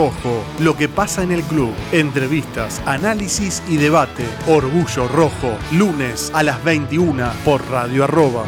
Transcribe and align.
Rojo, 0.00 0.44
lo 0.60 0.76
que 0.76 0.88
pasa 0.88 1.24
en 1.24 1.32
el 1.32 1.42
club, 1.42 1.74
entrevistas, 1.90 2.80
análisis 2.86 3.64
y 3.66 3.78
debate. 3.78 4.24
Orgullo 4.46 5.08
Rojo, 5.08 5.58
lunes 5.72 6.30
a 6.32 6.44
las 6.44 6.62
21 6.62 7.28
por 7.44 7.68
Radio 7.68 8.04
Arroba. 8.04 8.44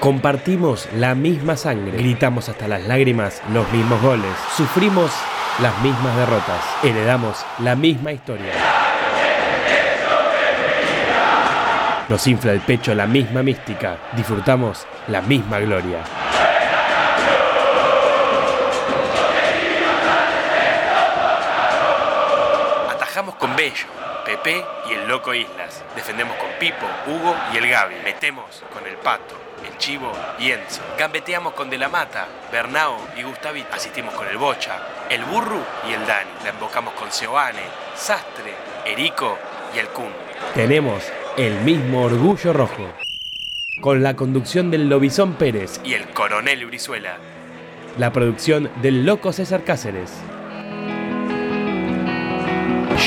Compartimos 0.00 0.88
la 0.94 1.14
misma 1.14 1.58
sangre, 1.58 1.98
gritamos 1.98 2.48
hasta 2.48 2.66
las 2.66 2.86
lágrimas 2.86 3.42
los 3.52 3.70
mismos 3.70 4.00
goles, 4.00 4.32
sufrimos 4.56 5.10
las 5.60 5.78
mismas 5.82 6.16
derrotas, 6.16 6.64
heredamos 6.82 7.44
la 7.58 7.76
misma 7.76 8.12
historia. 8.12 8.67
Nos 12.08 12.26
infla 12.26 12.52
el 12.52 12.60
pecho 12.60 12.94
la 12.94 13.06
misma 13.06 13.42
mística, 13.42 13.98
disfrutamos 14.12 14.86
la 15.08 15.20
misma 15.20 15.58
gloria. 15.58 15.98
Atajamos 22.90 23.34
con 23.34 23.54
Bello, 23.54 23.84
Pepe 24.24 24.64
y 24.88 24.94
el 24.94 25.06
Loco 25.06 25.34
Islas. 25.34 25.84
Defendemos 25.94 26.34
con 26.38 26.48
Pipo, 26.58 26.86
Hugo 27.06 27.36
y 27.52 27.58
el 27.58 27.68
Gaby. 27.68 27.96
Metemos 28.02 28.64
con 28.72 28.86
el 28.86 28.96
Pato, 28.96 29.34
el 29.70 29.76
Chivo 29.76 30.10
y 30.38 30.50
Enzo. 30.50 30.80
Gambeteamos 30.98 31.52
con 31.52 31.68
De 31.68 31.76
la 31.76 31.90
Mata, 31.90 32.26
Bernao 32.50 32.96
y 33.18 33.22
Gustavito. 33.22 33.74
Asistimos 33.74 34.14
con 34.14 34.26
el 34.28 34.38
Bocha, 34.38 34.78
el 35.10 35.24
Burru 35.24 35.62
y 35.86 35.92
el 35.92 36.06
Dani. 36.06 36.30
La 36.42 36.50
invocamos 36.50 36.94
con 36.94 37.12
Seoane, 37.12 37.64
Sastre, 37.94 38.54
Erico 38.86 39.36
y 39.74 39.78
el 39.78 39.88
Kun. 39.88 40.10
Tenemos 40.54 41.04
el 41.38 41.60
mismo 41.60 42.02
orgullo 42.02 42.52
rojo. 42.52 42.92
Con 43.80 44.02
la 44.02 44.16
conducción 44.16 44.72
del 44.72 44.88
Lobizón 44.88 45.34
Pérez 45.34 45.80
y 45.84 45.92
el 45.94 46.08
Coronel 46.08 46.66
Brizuela. 46.66 47.16
La 47.96 48.12
producción 48.12 48.68
del 48.82 49.06
Loco 49.06 49.32
César 49.32 49.62
Cáceres. 49.62 50.12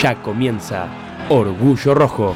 Ya 0.01 0.15
comienza 0.23 0.87
Orgullo 1.27 1.93
Rojo. 1.93 2.33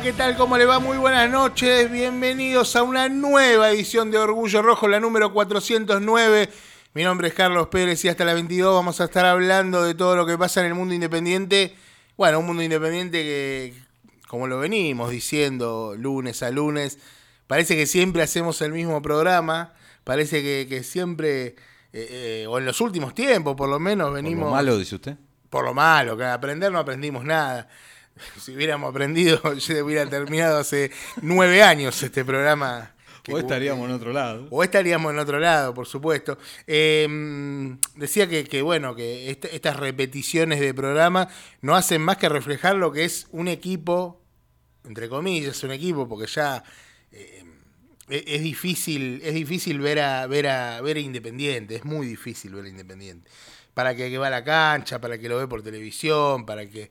Hola, 0.00 0.10
¿qué 0.10 0.12
tal? 0.16 0.36
¿Cómo 0.36 0.56
le 0.56 0.64
va? 0.64 0.78
Muy 0.78 0.96
buenas 0.96 1.28
noches, 1.30 1.90
bienvenidos 1.90 2.74
a 2.74 2.82
una 2.82 3.08
nueva 3.10 3.70
edición 3.70 4.10
de 4.10 4.16
Orgullo 4.16 4.62
Rojo, 4.62 4.88
la 4.88 4.98
número 4.98 5.32
409. 5.32 6.48
Mi 6.94 7.02
nombre 7.02 7.28
es 7.28 7.34
Carlos 7.34 7.68
Pérez 7.68 8.02
y 8.04 8.08
hasta 8.08 8.24
la 8.24 8.32
22 8.32 8.74
vamos 8.74 9.00
a 9.00 9.04
estar 9.04 9.26
hablando 9.26 9.82
de 9.82 9.94
todo 9.94 10.16
lo 10.16 10.24
que 10.24 10.38
pasa 10.38 10.60
en 10.60 10.66
el 10.68 10.74
mundo 10.74 10.94
independiente. 10.94 11.74
Bueno, 12.16 12.38
un 12.38 12.46
mundo 12.46 12.62
independiente 12.62 13.22
que, 13.22 13.74
como 14.26 14.46
lo 14.46 14.58
venimos 14.58 15.10
diciendo 15.10 15.94
lunes 15.98 16.42
a 16.42 16.50
lunes, 16.50 16.98
parece 17.46 17.76
que 17.76 17.86
siempre 17.86 18.22
hacemos 18.22 18.62
el 18.62 18.72
mismo 18.72 19.02
programa, 19.02 19.74
parece 20.04 20.42
que, 20.42 20.66
que 20.66 20.82
siempre, 20.82 21.46
eh, 21.46 21.54
eh, 21.92 22.46
o 22.48 22.58
en 22.58 22.64
los 22.64 22.80
últimos 22.80 23.14
tiempos 23.14 23.54
por 23.54 23.68
lo 23.68 23.78
menos, 23.78 24.08
Por 24.08 24.14
venimos... 24.14 24.46
lo 24.46 24.50
malo, 24.50 24.78
dice 24.78 24.94
usted. 24.94 25.16
Por 25.50 25.64
lo 25.64 25.74
malo, 25.74 26.16
que 26.16 26.24
aprender 26.24 26.72
no 26.72 26.78
aprendimos 26.78 27.24
nada. 27.24 27.68
Si 28.40 28.54
hubiéramos 28.54 28.90
aprendido, 28.90 29.40
yo 29.58 29.84
hubiera 29.84 30.08
terminado 30.08 30.58
hace 30.58 30.90
nueve 31.22 31.62
años 31.62 32.02
este 32.02 32.24
programa. 32.24 32.94
que 33.22 33.34
O 33.34 33.38
estaríamos 33.38 33.88
en 33.88 33.94
otro 33.94 34.12
lado. 34.12 34.46
O 34.50 34.62
estaríamos 34.64 35.12
en 35.12 35.18
otro 35.18 35.38
lado, 35.38 35.74
por 35.74 35.86
supuesto. 35.86 36.38
Eh, 36.66 37.06
decía 37.96 38.28
que, 38.28 38.44
que, 38.44 38.62
bueno, 38.62 38.94
que 38.94 39.30
este- 39.30 39.54
estas 39.54 39.76
repeticiones 39.76 40.60
de 40.60 40.72
programa 40.74 41.28
no 41.60 41.76
hacen 41.76 42.00
más 42.02 42.16
que 42.16 42.28
reflejar 42.28 42.76
lo 42.76 42.92
que 42.92 43.04
es 43.04 43.26
un 43.30 43.48
equipo, 43.48 44.20
entre 44.84 45.08
comillas, 45.08 45.62
un 45.64 45.72
equipo, 45.72 46.08
porque 46.08 46.26
ya 46.26 46.64
eh, 47.12 47.44
es, 48.08 48.22
es 48.26 48.42
difícil, 48.42 49.20
es 49.22 49.34
difícil 49.34 49.78
ver 49.80 50.00
a, 50.00 50.26
ver 50.26 50.46
a 50.48 50.80
ver 50.80 50.96
a 50.96 51.00
Independiente, 51.00 51.76
es 51.76 51.84
muy 51.84 52.06
difícil 52.06 52.54
ver 52.54 52.64
a 52.64 52.68
Independiente. 52.68 53.30
Para 53.74 53.94
que, 53.94 54.10
que 54.10 54.18
va 54.18 54.26
a 54.26 54.30
la 54.30 54.42
cancha, 54.42 55.00
para 55.00 55.16
que 55.18 55.28
lo 55.28 55.38
ve 55.38 55.46
por 55.46 55.62
televisión, 55.62 56.44
para 56.44 56.66
que 56.68 56.90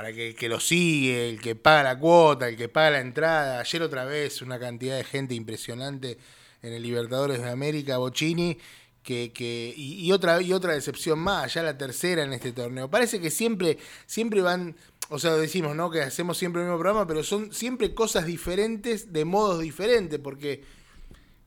para 0.00 0.14
que 0.14 0.28
el 0.28 0.34
que 0.34 0.48
lo 0.48 0.58
sigue, 0.58 1.28
el 1.28 1.38
que 1.38 1.54
paga 1.56 1.82
la 1.82 1.98
cuota, 1.98 2.48
el 2.48 2.56
que 2.56 2.70
paga 2.70 2.92
la 2.92 3.00
entrada. 3.00 3.60
Ayer 3.60 3.82
otra 3.82 4.06
vez 4.06 4.40
una 4.40 4.58
cantidad 4.58 4.96
de 4.96 5.04
gente 5.04 5.34
impresionante 5.34 6.16
en 6.62 6.72
el 6.72 6.82
Libertadores 6.82 7.42
de 7.42 7.50
América, 7.50 7.98
Bocini, 7.98 8.56
que, 9.02 9.30
que 9.30 9.74
y, 9.76 10.10
otra 10.10 10.40
y 10.40 10.54
otra 10.54 10.72
decepción 10.72 11.18
más, 11.18 11.52
ya 11.52 11.62
la 11.62 11.76
tercera 11.76 12.22
en 12.22 12.32
este 12.32 12.52
torneo. 12.52 12.88
Parece 12.88 13.20
que 13.20 13.30
siempre 13.30 13.76
siempre 14.06 14.40
van, 14.40 14.74
o 15.10 15.18
sea, 15.18 15.34
decimos, 15.34 15.76
¿no? 15.76 15.90
Que 15.90 16.00
hacemos 16.00 16.38
siempre 16.38 16.62
el 16.62 16.68
mismo 16.68 16.78
programa, 16.78 17.06
pero 17.06 17.22
son 17.22 17.52
siempre 17.52 17.92
cosas 17.92 18.24
diferentes 18.24 19.12
de 19.12 19.26
modos 19.26 19.60
diferentes 19.60 20.18
porque 20.18 20.64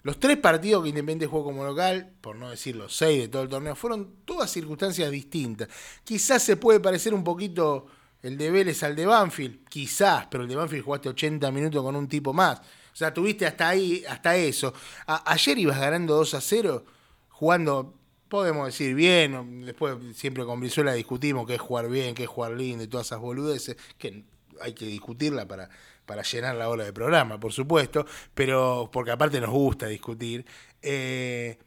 los 0.04 0.20
tres 0.20 0.38
partidos 0.38 0.84
que 0.84 0.90
Independiente 0.90 1.26
jugó 1.26 1.46
como 1.46 1.66
local, 1.66 2.14
por 2.22 2.36
no 2.36 2.52
decir 2.52 2.76
los 2.76 2.96
seis 2.96 3.20
de 3.20 3.28
todo 3.30 3.42
el 3.42 3.50
torneo, 3.50 3.76
fueron 3.76 4.14
todas 4.26 4.52
circunstancias 4.52 5.10
distintas. 5.10 5.70
Quizás 6.04 6.44
se 6.44 6.56
puede 6.56 6.80
parecer 6.80 7.16
un 7.16 7.24
poquito 7.24 7.88
el 8.24 8.38
de 8.38 8.50
Vélez 8.50 8.82
al 8.84 8.96
de 8.96 9.06
Banfield, 9.06 9.68
quizás, 9.68 10.26
pero 10.28 10.44
el 10.44 10.50
de 10.50 10.56
Banfield 10.56 10.86
jugaste 10.86 11.10
80 11.10 11.52
minutos 11.52 11.84
con 11.84 11.96
un 11.96 12.08
tipo 12.08 12.34
más. 12.34 12.60
O 12.60 12.96
sea, 12.96 13.14
tuviste 13.14 13.46
hasta 13.46 13.68
ahí, 13.70 14.04
hasta 14.08 14.36
eso. 14.36 14.74
Ayer 15.06 15.58
ibas 15.58 15.80
ganando 15.80 16.16
2 16.16 16.34
a 16.36 16.42
0, 16.42 16.86
jugando, 17.30 17.94
podemos 18.30 18.66
decir 18.68 18.96
bien, 18.96 19.66
después 19.66 19.98
siempre 20.16 20.46
con 20.46 20.60
Brizuela 20.60 20.94
discutimos 20.94 21.46
qué 21.46 21.56
es 21.56 21.62
jugar 21.62 21.90
bien, 21.90 22.16
qué 22.16 22.24
es 22.24 22.30
jugar 22.30 22.54
lindo 22.54 22.84
y 22.84 22.88
todas 22.88 23.08
esas 23.08 23.20
boludeces, 23.20 23.76
que 23.98 24.24
hay 24.62 24.74
que 24.74 24.86
discutirla 24.86 25.46
para, 25.46 25.70
para 26.06 26.22
llenar 26.22 26.56
la 26.56 26.70
hora 26.70 26.86
de 26.86 26.94
programa, 26.94 27.40
por 27.40 27.52
supuesto, 27.52 28.06
pero 28.34 28.90
porque 28.92 29.12
aparte 29.12 29.42
nos 29.42 29.50
gusta 29.50 29.88
discutir. 29.88 30.46
Eh, 30.82 31.58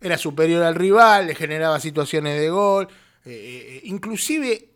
era 0.00 0.16
superior 0.16 0.62
al 0.64 0.74
rival, 0.74 1.26
le 1.26 1.34
generaba 1.34 1.78
situaciones 1.78 2.40
de 2.40 2.48
gol, 2.48 2.88
eh, 3.24 3.30
eh, 3.32 3.80
inclusive 3.84 4.69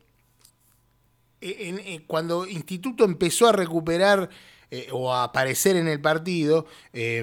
eh, 1.50 1.82
eh, 1.86 2.04
cuando 2.06 2.46
Instituto 2.46 3.04
empezó 3.04 3.48
a 3.48 3.52
recuperar 3.52 4.28
eh, 4.70 4.88
o 4.92 5.12
a 5.12 5.24
aparecer 5.24 5.76
en 5.76 5.88
el 5.88 6.00
partido, 6.00 6.66
eh, 6.92 7.22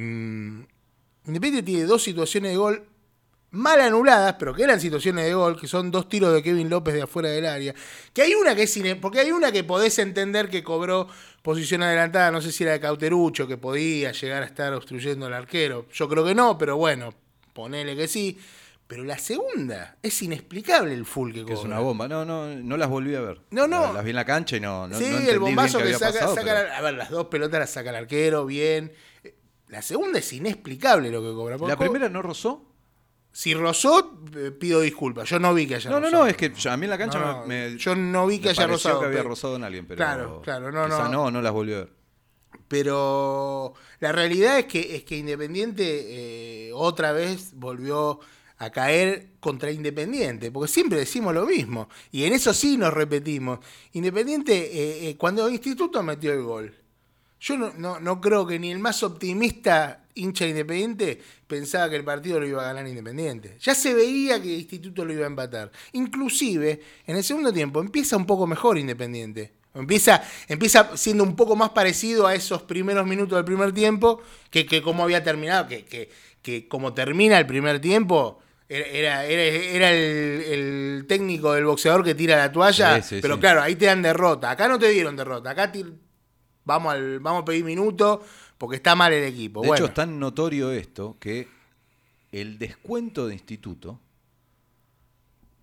Independiente 1.26 1.64
tiene 1.64 1.86
dos 1.86 2.02
situaciones 2.04 2.52
de 2.52 2.58
gol 2.58 2.88
mal 3.52 3.82
anuladas, 3.82 4.36
pero 4.40 4.54
que 4.56 4.64
eran 4.64 4.80
situaciones 4.80 5.26
de 5.26 5.34
gol, 5.34 5.60
que 5.60 5.68
son 5.68 5.92
dos 5.92 6.10
tiros 6.10 6.34
de 6.34 6.42
Kevin 6.42 6.70
López 6.70 6.94
de 6.94 7.04
afuera 7.04 7.30
del 7.30 7.46
área. 7.46 7.76
Que 8.14 8.24
hay 8.24 8.34
una 8.34 8.56
que 8.56 8.64
es 8.64 8.80
porque 9.00 9.20
hay 9.20 9.32
una 9.32 9.52
que 9.52 9.64
podés 9.64 10.00
entender 10.00 10.50
que 10.50 10.64
cobró 10.64 11.08
posición 11.42 11.84
adelantada, 11.84 12.32
no 12.32 12.42
sé 12.42 12.52
si 12.52 12.64
era 12.64 12.74
de 12.74 12.80
Cauterucho, 12.80 13.48
que 13.48 13.58
podía 13.58 14.14
llegar 14.14 14.42
a 14.44 14.46
estar 14.46 14.74
obstruyendo 14.74 15.26
al 15.26 15.34
arquero. 15.34 15.86
Yo 15.92 16.08
creo 16.08 16.26
que 16.26 16.34
no, 16.34 16.58
pero 16.58 16.78
bueno, 16.78 17.14
ponele 17.54 17.96
que 17.96 18.08
sí. 18.08 18.40
Pero 18.92 19.06
la 19.06 19.18
segunda, 19.18 19.96
es 20.04 20.22
inexplicable 20.22 20.94
el 20.94 21.06
full 21.06 21.32
que 21.32 21.40
Que 21.40 21.44
cobra. 21.54 21.56
es 21.60 21.64
una 21.64 21.80
bomba. 21.80 22.10
No, 22.10 22.26
no, 22.26 22.54
no 22.54 22.76
las 22.76 22.90
volví 22.90 23.16
a 23.16 23.22
ver. 23.22 23.40
No, 23.52 23.66
no. 23.66 23.94
Las, 23.94 24.04
vi 24.04 24.10
en 24.10 24.18
la 24.18 24.26
cancha 24.26 24.58
y 24.58 24.60
no, 24.60 24.86
no, 24.86 24.98
sí, 24.98 25.06
no 25.10 25.18
el 25.20 25.40
bombazo 25.40 25.78
que 25.80 25.94
saca, 25.94 26.08
pasado, 26.12 26.36
saca 26.36 26.54
pero- 26.54 26.68
la- 26.68 26.78
a 26.78 26.82
ver, 26.82 26.94
las 26.96 27.10
dos 27.10 27.28
pelotas 27.28 27.62
las 27.62 27.70
saca 27.70 27.92
el 27.92 27.96
arquero, 27.96 28.46
bien. 28.46 28.92
La 29.70 29.82
segunda 29.82 30.20
es 30.20 30.34
inexplicable 30.34 31.10
lo 31.10 31.22
que 31.22 31.30
cobra. 31.30 31.58
¿La 31.70 31.78
primera 31.78 32.10
no 32.10 32.22
rozó? 32.22 32.66
Si 33.32 33.54
rozó, 33.54 34.20
eh, 34.36 34.52
pido 34.52 34.82
disculpas. 34.82 35.30
Yo 35.30 35.40
no 35.40 35.54
vi 35.54 35.68
que 35.68 35.76
haya 35.76 35.90
No, 35.90 36.02
no, 36.02 36.08
rozado. 36.08 36.24
no, 36.26 36.30
es 36.30 36.36
que 36.36 36.52
a 36.70 36.76
mí 36.76 36.84
en 36.84 36.90
la 36.90 36.98
cancha 36.98 37.18
No, 37.18 37.32
no, 37.42 37.46
me, 37.48 37.78
yo 37.78 37.96
no 37.96 38.28
vi 38.28 38.40
que 38.40 38.50
haya 38.50 38.68
rozado, 38.68 39.00
que 39.00 39.06
había 39.06 39.20
pero- 39.20 39.30
rozado 39.30 39.56
en 39.56 39.64
alguien, 39.64 39.86
pero 39.88 39.96
Claro, 40.00 40.42
claro, 40.44 40.70
no, 40.70 40.90
no. 40.90 41.08
no, 41.08 41.32
no 41.32 41.42
las 41.42 41.54
volví 41.54 41.74
a 41.74 41.78
ver. 41.78 41.94
Pero 42.68 43.74
la 44.00 44.12
realidad 44.12 44.60
es 44.60 44.66
que, 44.66 44.96
es 44.98 45.04
que 45.04 45.18
Independiente 45.18 46.68
eh, 46.68 46.72
otra 46.74 47.14
vez 47.14 47.52
volvió 47.54 48.20
a 48.62 48.70
caer 48.70 49.30
contra 49.40 49.72
Independiente, 49.72 50.52
porque 50.52 50.72
siempre 50.72 51.00
decimos 51.00 51.34
lo 51.34 51.48
mismo, 51.48 51.90
y 52.12 52.26
en 52.26 52.34
eso 52.34 52.54
sí 52.54 52.78
nos 52.78 52.94
repetimos. 52.94 53.58
Independiente, 53.94 54.54
eh, 54.54 55.10
eh, 55.10 55.18
cuando 55.18 55.50
Instituto 55.50 56.04
metió 56.04 56.32
el 56.32 56.44
gol, 56.44 56.76
yo 57.40 57.58
no, 57.58 57.74
no, 57.76 58.00
no 58.00 58.22
creo 58.22 58.46
que 58.46 58.60
ni 58.60 58.72
el 58.72 58.78
más 58.78 59.02
optimista 59.02 60.04
hincha 60.14 60.46
de 60.46 60.52
Independiente 60.52 61.20
pensaba 61.48 61.90
que 61.90 61.96
el 61.96 62.04
partido 62.04 62.40
lo 62.40 62.46
iba 62.46 62.62
a 62.62 62.66
ganar 62.66 62.88
Independiente. 62.88 63.58
Ya 63.60 63.74
se 63.74 63.96
veía 63.96 64.40
que 64.40 64.54
Instituto 64.54 65.06
lo 65.06 65.12
iba 65.12 65.24
a 65.24 65.28
empatar. 65.28 65.72
Inclusive, 65.94 66.82
en 67.08 67.16
el 67.16 67.24
segundo 67.24 67.52
tiempo 67.52 67.82
empieza 67.82 68.16
un 68.16 68.28
poco 68.28 68.46
mejor 68.46 68.78
Independiente. 68.78 69.54
Empieza, 69.74 70.22
empieza 70.48 70.96
siendo 70.96 71.24
un 71.24 71.36
poco 71.36 71.56
más 71.56 71.72
parecido 71.72 72.28
a 72.28 72.36
esos 72.36 72.62
primeros 72.62 73.08
minutos 73.08 73.38
del 73.38 73.46
primer 73.46 73.72
tiempo 73.72 74.22
que, 74.52 74.68
que 74.68 74.84
como 74.84 75.02
había 75.02 75.24
terminado, 75.24 75.68
que, 75.68 75.84
que, 75.84 76.12
que 76.44 76.68
como 76.68 76.94
termina 76.94 77.40
el 77.40 77.48
primer 77.48 77.82
tiempo, 77.82 78.41
era, 78.78 79.26
era, 79.26 79.44
era- 79.46 79.92
el, 79.92 80.42
el 81.00 81.06
técnico 81.08 81.54
del 81.54 81.66
boxeador 81.66 82.04
que 82.04 82.16
tira 82.16 82.38
la 82.38 82.52
toalla, 82.52 83.02
Sí, 83.02 83.16
sí, 83.16 83.22
pero 83.22 83.36
sí. 83.36 83.40
claro, 83.42 83.62
ahí 83.62 83.76
te 83.76 83.86
dan 83.86 84.02
derrota. 84.02 84.52
Acá 84.52 84.68
no 84.68 84.80
te 84.80 84.90
dieron 84.90 85.16
derrota, 85.16 85.50
acá 85.52 85.72
te- 85.72 85.86
vamos, 86.64 86.94
al, 86.94 87.20
vamos 87.20 87.42
a 87.42 87.46
pedir 87.46 87.64
minutos 87.66 88.20
porque 88.58 88.78
está 88.78 88.96
mal 88.96 89.12
el 89.12 89.24
equipo. 89.26 89.62
De 89.62 89.68
bueno, 89.68 89.84
hecho, 89.86 89.90
es 89.90 89.94
tan 89.96 90.20
notorio 90.20 90.72
esto 90.72 91.18
que 91.20 91.48
el 92.32 92.58
descuento 92.60 93.28
de 93.28 93.34
instituto, 93.34 94.00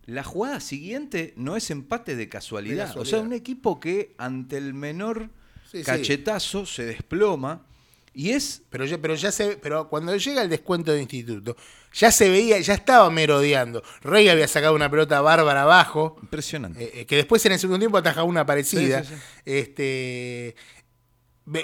la 0.06 0.24
jugada 0.24 0.60
siguiente 0.60 1.34
no 1.36 1.56
es 1.56 1.70
empate 1.70 2.16
de 2.16 2.28
casualidad. 2.28 2.94
De 2.94 3.00
O 3.00 3.04
sea, 3.04 3.20
un 3.20 3.32
equipo 3.32 3.78
que 3.78 4.14
ante 4.18 4.56
el 4.56 4.72
menor 4.74 5.30
cachetazo 5.84 6.64
se 6.66 6.86
desploma 6.86 7.66
y 8.18 8.30
es 8.30 8.62
pero, 8.68 8.84
ya, 8.84 8.98
pero 8.98 9.14
ya 9.14 9.30
se 9.30 9.58
pero 9.58 9.88
cuando 9.88 10.16
llega 10.16 10.42
el 10.42 10.50
descuento 10.50 10.90
de 10.90 11.00
instituto, 11.00 11.56
ya 11.92 12.10
se 12.10 12.28
veía, 12.28 12.58
ya 12.58 12.74
estaba 12.74 13.08
merodeando. 13.10 13.80
Rey 14.02 14.28
había 14.28 14.48
sacado 14.48 14.74
una 14.74 14.90
pelota 14.90 15.20
bárbara 15.20 15.62
abajo. 15.62 16.16
impresionante. 16.20 16.82
Eh, 16.82 16.90
eh, 16.94 17.06
que 17.06 17.14
después 17.14 17.46
en 17.46 17.52
el 17.52 17.60
segundo 17.60 17.78
tiempo 17.78 17.96
atajaba 17.96 18.24
una 18.24 18.44
parecida. 18.44 19.04
Sí, 19.04 19.10
sí, 19.10 19.14
sí. 19.14 19.42
Este, 19.44 20.56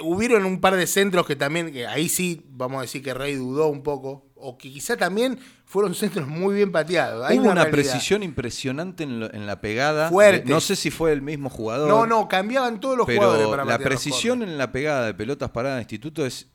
hubieron 0.01 0.45
un 0.45 0.61
par 0.61 0.77
de 0.77 0.87
centros 0.87 1.27
que 1.27 1.35
también, 1.35 1.73
que 1.73 1.87
ahí 1.87 2.07
sí, 2.07 2.45
vamos 2.47 2.77
a 2.77 2.81
decir 2.83 3.03
que 3.03 3.13
Rey 3.13 3.35
dudó 3.35 3.67
un 3.67 3.83
poco, 3.83 4.25
o 4.45 4.57
que 4.57 4.71
quizá 4.71 4.95
también 4.95 5.39
fueron 5.65 5.95
centros 5.95 6.27
muy 6.27 6.55
bien 6.55 6.71
pateados. 6.71 7.25
Hay 7.25 7.39
Hubo 7.39 7.49
una, 7.51 7.69
precisión 7.71 8.23
impresionante 8.23 9.03
en, 9.03 9.19
lo- 9.19 9.33
en 9.33 9.45
la 9.47 9.59
pegada. 9.61 10.09
Fuerte. 10.09 10.45
De- 10.45 10.49
no 10.53 10.61
sé 10.61 10.75
si 10.75 10.91
fue 10.91 11.11
el 11.11 11.21
mismo 11.21 11.49
jugador. 11.49 11.89
No, 11.89 12.05
no, 12.05 12.27
cambiaban 12.27 12.79
todos 12.79 12.97
los 12.97 13.05
jugadores 13.05 13.39
Pero 13.47 13.51
para 13.51 13.65
la 13.65 13.77
precisión 13.79 14.43
en 14.43 14.57
la 14.57 14.71
pegada 14.71 15.05
de 15.07 15.13
pelotas 15.13 15.49
paradas 15.51 15.77
de 15.77 15.81
instituto 15.83 16.25
es 16.25 16.47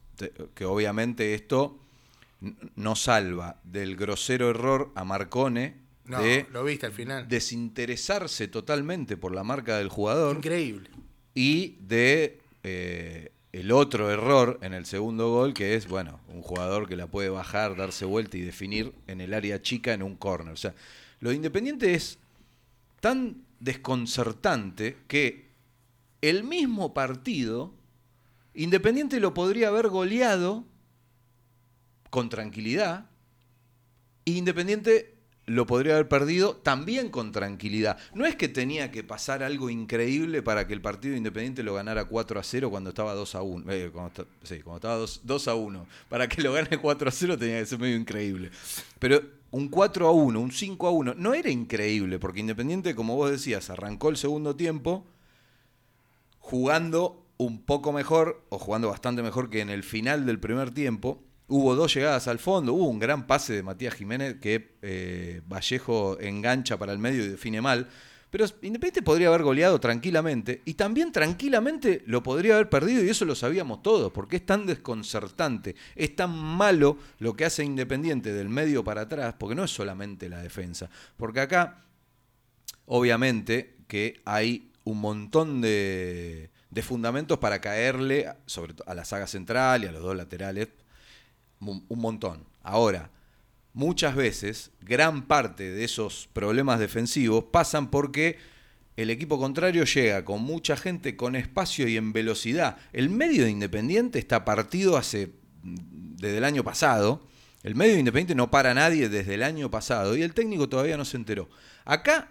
que 0.54 0.64
obviamente 0.64 1.34
esto 1.34 1.78
no 2.76 2.94
salva 2.96 3.60
del 3.64 3.96
grosero 3.96 4.50
error 4.50 4.92
a 4.94 5.04
Marcone 5.04 5.76
No, 6.06 6.22
de 6.22 6.46
lo 6.52 6.64
viste 6.64 6.87
al 6.87 6.92
final. 6.92 7.28
desinteresarse 7.28 8.48
totalmente 8.48 9.16
por 9.16 9.34
la 9.34 9.44
marca 9.44 9.76
del 9.78 9.88
jugador 9.88 10.37
Increíble. 10.37 10.88
y 11.34 11.76
de 11.81 12.38
eh, 12.62 13.32
el 13.52 13.73
otro 13.73 14.11
error 14.11 14.58
en 14.62 14.75
el 14.75 14.87
segundo 14.87 15.31
gol 15.31 15.55
que 15.55 15.75
es 15.75 15.88
bueno 15.88 16.20
un 16.29 16.43
jugador 16.43 16.88
que 16.88 16.97
la 16.97 17.08
puede 17.08 17.31
bajar 17.31 17.76
darse 17.76 18.05
vuelta 18.05 18.37
y 18.37 18.43
definir 18.43 18.94
en 19.06 19.20
el 19.20 19.35
área 19.35 19.61
chica 19.61 19.93
en 19.93 20.02
un 20.02 20.17
córner. 20.17 20.52
O 20.52 20.56
sea 20.56 20.75
lo 21.20 21.31
de 21.31 21.37
Independiente 21.37 21.94
es 21.94 22.19
tan 23.00 23.44
desconcertante 23.61 24.97
que 25.06 25.49
el 26.23 26.44
mismo 26.44 26.94
partido 26.94 27.73
Independiente 28.54 29.21
lo 29.21 29.33
podría 29.33 29.69
haber 29.69 29.88
goleado 29.88 30.64
con 32.11 32.28
tranquilidad 32.28 33.07
e 34.25 34.33
Independiente 34.33 35.10
lo 35.50 35.66
podría 35.66 35.95
haber 35.95 36.07
perdido 36.07 36.54
también 36.54 37.11
con 37.11 37.33
tranquilidad. 37.33 37.99
No 38.14 38.25
es 38.25 38.37
que 38.37 38.49
tenía 38.49 38.92
que 38.92 39.02
pasar 39.02 39.42
algo 39.42 39.69
increíble 39.69 40.42
para 40.42 40.69
que 40.69 40.75
el 40.75 40.80
partido 40.80 41.16
Independiente 41.16 41.64
lo 41.64 41.75
ganara 41.75 42.04
4 42.04 42.38
a 42.38 42.42
0 42.45 42.71
cuando 42.71 42.90
estaba 42.90 43.14
2 43.14 43.35
a 43.35 43.42
1. 43.42 43.73
Eh, 43.73 43.90
cuando, 43.92 44.26
sí, 44.45 44.61
cuando 44.61 44.76
estaba 44.76 44.95
2, 44.95 45.23
2 45.25 45.49
a 45.49 45.54
1. 45.57 45.87
Para 46.09 46.28
que 46.28 46.40
lo 46.40 46.52
gane 46.52 46.78
4 46.78 47.09
a 47.09 47.11
0 47.11 47.37
tenía 47.37 47.59
que 47.59 47.66
ser 47.66 47.80
medio 47.80 47.97
increíble. 47.97 48.52
Pero 49.00 49.21
un 49.50 49.69
4 49.69 50.07
a 50.07 50.12
1, 50.12 50.40
un 50.40 50.52
5 50.52 50.87
a 50.87 50.90
1, 50.92 51.14
no 51.16 51.35
era 51.35 51.50
increíble, 51.50 52.21
porque 52.21 52.38
Independiente, 52.38 52.95
como 52.95 53.16
vos 53.16 53.33
decías, 53.33 53.71
arrancó 53.71 54.09
el 54.09 54.16
segundo 54.16 54.54
tiempo 54.54 55.04
jugando 56.38 57.26
un 57.38 57.61
poco 57.61 57.92
mejor, 57.92 58.45
o 58.50 58.59
jugando 58.61 58.88
bastante 58.88 59.21
mejor 59.23 59.50
que 59.50 59.62
en 59.62 59.71
el 59.71 59.83
final 59.83 60.26
del 60.26 60.38
primer 60.38 60.71
tiempo. 60.71 61.25
Hubo 61.50 61.75
dos 61.75 61.92
llegadas 61.92 62.28
al 62.28 62.38
fondo, 62.38 62.73
hubo 62.73 62.88
un 62.88 62.99
gran 62.99 63.26
pase 63.26 63.52
de 63.52 63.62
Matías 63.62 63.95
Jiménez 63.95 64.37
que 64.40 64.76
eh, 64.83 65.42
Vallejo 65.47 66.19
engancha 66.21 66.78
para 66.78 66.92
el 66.92 66.99
medio 66.99 67.25
y 67.25 67.28
define 67.28 67.61
mal. 67.61 67.88
Pero 68.30 68.45
Independiente 68.62 69.02
podría 69.02 69.28
haber 69.28 69.42
goleado 69.42 69.80
tranquilamente 69.80 70.62
y 70.64 70.75
también 70.75 71.11
tranquilamente 71.11 72.04
lo 72.07 72.23
podría 72.23 72.54
haber 72.54 72.69
perdido 72.69 73.02
y 73.02 73.09
eso 73.09 73.25
lo 73.25 73.35
sabíamos 73.35 73.83
todos, 73.83 74.12
porque 74.12 74.37
es 74.37 74.47
tan 74.47 74.66
desconcertante, 74.66 75.75
es 75.97 76.14
tan 76.14 76.30
malo 76.30 76.97
lo 77.19 77.35
que 77.35 77.45
hace 77.45 77.64
Independiente 77.64 78.33
del 78.33 78.49
medio 78.49 78.85
para 78.85 79.02
atrás, 79.02 79.35
porque 79.37 79.57
no 79.57 79.64
es 79.64 79.73
solamente 79.73 80.28
la 80.28 80.40
defensa, 80.40 80.88
porque 81.16 81.40
acá 81.40 81.85
obviamente 82.87 83.76
que 83.88 84.21
hay 84.25 84.71
un 84.85 85.00
montón 85.00 85.61
de, 85.61 86.50
fundamentos 86.83 87.38
para 87.38 87.61
caerle 87.61 88.33
sobre 88.47 88.75
a 88.87 88.95
la 88.95 89.04
saga 89.04 89.26
central 89.26 89.85
y 89.85 89.87
a 89.88 89.92
los 89.92 90.02
dos 90.02 90.16
laterales, 90.16 90.69
un, 91.61 91.85
montón. 91.88 92.45
Ahora, 92.62 93.11
muchas 93.73 94.14
veces, 94.14 94.71
gran 94.81 95.23
parte 95.26 95.71
de 95.71 95.85
esos 95.85 96.29
problemas 96.33 96.81
defensivos 96.81 97.45
pasan 97.45 97.90
porque 97.90 98.38
el 98.97 99.11
equipo 99.11 99.38
contrario 99.38 99.85
llega 99.85 100.25
con 100.25 100.43
mucha 100.43 100.76
gente, 100.76 101.17
con 101.17 101.37
espacio 101.37 101.88
y 101.88 101.97
en 101.97 102.12
velocidad. 102.12 102.76
El 102.93 103.11
medio 103.11 103.45
de 103.45 103.50
Independiente 103.50 104.19
está 104.19 104.45
partido 104.45 104.97
hace 104.97 105.33
desde 105.62 106.38
el 106.38 106.45
año 106.45 106.64
pasado 106.64 107.23
El 107.62 107.75
medio 107.75 107.99
independiente 107.99 108.35
no 108.35 108.50
para 108.50 108.73
nadie 108.73 109.11
desde 109.11 109.35
el 109.35 109.43
año 109.43 109.71
pasado 109.71 110.17
y 110.17 110.23
el 110.23 110.33
técnico 110.33 110.69
todavía 110.69 110.97
no 110.97 111.05
se 111.05 111.19
enteró. 111.19 111.49
Acá, 111.85 112.29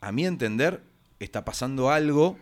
a 0.00 0.12
mi 0.12 0.24
entender, 0.24 0.82
está 1.18 1.44
pasando 1.44 1.90
algo 1.90 2.38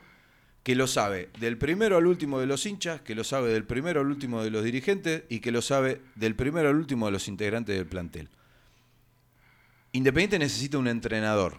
que 0.66 0.74
lo 0.74 0.88
sabe 0.88 1.28
del 1.38 1.58
primero 1.58 1.96
al 1.96 2.08
último 2.08 2.40
de 2.40 2.46
los 2.46 2.66
hinchas, 2.66 3.00
que 3.00 3.14
lo 3.14 3.22
sabe 3.22 3.52
del 3.52 3.62
primero 3.62 4.00
al 4.00 4.08
último 4.08 4.42
de 4.42 4.50
los 4.50 4.64
dirigentes 4.64 5.22
y 5.28 5.38
que 5.38 5.52
lo 5.52 5.62
sabe 5.62 6.00
del 6.16 6.34
primero 6.34 6.68
al 6.68 6.74
último 6.74 7.06
de 7.06 7.12
los 7.12 7.28
integrantes 7.28 7.76
del 7.76 7.86
plantel. 7.86 8.28
Independiente 9.92 10.40
necesita 10.40 10.76
un 10.78 10.88
entrenador. 10.88 11.58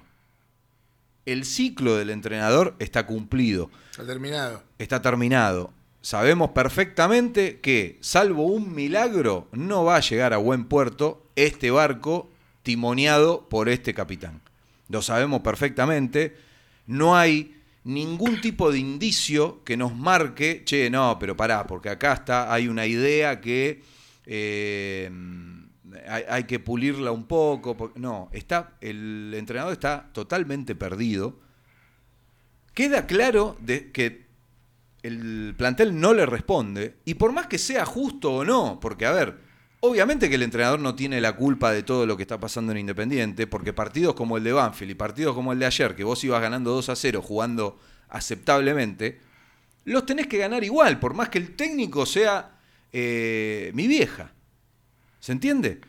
El 1.26 1.46
ciclo 1.46 1.96
del 1.96 2.10
entrenador 2.10 2.76
está 2.80 3.06
cumplido, 3.06 3.72
Está 3.92 4.06
terminado. 4.06 4.64
está 4.78 5.02
terminado. 5.02 5.72
Sabemos 6.02 6.50
perfectamente 6.50 7.62
que, 7.62 8.00
salvo 8.02 8.44
un 8.48 8.76
milagro, 8.76 9.48
no 9.54 9.86
va 9.86 9.96
a 9.96 10.02
llegar 10.02 10.34
a 10.34 10.38
buen 10.38 10.66
puerto 10.66 11.26
este 11.38 11.72
barco 11.72 12.30
timoneado 12.62 13.48
por 13.48 13.70
este 13.70 13.94
capitán. 13.94 14.42
Lo 14.90 15.02
sabemos 15.02 15.44
perfectamente. 15.44 16.36
No 16.88 17.16
hay 17.16 17.57
ningún 17.88 18.42
tipo 18.42 18.72
de 18.72 18.80
indicio 18.80 19.64
que 19.64 19.78
nos 19.78 19.96
marque, 19.96 20.64
che, 20.66 20.90
no, 20.90 21.18
pero 21.20 21.36
pará, 21.36 21.66
porque 21.66 21.90
acá 21.90 22.14
está, 22.14 22.54
hay 22.54 22.68
una 22.68 22.86
idea 22.86 23.42
que 23.42 23.82
eh, 24.26 25.10
hay, 26.08 26.24
hay 26.30 26.44
que 26.44 26.60
pulirla 26.60 27.12
un 27.12 27.26
poco. 27.26 27.92
No, 27.96 28.30
está, 28.32 28.78
el 28.82 29.34
entrenador 29.36 29.74
está 29.74 30.10
totalmente 30.14 30.76
perdido. 30.76 31.40
Queda 32.74 33.08
claro 33.08 33.58
de 33.60 33.92
que 33.92 34.28
el 35.04 35.56
plantel 35.58 36.00
no 36.00 36.14
le 36.14 36.26
responde, 36.26 36.98
y 37.06 37.16
por 37.16 37.32
más 37.32 37.48
que 37.48 37.58
sea 37.58 37.86
justo 37.86 38.34
o 38.34 38.46
no, 38.46 38.80
porque 38.80 39.06
a 39.06 39.12
ver, 39.12 39.47
obviamente 39.80 40.30
que 40.30 40.36
el 40.36 40.44
entrenador 40.44 40.80
no 40.80 40.96
tiene 40.96 41.22
la 41.22 41.36
culpa 41.36 41.72
de 41.72 41.84
todo 41.84 42.06
lo 42.06 42.18
que 42.18 42.24
está 42.24 42.40
pasando 42.40 42.72
en 42.72 42.80
Independiente, 42.80 43.48
porque 43.48 43.74
partidos 43.74 44.16
como 44.16 44.38
el 44.38 44.44
de 44.44 44.54
Banfield 44.54 44.92
y 44.92 44.96
partidos 44.96 45.36
como 45.36 45.54
el 45.54 45.60
de 45.60 45.66
ayer, 45.66 45.96
que 45.96 46.04
vos 46.04 46.24
ibas 46.24 46.42
ganando 46.42 46.72
2 46.72 46.90
a 46.90 46.96
0 46.96 47.22
jugando 47.22 47.80
aceptablemente, 48.10 49.20
los 49.86 50.06
tenés 50.06 50.28
que 50.28 50.38
ganar 50.38 50.64
igual, 50.64 51.00
por 51.00 51.14
más 51.14 51.30
que 51.30 51.38
el 51.38 51.56
técnico 51.56 52.06
sea 52.06 52.58
eh, 52.92 53.72
mi 53.74 53.88
vieja. 53.88 54.32
¿Se 55.20 55.32
entiende? 55.32 55.82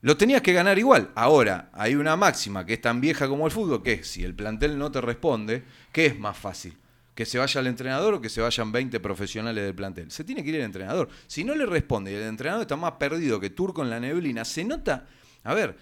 Lo 0.00 0.16
tenías 0.16 0.42
que 0.42 0.52
ganar 0.52 0.78
igual. 0.78 1.10
Ahora, 1.14 1.70
hay 1.72 1.96
una 1.96 2.16
máxima 2.16 2.64
que 2.64 2.74
es 2.74 2.80
tan 2.80 3.00
vieja 3.00 3.28
como 3.28 3.46
el 3.46 3.52
fútbol, 3.52 3.82
que 3.82 3.94
es 3.94 4.08
si 4.08 4.22
el 4.22 4.34
plantel 4.34 4.78
no 4.78 4.92
te 4.92 5.00
responde, 5.00 5.64
¿qué 5.92 6.06
es 6.06 6.18
más 6.18 6.36
fácil? 6.36 6.76
¿Que 7.18 7.26
se 7.26 7.36
vaya 7.36 7.60
el 7.60 7.66
entrenador 7.66 8.14
o 8.14 8.20
que 8.20 8.28
se 8.28 8.40
vayan 8.40 8.70
20 8.70 9.00
profesionales 9.00 9.64
del 9.64 9.74
plantel? 9.74 10.08
Se 10.12 10.22
tiene 10.22 10.44
que 10.44 10.50
ir 10.50 10.54
el 10.54 10.62
entrenador. 10.62 11.08
Si 11.26 11.42
no 11.42 11.52
le 11.56 11.66
responde 11.66 12.12
y 12.12 12.14
el 12.14 12.22
entrenador 12.22 12.62
está 12.62 12.76
más 12.76 12.92
perdido 12.92 13.40
que 13.40 13.50
turco 13.50 13.82
en 13.82 13.90
la 13.90 13.98
neblina, 13.98 14.44
se 14.44 14.62
nota... 14.62 15.04
A 15.42 15.52
ver, 15.52 15.76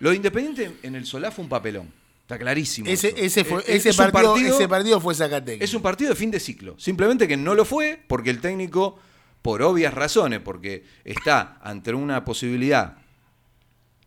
lo 0.00 0.10
de 0.10 0.16
Independiente 0.16 0.72
en 0.82 0.96
el 0.96 1.06
Solá 1.06 1.30
fue 1.30 1.44
un 1.44 1.48
papelón. 1.48 1.88
Está 2.22 2.36
clarísimo. 2.36 2.88
Ese, 2.90 3.10
eso. 3.10 3.16
ese, 3.18 3.44
fue, 3.44 3.60
Es- 3.60 3.86
ese, 3.86 3.90
es 3.90 3.96
partido, 3.96 4.34
ese 4.56 4.66
partido 4.66 5.00
fue 5.00 5.14
Zacatecas. 5.14 5.62
es 5.68 5.72
un 5.72 5.82
partido 5.82 6.10
de 6.10 6.16
fin 6.16 6.32
de 6.32 6.40
ciclo. 6.40 6.74
Simplemente 6.80 7.28
que 7.28 7.36
no 7.36 7.54
lo 7.54 7.64
fue 7.64 8.02
porque 8.08 8.30
el 8.30 8.40
técnico, 8.40 8.98
por 9.40 9.62
obvias 9.62 9.94
razones, 9.94 10.40
porque 10.40 10.82
está 11.04 11.60
ante 11.62 11.94
una 11.94 12.24
posibilidad 12.24 12.96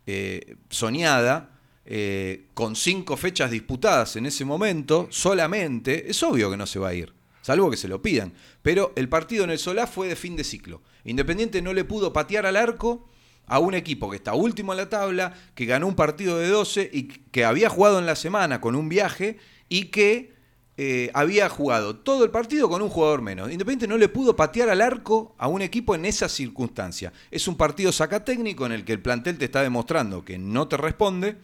eh, 0.08 0.58
soñada, 0.70 1.55
eh, 1.86 2.48
con 2.56 2.76
cinco 2.76 3.16
fechas 3.16 3.52
disputadas 3.52 4.16
en 4.16 4.26
ese 4.26 4.44
momento, 4.44 5.08
solamente, 5.12 6.10
es 6.10 6.22
obvio 6.24 6.50
que 6.50 6.58
no 6.58 6.66
se 6.66 6.80
va 6.80 6.90
a 6.90 6.94
ir, 6.96 7.14
salvo 7.42 7.70
que 7.70 7.78
se 7.78 7.88
lo 7.88 8.02
pidan. 8.02 8.34
Pero 8.64 8.92
el 8.96 9.08
partido 9.08 9.44
en 9.44 9.52
el 9.52 9.60
Solá 9.60 9.86
fue 9.86 10.08
de 10.08 10.16
fin 10.16 10.36
de 10.36 10.44
ciclo. 10.44 10.82
Independiente 11.04 11.62
no 11.62 11.74
le 11.74 11.84
pudo 11.84 12.12
patear 12.12 12.48
al 12.48 12.56
arco 12.56 13.08
a 13.46 13.60
un 13.60 13.76
equipo 13.76 14.10
que 14.10 14.18
está 14.18 14.34
último 14.34 14.74
en 14.74 14.78
la 14.78 14.90
tabla, 14.90 15.34
que 15.54 15.66
ganó 15.68 15.88
un 15.88 15.96
partido 15.96 16.40
de 16.40 16.48
12 16.48 16.90
y 16.92 17.04
que 17.04 17.46
había 17.46 17.70
jugado 17.70 18.00
en 18.00 18.08
la 18.08 18.16
semana 18.16 18.60
con 18.60 18.76
un 18.76 18.90
viaje 18.90 19.38
y 19.70 19.86
que 19.86 20.34
eh, 20.78 21.10
había 21.14 21.48
jugado 21.48 21.96
todo 21.96 22.24
el 22.26 22.32
partido 22.32 22.68
con 22.68 22.82
un 22.82 22.90
jugador 22.90 23.22
menos. 23.22 23.52
Independiente 23.52 23.88
no 23.88 23.98
le 23.98 24.10
pudo 24.10 24.36
patear 24.36 24.70
al 24.70 24.82
arco 24.82 25.36
a 25.38 25.48
un 25.48 25.62
equipo 25.62 25.94
en 25.94 26.06
esa 26.06 26.28
circunstancia. 26.28 27.14
Es 27.30 27.48
un 27.48 27.56
partido 27.56 27.92
sacatécnico 27.92 28.66
en 28.66 28.72
el 28.72 28.84
que 28.84 28.94
el 28.94 29.02
plantel 29.02 29.38
te 29.38 29.46
está 29.46 29.62
demostrando 29.62 30.26
que 30.26 30.40
no 30.40 30.68
te 30.68 30.78
responde 30.78 31.38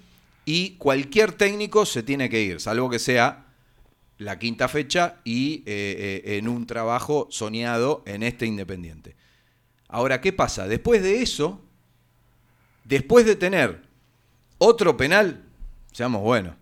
y 0.45 0.71
cualquier 0.77 1.33
técnico 1.33 1.85
se 1.85 2.03
tiene 2.03 2.29
que 2.29 2.41
ir, 2.41 2.59
salvo 2.59 2.89
que 2.89 2.99
sea 2.99 3.45
la 4.17 4.37
quinta 4.37 4.67
fecha 4.67 5.19
y 5.23 5.63
eh, 5.65 6.21
eh, 6.25 6.37
en 6.37 6.47
un 6.47 6.67
trabajo 6.67 7.27
soñado 7.31 8.03
en 8.05 8.21
este 8.21 8.45
Independiente. 8.45 9.15
Ahora, 9.87 10.21
¿qué 10.21 10.31
pasa? 10.31 10.67
Después 10.67 11.01
de 11.01 11.21
eso, 11.21 11.59
después 12.83 13.25
de 13.25 13.35
tener 13.35 13.81
otro 14.59 14.95
penal, 14.95 15.43
seamos 15.91 16.21
buenos, 16.21 16.55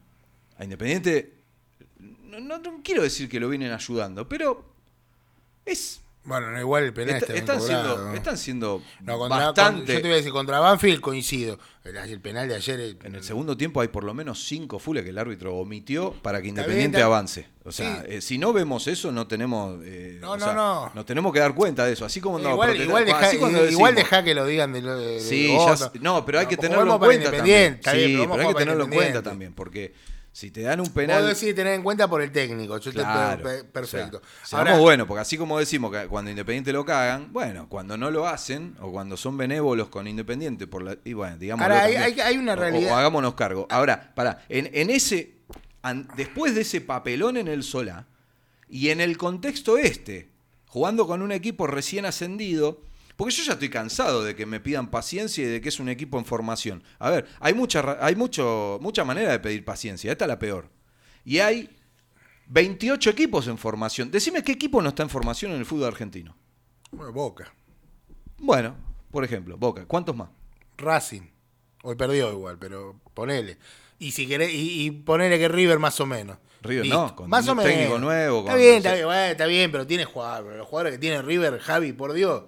a 0.57 0.63
Independiente, 0.63 1.33
no, 1.99 2.61
quiero 2.83 3.03
decir 3.03 3.27
que 3.27 3.39
lo 3.39 3.49
vienen 3.49 3.71
ayudando, 3.71 4.27
pero 4.27 4.73
es... 5.65 6.01
Bueno, 6.25 6.51
no, 6.51 6.59
igual 6.59 6.83
el 6.83 6.93
penal 6.93 7.15
está- 7.15 7.33
está 7.33 7.33
bien 7.33 7.43
están, 7.43 7.61
siendo, 7.61 7.97
¿no? 7.97 8.13
están 8.13 8.37
siendo 8.37 8.81
No, 9.01 9.17
contra- 9.17 9.45
bastante... 9.47 9.85
con- 9.85 9.87
yo 9.95 10.01
te 10.01 10.07
voy 10.07 10.11
a 10.11 10.15
decir, 10.17 10.31
contra 10.31 10.59
Banfield 10.59 10.99
coincido. 10.99 11.57
El, 11.83 11.95
el 11.95 12.21
penal 12.21 12.47
de 12.47 12.55
ayer. 12.55 12.79
eh, 12.79 12.95
En 13.03 13.15
el 13.15 13.23
segundo 13.23 13.57
tiempo 13.57 13.81
hay 13.81 13.87
por 13.87 14.03
lo 14.03 14.13
menos 14.13 14.43
cinco 14.43 14.77
fules 14.77 15.03
que 15.03 15.09
el 15.09 15.17
árbitro 15.17 15.55
omitió 15.55 16.11
para 16.21 16.41
que 16.41 16.49
Independiente 16.49 16.97
bien, 16.97 17.05
avance. 17.05 17.47
O 17.63 17.71
sea, 17.71 18.01
Sí. 18.01 18.07
eh, 18.09 18.21
si 18.21 18.37
no 18.37 18.53
vemos 18.53 18.85
eso, 18.87 19.11
no 19.11 19.27
tenemos. 19.27 19.79
eh, 19.83 20.17
No, 20.21 20.35
no, 20.37 20.45
sea, 20.45 20.53
no. 20.53 20.91
Nos 20.93 21.05
tenemos 21.05 21.33
que 21.33 21.39
dar 21.39 21.55
cuenta 21.55 21.85
de 21.85 21.93
eso. 21.93 22.05
Así 22.05 22.19
como 22.21 22.37
no, 22.37 22.51
igual, 22.51 22.79
igual, 22.79 23.05
deja, 23.05 23.19
así 23.19 23.37
cuando 23.37 23.57
igual 23.67 23.95
decimos- 23.95 23.95
deja 23.95 24.23
que 24.23 24.35
lo 24.35 24.45
digan 24.45 24.73
de, 24.73 24.81
lo- 24.81 24.97
de 24.97 25.19
Sí, 25.21 25.47
de 25.47 25.57
ya 25.57 25.91
no, 26.01 26.25
pero 26.25 26.39
hay 26.39 26.45
que 26.45 26.57
tenerlo 26.57 26.93
en 26.93 26.99
cuenta 26.99 27.31
también. 27.31 27.79
Sí, 27.81 28.17
pero 28.29 28.33
hay 28.41 28.47
que 28.49 28.53
tenerlo 28.55 28.83
en 28.83 28.89
cuenta 28.91 29.23
también, 29.23 29.53
porque 29.53 29.93
si 30.31 30.51
te 30.51 30.61
dan 30.61 30.79
un 30.79 30.85
Vos 30.85 30.93
penal. 30.93 31.25
decís 31.27 31.53
tener 31.55 31.73
en 31.73 31.83
cuenta 31.83 32.07
por 32.07 32.21
el 32.21 32.31
técnico. 32.31 32.77
Yo 32.77 32.91
Claro, 32.91 33.43
per- 33.43 33.65
perfecto. 33.69 34.17
o 34.17 34.21
sea, 34.21 34.47
seamos 34.47 34.69
Ahora, 34.69 34.81
buenos, 34.81 35.07
porque 35.07 35.21
así 35.21 35.37
como 35.37 35.59
decimos 35.59 35.91
que 35.91 36.07
cuando 36.07 36.29
Independiente 36.31 36.71
lo 36.71 36.85
cagan, 36.85 37.33
bueno, 37.33 37.67
cuando 37.67 37.97
no 37.97 38.09
lo 38.11 38.27
hacen, 38.27 38.75
o 38.79 38.91
cuando 38.91 39.17
son 39.17 39.35
benévolos 39.37 39.89
con 39.89 40.07
Independiente, 40.07 40.67
por 40.67 40.83
la, 40.83 40.97
y 41.03 41.13
bueno, 41.13 41.37
digamos. 41.37 41.63
Ahora, 41.63 41.83
hay- 41.83 41.95
hay- 41.95 42.19
hay 42.19 42.37
una 42.37 42.55
realidad- 42.55 42.91
O, 42.91 42.95
hagámonos 42.95 43.33
cargo. 43.33 43.67
Ahora, 43.69 44.13
para, 44.15 44.43
en, 44.49 44.69
en 44.73 44.89
ese, 44.89 45.33
an- 45.81 46.07
después 46.15 46.55
de 46.55 46.61
ese 46.61 46.79
papelón 46.81 47.35
en 47.37 47.47
el 47.47 47.63
Solá, 47.63 48.05
y 48.69 48.89
en 48.89 49.01
el 49.01 49.17
contexto 49.17 49.77
este, 49.79 50.29
jugando 50.67 51.07
con 51.07 51.21
un 51.23 51.31
equipo 51.31 51.65
recién 51.67 52.05
ascendido, 52.05 52.81
porque 53.19 53.33
yo 53.35 53.43
ya 53.43 53.51
estoy 53.53 53.67
cansado 53.69 54.23
de 54.23 54.33
que 54.33 54.45
me 54.45 54.61
pidan 54.61 54.89
paciencia 54.89 55.43
y 55.43 55.47
de 55.47 55.59
que 55.59 55.67
es 55.67 55.81
un 55.81 55.89
equipo 55.89 56.17
en 56.17 56.23
formación. 56.23 56.81
A 56.99 57.09
ver, 57.09 57.27
hay 57.41 57.53
mucha, 57.53 57.97
hay 57.99 58.15
mucho, 58.15 58.79
mucha 58.81 59.03
manera 59.03 59.29
de 59.33 59.39
pedir 59.39 59.65
paciencia, 59.65 60.09
esta 60.09 60.23
es 60.23 60.29
la 60.29 60.39
peor. 60.39 60.69
Y 61.25 61.39
hay 61.39 61.69
28 62.47 63.09
equipos 63.09 63.47
en 63.47 63.57
formación. 63.57 64.09
Decime 64.09 64.41
qué 64.41 64.53
equipo 64.53 64.81
no 64.81 64.87
está 64.87 65.03
en 65.03 65.09
formación 65.09 65.51
en 65.51 65.59
el 65.59 65.65
fútbol 65.65 65.87
argentino. 65.89 66.37
bueno, 66.91 67.11
Boca. 67.11 67.53
Bueno, 68.37 68.75
por 69.11 69.25
ejemplo, 69.25 69.57
Boca. 69.57 69.85
¿Cuántos 69.85 70.15
más? 70.15 70.29
Racing. 70.77 71.23
Hoy 71.83 71.95
perdió 71.95 72.31
igual, 72.31 72.57
pero 72.57 73.01
ponele. 73.13 73.57
Y 73.99 74.11
si 74.11 74.27
querés, 74.27 74.53
y, 74.53 74.85
y 74.85 74.91
ponele 74.91 75.37
que 75.37 75.49
River 75.49 75.77
más 75.77 75.99
o 75.99 76.05
menos. 76.05 76.37
River 76.61 76.85
Listo. 76.85 77.01
no, 77.07 77.15
con 77.17 77.29
más 77.29 77.45
o 77.47 77.51
un 77.51 77.57
menos. 77.57 77.73
técnico 77.73 77.99
nuevo, 77.99 78.39
Está 78.39 78.51
con- 78.51 78.59
bien, 78.61 78.71
no 78.71 78.77
está 78.77 78.93
bien, 78.93 79.05
bueno, 79.05 79.21
está 79.31 79.45
bien, 79.45 79.71
pero 79.73 79.85
tiene 79.87 80.05
jugadores. 80.05 80.57
Los 80.57 80.67
jugadores 80.67 80.93
que 80.93 80.99
tiene 80.99 81.21
River, 81.21 81.59
Javi, 81.59 81.91
por 81.91 82.13
Dios. 82.13 82.43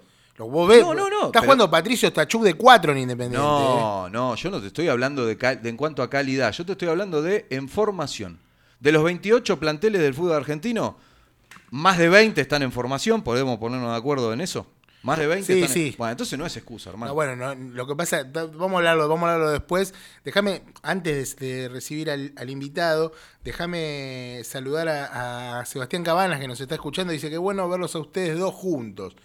Vos 0.47 0.67
ves. 0.69 0.81
No, 0.81 0.93
no, 0.93 1.09
no, 1.09 1.17
Está 1.27 1.31
pero- 1.31 1.43
jugando 1.43 1.69
Patricio 1.71 2.11
Tachuk 2.13 2.43
de 2.43 2.53
4 2.53 2.91
en 2.93 2.97
Independiente. 2.99 3.37
¿eh? 3.45 3.49
No, 3.49 4.09
no, 4.09 4.35
yo 4.35 4.49
no 4.51 4.59
te 4.61 4.67
estoy 4.67 4.87
hablando 4.87 5.25
de, 5.25 5.37
en 5.63 5.77
cuanto 5.77 6.03
a 6.03 6.09
calidad, 6.09 6.51
yo 6.51 6.65
te 6.65 6.73
estoy 6.73 6.87
hablando 6.89 7.21
de 7.21 7.45
en 7.49 7.67
formación. 7.69 8.39
De 8.79 8.91
los 8.91 9.03
28 9.03 9.59
planteles 9.59 10.01
del 10.01 10.13
fútbol 10.13 10.33
argentino, 10.37 10.97
más 11.69 11.97
de 11.97 12.09
20 12.09 12.41
están 12.41 12.63
en 12.63 12.71
formación, 12.71 13.21
podemos 13.21 13.57
ponernos 13.59 13.91
de 13.91 13.97
acuerdo 13.97 14.33
en 14.33 14.41
eso. 14.41 14.65
Más 15.03 15.17
de 15.17 15.25
20 15.25 15.45
Sí, 15.47 15.53
están 15.61 15.67
en- 15.69 15.73
sí. 15.91 15.95
Bueno, 15.97 16.11
entonces 16.11 16.37
no 16.37 16.45
es 16.45 16.55
excusa, 16.57 16.91
hermano. 16.91 17.09
No, 17.09 17.15
bueno, 17.15 17.35
no, 17.35 17.55
lo 17.55 17.87
que 17.87 17.95
pasa, 17.95 18.23
vamos 18.23 18.73
a 18.73 18.77
hablarlo, 18.77 19.07
vamos 19.09 19.27
a 19.27 19.33
hablarlo 19.33 19.51
después. 19.51 19.95
Déjame, 20.23 20.61
antes 20.83 21.35
de, 21.37 21.47
de 21.63 21.69
recibir 21.69 22.11
al, 22.11 22.33
al 22.35 22.49
invitado, 22.51 23.11
déjame 23.43 24.41
saludar 24.43 24.89
a, 24.89 25.59
a 25.59 25.65
Sebastián 25.65 26.03
Cabanas 26.03 26.39
que 26.39 26.47
nos 26.47 26.61
está 26.61 26.75
escuchando. 26.75 27.13
Dice 27.13 27.29
que 27.31 27.37
bueno 27.39 27.67
verlos 27.69 27.95
a 27.95 27.99
ustedes 27.99 28.37
dos 28.37 28.53
juntos. 28.53 29.15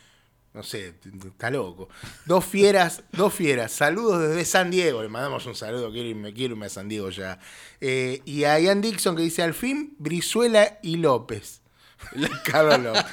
No 0.56 0.62
sé, 0.62 0.94
está 1.26 1.50
loco. 1.50 1.90
Dos 2.24 2.42
fieras, 2.42 3.02
dos 3.12 3.34
fieras. 3.34 3.72
Saludos 3.72 4.26
desde 4.26 4.42
San 4.46 4.70
Diego. 4.70 5.02
Le 5.02 5.08
mandamos 5.10 5.44
un 5.44 5.54
saludo, 5.54 5.92
quiero 5.92 6.08
irme, 6.08 6.32
quiero 6.32 6.54
irme 6.54 6.64
a 6.64 6.70
San 6.70 6.88
Diego 6.88 7.10
ya. 7.10 7.38
Eh, 7.78 8.22
y 8.24 8.44
a 8.44 8.58
Ian 8.58 8.80
Dixon 8.80 9.16
que 9.16 9.22
dice 9.22 9.42
al 9.42 9.52
fin 9.52 9.94
Brizuela 9.98 10.78
y 10.82 10.96
López. 10.96 11.60
Carlos 12.50 12.78
López. 12.78 13.04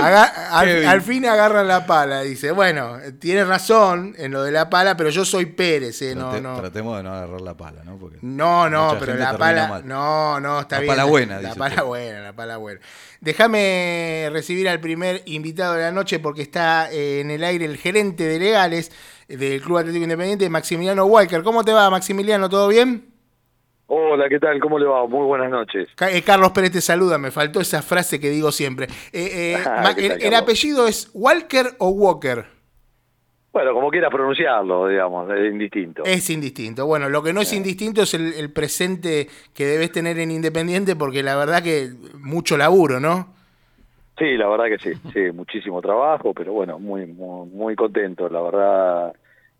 Aga- 0.00 0.56
al, 0.90 1.02
fin 1.02 1.26
agarran 1.26 1.66
la 1.66 1.86
pala, 1.86 2.20
dice. 2.22 2.52
Bueno, 2.52 2.98
tiene 3.18 3.44
razón 3.44 4.14
en 4.18 4.30
lo 4.32 4.42
de 4.42 4.52
la 4.52 4.70
pala, 4.70 4.96
pero 4.96 5.10
yo 5.10 5.24
soy 5.24 5.46
Pérez, 5.46 6.00
eh, 6.02 6.14
no, 6.14 6.32
Trate- 6.32 6.42
no. 6.42 6.56
Tratemos 6.56 6.96
de 6.98 7.02
no 7.02 7.12
agarrar 7.14 7.40
la 7.40 7.56
pala, 7.56 7.82
¿no? 7.84 7.96
Porque 7.96 8.18
No, 8.22 8.68
no, 8.70 8.96
pero 9.00 9.14
la 9.14 9.36
pala. 9.36 9.66
mal. 9.68 9.88
No, 9.88 10.38
no, 10.40 10.60
está 10.60 10.76
La 10.76 10.82
bien. 10.82 10.92
pala 10.92 11.04
buena, 11.04 11.34
La 11.40 11.48
dice 11.48 11.58
pala 11.58 11.74
usted. 11.76 11.86
buena, 11.86 12.20
la 12.20 12.32
pala 12.32 12.56
buena. 12.58 12.80
Déjame 13.20 14.28
recibir 14.32 14.68
al 14.68 14.80
primer 14.80 15.22
invitado 15.26 15.74
de 15.74 15.82
la 15.82 15.92
noche 15.92 16.18
porque 16.20 16.42
está 16.42 16.90
eh, 16.90 17.20
en 17.20 17.30
el 17.30 17.42
aire 17.44 17.64
el 17.64 17.76
gerente 17.76 18.24
de 18.24 18.38
legales 18.38 18.90
del 19.28 19.60
Club 19.60 19.78
Atlético 19.78 20.02
Independiente, 20.04 20.48
Maximiliano 20.48 21.04
Walker. 21.04 21.42
¿Cómo 21.42 21.64
te 21.64 21.72
va, 21.72 21.90
Maximiliano? 21.90 22.48
¿Todo 22.48 22.68
bien? 22.68 23.09
Hola, 23.92 24.28
¿qué 24.28 24.38
tal? 24.38 24.60
¿Cómo 24.60 24.78
le 24.78 24.86
va? 24.86 25.04
Muy 25.08 25.26
buenas 25.26 25.50
noches. 25.50 25.88
Eh, 26.00 26.22
Carlos 26.22 26.52
Pérez 26.52 26.70
te 26.70 26.80
saluda, 26.80 27.18
me 27.18 27.32
faltó 27.32 27.60
esa 27.60 27.82
frase 27.82 28.20
que 28.20 28.30
digo 28.30 28.52
siempre. 28.52 28.86
Eh, 29.12 29.56
eh, 29.56 29.56
Ah, 29.66 29.82
Ma- 29.82 29.94
¿qué 29.96 30.02
el, 30.02 30.08
tal, 30.08 30.16
el 30.18 30.22
Carlos? 30.22 30.42
apellido 30.42 30.86
es 30.86 31.10
Walker 31.12 31.66
o 31.78 31.88
Walker? 31.88 32.44
Bueno, 33.52 33.74
como 33.74 33.90
quieras 33.90 34.12
pronunciarlo, 34.12 34.86
digamos, 34.86 35.28
es 35.32 35.52
indistinto. 35.52 36.04
Es 36.04 36.30
indistinto. 36.30 36.86
Bueno, 36.86 37.08
lo 37.08 37.20
que 37.20 37.32
no 37.32 37.40
es 37.40 37.52
indistinto 37.52 38.02
es 38.02 38.14
el, 38.14 38.32
el 38.34 38.52
presente 38.52 39.28
que 39.54 39.66
debes 39.66 39.90
tener 39.90 40.20
en 40.20 40.30
Independiente 40.30 40.94
porque 40.94 41.24
la 41.24 41.34
verdad 41.34 41.60
que 41.60 41.90
mucho 42.20 42.56
laburo, 42.56 43.00
¿no? 43.00 43.34
Sí, 44.18 44.36
la 44.36 44.48
verdad 44.48 44.66
que 44.66 44.78
sí, 44.78 45.00
sí, 45.12 45.32
muchísimo 45.32 45.80
trabajo, 45.80 46.34
pero 46.34 46.52
bueno, 46.52 46.78
muy, 46.78 47.06
muy, 47.06 47.48
muy 47.48 47.74
contento, 47.74 48.28
la 48.28 48.42
verdad, 48.42 49.14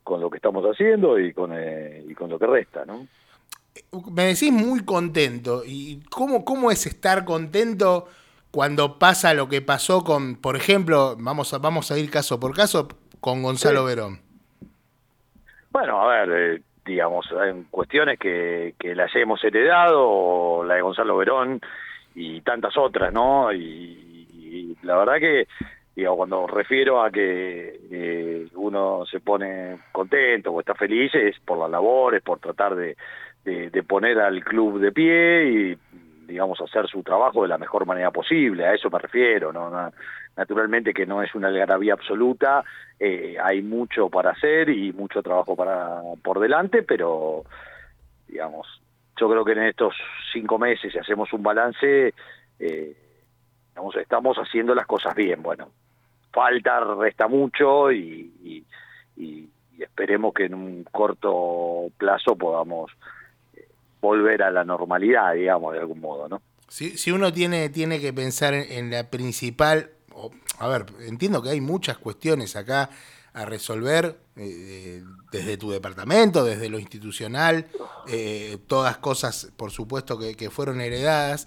con 0.05 0.21
lo 0.21 0.29
que 0.31 0.37
estamos 0.37 0.63
haciendo 0.67 1.19
y 1.19 1.33
con, 1.33 1.53
eh, 1.55 2.05
y 2.07 2.15
con 2.15 2.29
lo 2.29 2.39
que 2.39 2.47
resta, 2.47 2.85
¿no? 2.85 3.09
Me 4.13 4.25
decís 4.25 4.53
muy 4.53 4.85
contento. 4.85 5.63
¿Y 5.67 6.01
cómo, 6.11 6.45
cómo 6.45 6.71
es 6.71 6.87
estar 6.87 7.25
contento 7.25 8.07
cuando 8.51 8.99
pasa 8.99 9.35
lo 9.35 9.49
que 9.49 9.63
pasó 9.63 10.03
con, 10.05 10.37
por 10.37 10.57
ejemplo, 10.57 11.17
vamos 11.19 11.55
a, 11.55 11.59
vamos 11.59 11.91
a 11.91 11.99
ir 11.99 12.11
caso 12.11 12.41
por 12.41 12.55
caso, 12.55 12.89
con 13.21 13.43
Gonzalo 13.43 13.81
Sí. 13.81 13.87
Verón? 13.87 14.21
Bueno, 15.71 16.01
a 16.03 16.09
ver, 16.09 16.31
eh, 16.57 16.63
digamos, 16.85 17.27
hay 17.33 17.65
cuestiones 17.71 18.19
que, 18.19 18.75
que 18.79 18.95
las 18.95 19.15
hemos 19.15 19.43
heredado, 19.45 20.65
la 20.65 20.75
de 20.75 20.83
Gonzalo 20.83 21.17
Verón 21.17 21.61
y 22.15 22.41
tantas 22.41 22.77
otras, 22.77 23.13
¿no? 23.13 23.53
Y, 23.53 24.27
y 24.33 24.77
la 24.83 24.97
verdad 24.97 25.19
que, 25.21 25.47
digo, 25.95 26.17
cuando 26.17 26.49
refiero 26.49 27.01
a 27.03 27.11
que 27.13 27.81
eh, 27.89 28.49
uno 28.55 29.05
se 29.07 29.21
pone 29.21 29.79
contento 29.93 30.51
o 30.51 30.59
está 30.59 30.75
feliz 30.75 31.15
es 31.15 31.39
por 31.39 31.59
las 31.59 31.71
labores, 31.71 32.21
por 32.23 32.41
tratar 32.41 32.75
de, 32.75 32.97
de, 33.45 33.83
poner 33.83 34.19
al 34.21 34.45
club 34.45 34.79
de 34.81 34.93
pie 34.93 35.45
y, 35.51 35.79
digamos, 36.27 36.61
hacer 36.61 36.87
su 36.89 37.03
trabajo 37.03 37.43
de 37.43 37.49
la 37.49 37.59
mejor 37.59 37.87
manera 37.87 38.11
posible, 38.11 38.67
a 38.67 38.75
eso 38.75 38.91
me 38.91 38.99
refiero, 38.99 39.53
¿no? 39.53 39.71
Na- 39.71 39.93
Naturalmente 40.37 40.95
que 40.95 41.05
no 41.05 41.23
es 41.23 41.35
una 41.35 41.49
algarabía 41.49 41.93
absoluta, 41.93 42.65
eh, 42.99 43.37
hay 43.43 43.61
mucho 43.63 44.09
para 44.09 44.31
hacer 44.31 44.71
y 44.71 44.93
mucho 44.93 45.23
trabajo 45.23 45.57
para 45.57 46.01
por 46.23 46.39
delante, 46.39 46.83
pero 46.83 47.45
digamos, 48.29 48.67
yo 49.19 49.29
creo 49.29 49.45
que 49.45 49.53
en 49.53 49.65
estos 49.65 49.95
cinco 50.33 50.57
meses, 50.59 50.93
si 50.93 50.99
hacemos 50.99 51.33
un 51.33 51.43
balance, 51.43 52.15
eh, 52.59 52.97
digamos, 53.71 53.97
estamos 53.97 54.37
haciendo 54.39 54.75
las 54.75 54.87
cosas 54.87 55.15
bien. 55.15 55.43
Bueno, 55.43 55.69
falta, 56.33 56.81
resta 56.95 57.27
mucho 57.29 57.91
y, 57.93 58.33
y- 58.43 58.65
esperemos 59.83 60.33
que 60.33 60.45
en 60.45 60.55
un 60.55 60.85
corto 60.85 61.89
plazo 61.99 62.37
podamos 62.37 62.91
volver 64.01 64.43
a 64.43 64.51
la 64.51 64.65
normalidad, 64.65 65.35
digamos, 65.35 65.73
de 65.75 65.81
algún 65.81 66.01
modo, 66.01 66.29
¿no? 66.29 66.43
Si, 66.69 66.97
si 66.97 67.11
uno 67.11 67.33
tiene, 67.33 67.69
tiene 67.69 68.01
que 68.01 68.13
pensar 68.13 68.55
en, 68.55 68.71
en 68.73 68.91
la 68.91 69.11
principal, 69.11 69.91
o- 70.15 70.31
a 70.59 70.69
ver, 70.69 70.87
entiendo 71.07 71.43
que 71.43 71.51
hay 71.51 71.61
muchas 71.61 71.99
cuestiones 71.99 72.55
acá 72.57 72.91
a 73.33 73.45
resolver 73.45 74.19
eh, 74.37 75.03
desde 75.33 75.57
tu 75.57 75.71
departamento, 75.71 76.45
desde 76.45 76.69
lo 76.69 76.79
institucional, 76.79 77.67
eh, 78.09 78.59
todas 78.67 78.99
cosas, 78.99 79.53
por 79.57 79.71
supuesto, 79.71 80.19
que, 80.19 80.35
que 80.35 80.51
fueron 80.51 80.81
heredadas. 80.81 81.47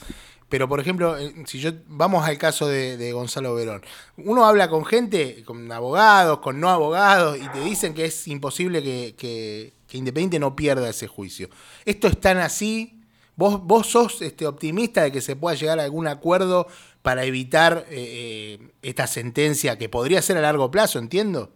Pero, 0.49 0.69
por 0.69 0.79
ejemplo, 0.79 1.17
eh, 1.17 1.33
si 1.45 1.59
yo 1.59 1.71
vamos 1.87 2.27
al 2.27 2.37
caso 2.37 2.67
de, 2.67 3.11
Gonzalo 3.11 3.55
Verón, 3.55 3.81
uno 4.17 4.45
habla 4.45 4.69
con 4.69 4.85
gente, 4.85 5.43
con 5.45 5.71
abogados, 5.71 6.39
con 6.39 6.59
no 6.59 6.69
abogados, 6.69 7.37
y 7.37 7.47
te 7.49 7.59
dicen 7.61 7.93
que 7.93 8.05
es 8.05 8.27
imposible 8.27 8.81
que- 8.83 9.73
Independiente 9.93 10.39
no 10.39 10.55
pierda 10.55 10.89
ese 10.89 11.07
juicio. 11.07 11.49
¿Esto 11.85 12.07
es 12.07 12.19
tan 12.19 12.37
así? 12.37 13.01
¿Vos, 13.35 13.63
vos 13.63 13.87
sos 13.87 14.21
este, 14.21 14.45
optimista 14.45 15.03
de 15.03 15.11
que 15.11 15.21
se 15.21 15.35
pueda 15.35 15.55
llegar 15.55 15.79
a 15.79 15.83
algún 15.83 16.07
acuerdo 16.07 16.67
para 17.01 17.23
evitar 17.23 17.85
eh, 17.89 18.59
eh, 18.59 18.71
esta 18.81 19.07
sentencia 19.07 19.77
que 19.77 19.89
podría 19.89 20.21
ser 20.21 20.37
a 20.37 20.41
largo 20.41 20.69
plazo, 20.69 20.99
entiendo? 20.99 21.49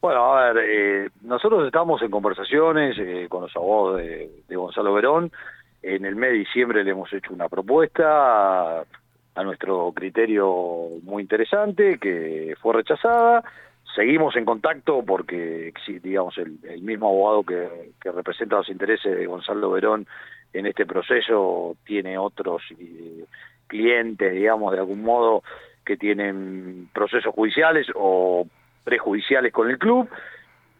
Bueno, 0.00 0.36
a 0.36 0.52
ver, 0.52 0.64
eh, 0.64 1.10
nosotros 1.22 1.66
estamos 1.66 2.00
en 2.02 2.10
conversaciones 2.10 2.96
eh, 3.00 3.26
con 3.28 3.42
los 3.42 3.56
abogados 3.56 3.96
de, 3.98 4.56
Gonzalo 4.56 4.94
Verón. 4.94 5.32
En 5.82 6.04
el 6.04 6.14
mes 6.14 6.30
de 6.30 6.38
diciembre 6.38 6.84
le 6.84 6.92
hemos 6.92 7.12
hecho 7.12 7.32
una 7.32 7.48
propuesta 7.48 8.80
a 8.80 9.44
nuestro 9.44 9.92
criterio 9.92 10.88
muy 11.02 11.22
interesante 11.22 11.98
que 11.98 12.54
fue 12.60 12.74
rechazada. 12.74 13.42
Seguimos 13.98 14.36
en 14.36 14.44
contacto 14.44 15.02
porque, 15.04 15.72
digamos, 16.04 16.38
el, 16.38 16.82
mismo 16.82 17.08
abogado 17.08 17.42
que, 17.42 17.68
representa 18.12 18.58
los 18.58 18.68
intereses 18.68 19.18
de 19.18 19.26
Gonzalo 19.26 19.72
Verón 19.72 20.06
en 20.52 20.66
este 20.66 20.86
proceso 20.86 21.76
tiene 21.84 22.16
otros 22.16 22.62
eh, 22.78 23.24
clientes, 23.66 24.32
digamos, 24.32 24.72
de 24.72 24.78
algún 24.78 25.02
modo 25.02 25.42
que 25.84 25.96
tienen 25.96 26.88
procesos 26.94 27.34
judiciales 27.34 27.88
o 27.96 28.46
prejudiciales 28.84 29.52
con 29.52 29.68
el 29.68 29.78
club. 29.78 30.08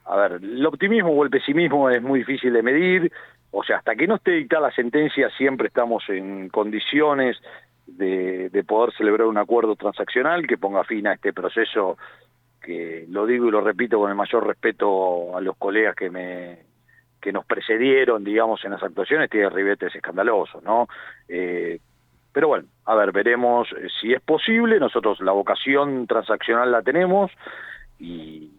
A 0.04 0.14
ver, 0.16 0.33
el 0.40 0.64
optimismo 0.64 1.11
o 1.11 1.24
el 1.24 1.31
pesimismo 1.31 1.90
es 1.90 2.00
muy 2.00 2.20
difícil 2.20 2.52
de 2.52 2.62
medir, 2.62 3.11
o 3.50 3.64
sea, 3.64 3.78
hasta 3.78 3.96
que 3.96 4.07
no 4.07 4.14
esté 4.14 4.31
dictada 4.31 4.68
la 4.68 4.74
sentencia 4.76 5.28
siempre 5.31 5.66
estamos 5.66 6.04
en 6.09 6.50
condiciones 6.50 7.37
de 7.85 8.64
poder 8.64 8.94
celebrar 8.94 9.26
un 9.26 9.38
acuerdo 9.38 9.74
transaccional 9.74 10.46
que 10.46 10.57
ponga 10.57 10.85
fin 10.85 11.09
a 11.09 11.14
este 11.14 11.33
proceso 11.33 11.96
que 12.68 13.07
lo 13.09 13.24
digo 13.24 13.48
y 13.48 13.50
lo 13.50 13.62
repito 13.62 13.98
con 13.98 14.11
el 14.11 14.14
mayor 14.14 14.46
respeto 14.46 15.35
a 15.35 15.40
los 15.40 15.57
colegas 15.57 15.96
que 15.96 16.11
me 16.11 16.59
que 17.18 17.33
nos 17.33 17.46
precedieron, 17.46 18.22
digamos, 18.22 18.62
en 18.64 18.72
las 18.72 18.83
actuaciones, 18.83 19.31
tiene 19.31 19.48
ribetes 19.48 19.92
escandalosos, 19.94 20.62
¿no? 20.62 20.87
Eh, 21.28 21.81
pero 22.31 22.48
bueno, 22.48 22.68
a 22.85 22.94
ver, 22.94 23.11
veremos 23.11 23.66
eh, 23.72 23.88
si 24.00 24.12
es 24.12 24.20
posible. 24.20 24.78
Nosotros 24.78 25.18
la 25.20 25.33
vocación 25.33 26.07
transaccional 26.07 26.70
la 26.70 26.83
tenemos 26.83 27.33
y 27.98 28.52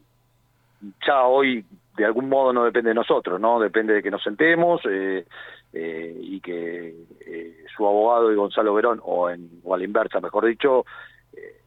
ya 1.05 1.23
hoy 1.23 1.63
de 1.95 2.05
algún 2.05 2.27
modo 2.27 2.51
no 2.51 2.65
depende 2.65 2.89
de 2.89 2.95
nosotros, 2.95 3.39
¿no? 3.39 3.59
Depende 3.59 3.93
de 3.93 4.01
que 4.01 4.11
nos 4.11 4.23
sentemos 4.23 4.81
eh, 4.85 5.23
y 5.71 6.41
que 6.41 6.95
eh, 7.27 7.63
su 7.77 7.87
abogado 7.87 8.31
y 8.31 8.35
Gonzalo 8.35 8.73
Verón, 8.73 8.99
o, 9.03 9.29
en, 9.29 9.61
o 9.63 9.75
a 9.75 9.77
la 9.77 9.83
inversa, 9.83 10.19
mejor 10.19 10.47
dicho, 10.47 10.85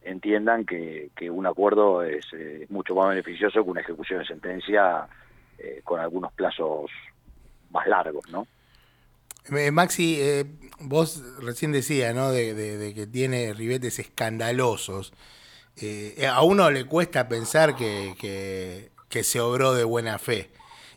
entiendan 0.03 0.65
que, 0.65 1.09
que 1.15 1.29
un 1.29 1.45
acuerdo 1.45 2.03
es 2.03 2.25
eh, 2.33 2.65
mucho 2.69 2.95
más 2.95 3.09
beneficioso 3.09 3.63
que 3.63 3.69
una 3.69 3.81
ejecución 3.81 4.19
de 4.19 4.25
sentencia 4.25 5.07
eh, 5.57 5.81
con 5.83 5.99
algunos 5.99 6.31
plazos 6.33 6.91
más 7.71 7.87
largos, 7.87 8.29
¿no? 8.29 8.47
Eh, 9.55 9.71
Maxi, 9.71 10.17
eh, 10.19 10.45
vos 10.79 11.21
recién 11.41 11.71
decías, 11.71 12.15
¿no? 12.15 12.31
De, 12.31 12.93
que 12.95 13.07
tiene 13.07 13.53
ribetes 13.53 13.99
escandalosos. 13.99 15.13
Eh, 15.75 16.27
a 16.31 16.43
uno 16.43 16.69
le 16.69 16.85
cuesta 16.85 17.27
pensar 17.27 17.75
que, 17.75 18.13
que- 18.19 19.23
se 19.23 19.39
obró 19.39 19.73
de 19.75 19.83
buena 19.83 20.17
fe. 20.17 20.49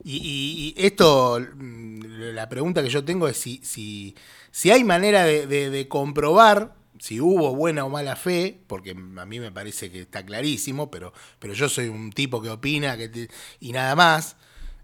Y, 0.03 0.75
esto, 0.79 1.39
mm, 1.39 2.01
la 2.35 2.49
pregunta 2.49 2.83
que 2.83 2.89
yo 2.89 3.05
tengo 3.05 3.29
es 3.29 3.37
si, 3.37 3.59
si, 3.63 4.15
si 4.51 4.71
hay 4.71 4.85
manera 4.85 5.25
de 5.25 5.87
comprobar 5.89 6.73
si 7.01 7.21
hubo 7.21 7.55
buena 7.55 7.85
o 7.85 7.89
mala 7.91 8.17
fe, 8.17 8.61
porque 8.67 8.91
a 8.93 9.27
mí 9.27 9.41
me 9.41 9.53
parece 9.53 9.91
que 9.91 10.01
está 10.01 10.25
clarísimo, 10.25 10.91
pero, 10.91 11.13
pero 11.39 11.55
yo 11.55 11.69
soy 11.69 11.89
un 11.89 12.13
tipo 12.13 12.41
que 12.43 12.51
opina 12.51 12.97
que 12.97 13.09
te- 13.09 13.29
y 13.61 13.73
nada 13.73 13.95
más. 13.97 14.37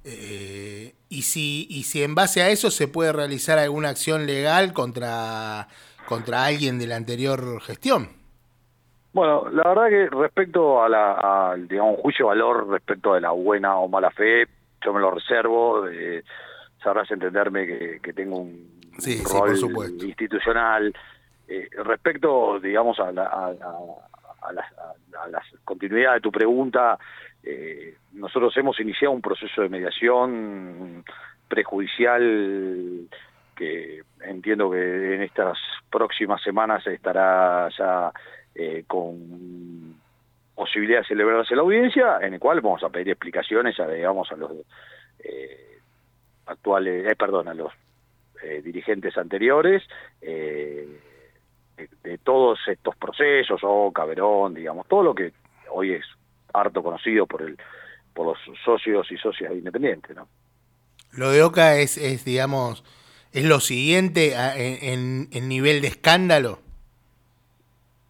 Eh, 0.05 0.95
y, 1.09 1.23
si, 1.23 1.67
y 1.71 1.85
si 1.85 2.03
en 2.03 2.15
base 2.17 2.43
a 2.43 2.51
eso 2.51 2.71
se 2.71 2.89
puede 2.89 3.13
realizar 3.13 3.59
alguna 3.59 3.91
acción 3.91 4.27
legal 4.27 4.73
contra, 4.73 5.69
contra 6.05 6.45
alguien 6.45 6.79
de 6.79 6.87
la 6.89 6.97
anterior 6.97 7.61
gestión. 7.63 8.09
Bueno, 9.13 9.49
la 9.51 9.63
verdad 9.69 9.89
que 9.91 10.09
respecto 10.09 10.83
a 10.83 10.89
la, 10.89 11.51
al, 11.53 11.69
digamos, 11.69 12.01
juicio 12.01 12.25
de 12.27 12.29
valor 12.31 12.69
respecto 12.71 13.13
de 13.15 13.21
la 13.21 13.31
buena 13.31 13.77
o 13.77 13.87
mala 13.89 14.11
fe, 14.11 14.47
yo 14.85 14.93
me 14.95 15.01
lo 15.01 15.11
reservo. 15.11 15.87
eh, 15.89 16.25
sabrás 16.83 17.11
entenderme 17.11 17.67
que, 17.67 18.01
que 18.03 18.13
tengo 18.15 18.39
un, 18.39 18.71
Sí, 18.99 19.19
un 19.19 19.25
sí, 19.25 19.33
por 19.35 19.49
rol 19.49 19.59
institucional. 20.03 20.95
Eh, 21.53 21.69
respecto, 21.85 22.59
digamos, 22.61 22.99
a 22.99 23.13
la, 23.13 23.55
continuidad 25.65 26.15
de 26.15 26.21
tu 26.23 26.33
pregunta, 26.33 26.99
eh, 27.43 27.95
nosotros 28.15 28.57
hemos 28.57 28.81
iniciado 28.81 29.13
un 29.13 29.21
proceso 29.21 29.61
de 29.61 29.69
mediación 29.69 31.05
prejudicial 31.49 33.07
que 33.55 34.03
entiendo 34.23 34.71
que 34.71 35.15
en 35.15 35.23
estas 35.23 35.59
próximas 35.91 36.41
semanas 36.43 36.87
estará 36.87 37.69
ya 37.77 38.11
eh, 38.55 38.85
con 38.87 39.95
posibilidad 40.55 41.01
de 41.01 41.09
celebrarse 41.09 41.55
la 41.55 41.63
audiencia, 41.63 42.19
en 42.23 42.33
el 42.33 42.41
cual 42.41 42.63
vamos 42.63 42.83
a 42.83 42.89
pedir 42.89 43.11
explicaciones, 43.11 43.79
a, 43.79 43.87
digamos, 43.89 44.33
a 44.33 44.37
los 44.37 44.53
actuales, 46.47 47.15
perdón, 47.17 47.49
a 47.49 47.55
los 47.55 47.73
dirigentes 48.65 49.17
anteriores, 49.19 49.83
de, 52.03 52.11
de 52.11 52.19
todos 52.19 52.59
estos 52.67 52.97
procesos, 52.97 53.61
o 53.63 53.91
Caberón, 53.93 54.55
digamos, 54.55 54.87
todo 54.89 55.03
lo 55.03 55.15
que 55.15 55.33
hoy 55.71 55.93
es 55.93 56.05
harto 56.53 56.83
conocido 56.83 57.27
por 57.27 57.43
el 57.43 57.57
por 58.15 58.27
los 58.27 58.39
socios 58.65 59.11
y 59.11 59.17
socias 59.17 59.53
independientes, 59.53 60.15
¿no? 60.15 60.29
Lo 61.13 61.31
de 61.31 61.43
Oca 61.43 61.77
es, 61.79 61.97
es 61.99 62.25
digamos, 62.25 62.85
es 63.33 63.45
lo 63.45 63.61
siguiente 63.61 64.37
a- 64.37 64.57
en, 64.57 65.29
en- 65.33 65.49
nivel 65.49 65.81
de 65.81 65.89
escándalo. 65.89 66.59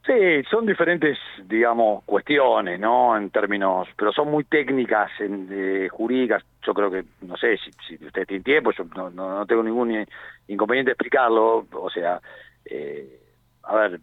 Sí, 0.04 0.42
son 0.50 0.66
diferentes, 0.66 1.16
digamos, 1.44 2.02
cuestiones, 2.04 2.80
¿no? 2.80 3.16
En 3.16 3.30
términos, 3.30 3.86
pero 3.96 4.12
son 4.12 4.30
muy 4.32 4.42
técnicas, 4.44 5.10
en, 5.20 5.48
eh, 5.52 5.88
jurídicas. 5.88 6.42
Yo 6.66 6.74
creo 6.74 6.90
que, 6.90 7.04
no 7.20 7.36
sé, 7.36 7.56
si, 7.58 7.70
si 7.86 8.04
usted 8.04 8.26
tiene 8.26 8.42
tiempo, 8.42 8.72
yo 8.72 8.82
no, 8.96 9.10
no, 9.10 9.38
no 9.38 9.46
tengo 9.46 9.62
ningún 9.62 10.04
inconveniente 10.48 10.90
en 10.90 10.94
explicarlo. 10.94 11.66
O 11.72 11.88
sea, 11.90 12.20
eh, 12.64 13.21
a 13.64 13.74
ver, 13.76 14.00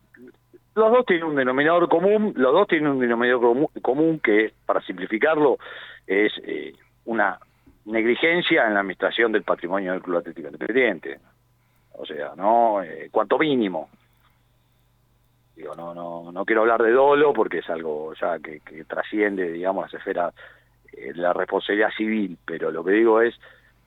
los 0.76 0.92
dos 0.92 1.06
tienen 1.06 1.26
un 1.26 1.36
denominador 1.36 1.90
común, 1.90 2.34
los 2.36 2.54
dos 2.54 2.68
tienen 2.68 2.90
un 2.90 3.00
denominador 3.00 3.70
común 3.82 4.20
que, 4.20 4.54
para 4.66 4.82
simplificarlo, 4.82 5.58
es 6.08 6.32
eh, 6.44 6.74
una 7.06 7.40
negligencia 7.86 8.68
en 8.68 8.74
la 8.74 8.82
administración 8.82 9.32
del 9.32 9.44
patrimonio 9.44 9.92
del 9.92 10.02
Club 10.02 10.18
Atlético 10.18 10.48
Independiente. 10.48 11.20
O 11.94 12.06
sea, 12.06 12.34
¿no? 12.36 12.82
Eh, 12.82 13.10
cuanto 13.12 13.38
mínimo. 13.38 13.90
Digo, 15.56 15.76
no, 15.76 15.94
no, 15.94 16.32
no 16.32 16.46
quiero 16.46 16.62
hablar 16.62 16.82
de 16.82 16.92
dolo 16.92 17.34
porque 17.34 17.58
es 17.58 17.70
algo 17.70 18.14
ya 18.14 18.40
que, 18.40 18.62
que 18.62 18.86
trasciende, 18.86 19.52
digamos, 19.52 19.86
las 19.86 19.94
esferas 19.96 20.34
eh, 20.94 21.14
la 21.16 21.34
responsabilidad 21.34 21.92
civil, 21.96 22.38
pero 22.46 22.72
lo 22.72 22.84
que 22.84 22.92
digo 22.92 23.22
es, 23.22 23.36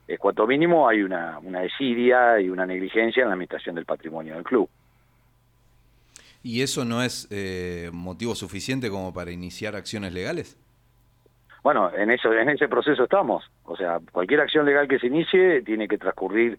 es 0.06 0.18
cuanto 0.18 0.46
mínimo 0.46 0.88
hay 0.88 1.02
una, 1.02 1.38
una 1.38 1.60
desidia 1.60 2.40
y 2.40 2.48
una 2.48 2.66
negligencia 2.66 3.22
en 3.22 3.28
la 3.28 3.34
administración 3.34 3.74
del 3.74 3.86
patrimonio 3.86 4.34
del 4.34 4.44
club. 4.44 4.68
¿Y 6.42 6.62
eso 6.62 6.84
no 6.84 7.02
es 7.02 7.28
eh, 7.30 7.90
motivo 7.92 8.34
suficiente 8.34 8.90
como 8.90 9.12
para 9.14 9.30
iniciar 9.30 9.76
acciones 9.76 10.12
legales? 10.12 10.58
Bueno, 11.62 11.94
en 11.94 12.10
eso, 12.10 12.32
en 12.32 12.48
ese 12.48 12.68
proceso 12.68 13.04
estamos. 13.04 13.44
O 13.64 13.76
sea, 13.76 14.00
cualquier 14.10 14.40
acción 14.40 14.66
legal 14.66 14.88
que 14.88 14.98
se 14.98 15.06
inicie 15.06 15.62
tiene 15.62 15.86
que 15.86 15.98
transcurrir 15.98 16.58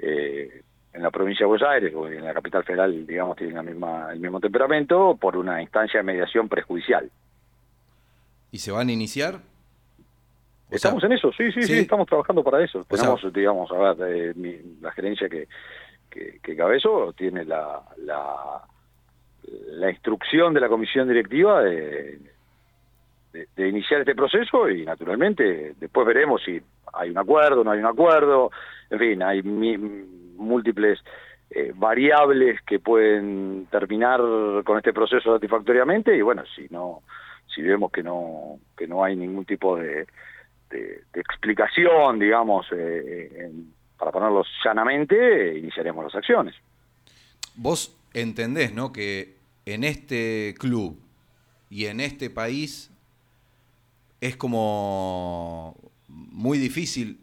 eh, 0.00 0.62
en 0.92 1.02
la 1.02 1.10
provincia 1.12 1.44
de 1.44 1.48
Buenos 1.48 1.68
Aires 1.68 1.92
o 1.94 2.08
en 2.08 2.24
la 2.24 2.34
capital 2.34 2.64
federal, 2.64 3.06
digamos, 3.06 3.36
tiene 3.36 3.52
la 3.54 3.62
misma, 3.62 4.12
el 4.12 4.18
mismo 4.18 4.40
temperamento 4.40 5.16
por 5.20 5.36
una 5.36 5.62
instancia 5.62 6.00
de 6.00 6.04
mediación 6.04 6.48
prejudicial. 6.48 7.08
¿Y 8.50 8.58
se 8.58 8.72
van 8.72 8.88
a 8.88 8.92
iniciar? 8.92 9.36
O 10.70 10.74
Estamos 10.74 11.00
sea, 11.00 11.08
en 11.08 11.12
eso, 11.16 11.30
sí, 11.36 11.52
sí, 11.52 11.62
sí, 11.62 11.66
sí. 11.68 11.78
estamos 11.78 12.08
trabajando 12.08 12.42
para 12.42 12.64
eso. 12.64 12.84
Tenemos, 12.88 13.20
sea- 13.20 13.30
digamos, 13.30 13.70
a 13.70 13.92
ver, 13.94 14.16
eh, 14.16 14.32
mi- 14.34 14.78
la 14.80 14.90
gerencia 14.90 15.28
que, 15.28 15.46
que, 16.10 16.40
que 16.42 16.56
cabezo 16.56 17.12
tiene 17.12 17.44
la, 17.44 17.80
la, 17.98 18.62
la 19.72 19.90
instrucción 19.90 20.54
de 20.54 20.60
la 20.60 20.68
comisión 20.68 21.06
directiva 21.08 21.62
de, 21.62 22.18
de, 23.56 23.68
iniciar 23.68 24.00
este 24.00 24.14
proceso 24.14 24.68
y, 24.70 24.84
naturalmente, 24.84 25.74
después 25.78 26.06
veremos 26.06 26.42
si 26.44 26.60
hay 26.92 27.10
un 27.10 27.18
acuerdo, 27.18 27.64
no 27.64 27.72
hay 27.72 27.80
un 27.80 27.86
acuerdo, 27.86 28.50
en 28.90 28.98
fin, 28.98 29.22
hay 29.22 29.42
mi- 29.42 29.76
múltiples 29.76 31.00
eh, 31.50 31.72
variables 31.74 32.60
que 32.62 32.78
pueden 32.80 33.66
terminar 33.70 34.20
con 34.64 34.78
este 34.78 34.92
proceso 34.92 35.34
satisfactoriamente 35.34 36.16
y, 36.16 36.22
bueno, 36.22 36.42
si 36.54 36.66
no 36.70 37.02
si 37.54 37.62
vemos 37.62 37.92
que 37.92 38.02
no 38.02 38.58
que 38.76 38.86
no 38.88 39.04
hay 39.04 39.14
ningún 39.16 39.44
tipo 39.44 39.76
de, 39.76 40.06
de, 40.70 41.02
de 41.12 41.20
explicación, 41.20 42.18
digamos, 42.18 42.66
eh, 42.72 43.30
en- 43.46 43.72
para 43.98 44.10
ponerlo 44.10 44.42
llanamente, 44.64 45.56
iniciaremos 45.58 46.04
las 46.04 46.14
acciones. 46.16 46.54
Vos 47.54 47.96
entendés, 48.14 48.72
¿no? 48.74 48.92
Que 48.92 49.36
en 49.66 49.84
este 49.84 50.54
club 50.58 50.98
y 51.70 51.86
en 51.86 52.00
este 52.00 52.30
país 52.30 52.90
es 54.20 54.36
como 54.36 55.76
muy 56.08 56.58
difícil 56.58 57.20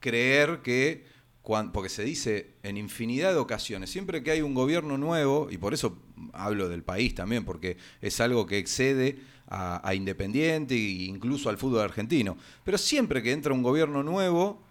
creer 0.00 0.60
que, 0.62 1.04
cuan- 1.42 1.72
porque 1.72 1.88
se 1.88 2.04
dice 2.04 2.52
en 2.62 2.76
infinidad 2.76 3.32
de 3.32 3.38
ocasiones, 3.38 3.90
siempre 3.90 4.22
que 4.22 4.30
hay 4.30 4.42
un 4.42 4.54
gobierno 4.54 4.98
nuevo, 4.98 5.48
y 5.50 5.58
por 5.58 5.74
eso 5.74 5.98
hablo 6.32 6.68
del 6.68 6.82
país 6.82 7.14
también, 7.14 7.44
porque 7.44 7.76
es 8.00 8.20
algo 8.20 8.46
que 8.46 8.58
excede 8.58 9.18
a, 9.48 9.86
a 9.86 9.94
Independiente 9.94 10.74
e 10.74 11.04
incluso 11.04 11.48
al 11.50 11.58
fútbol 11.58 11.80
argentino, 11.80 12.36
pero 12.64 12.78
siempre 12.78 13.22
que 13.22 13.32
entra 13.32 13.52
un 13.52 13.62
gobierno 13.62 14.02
nuevo, 14.02 14.62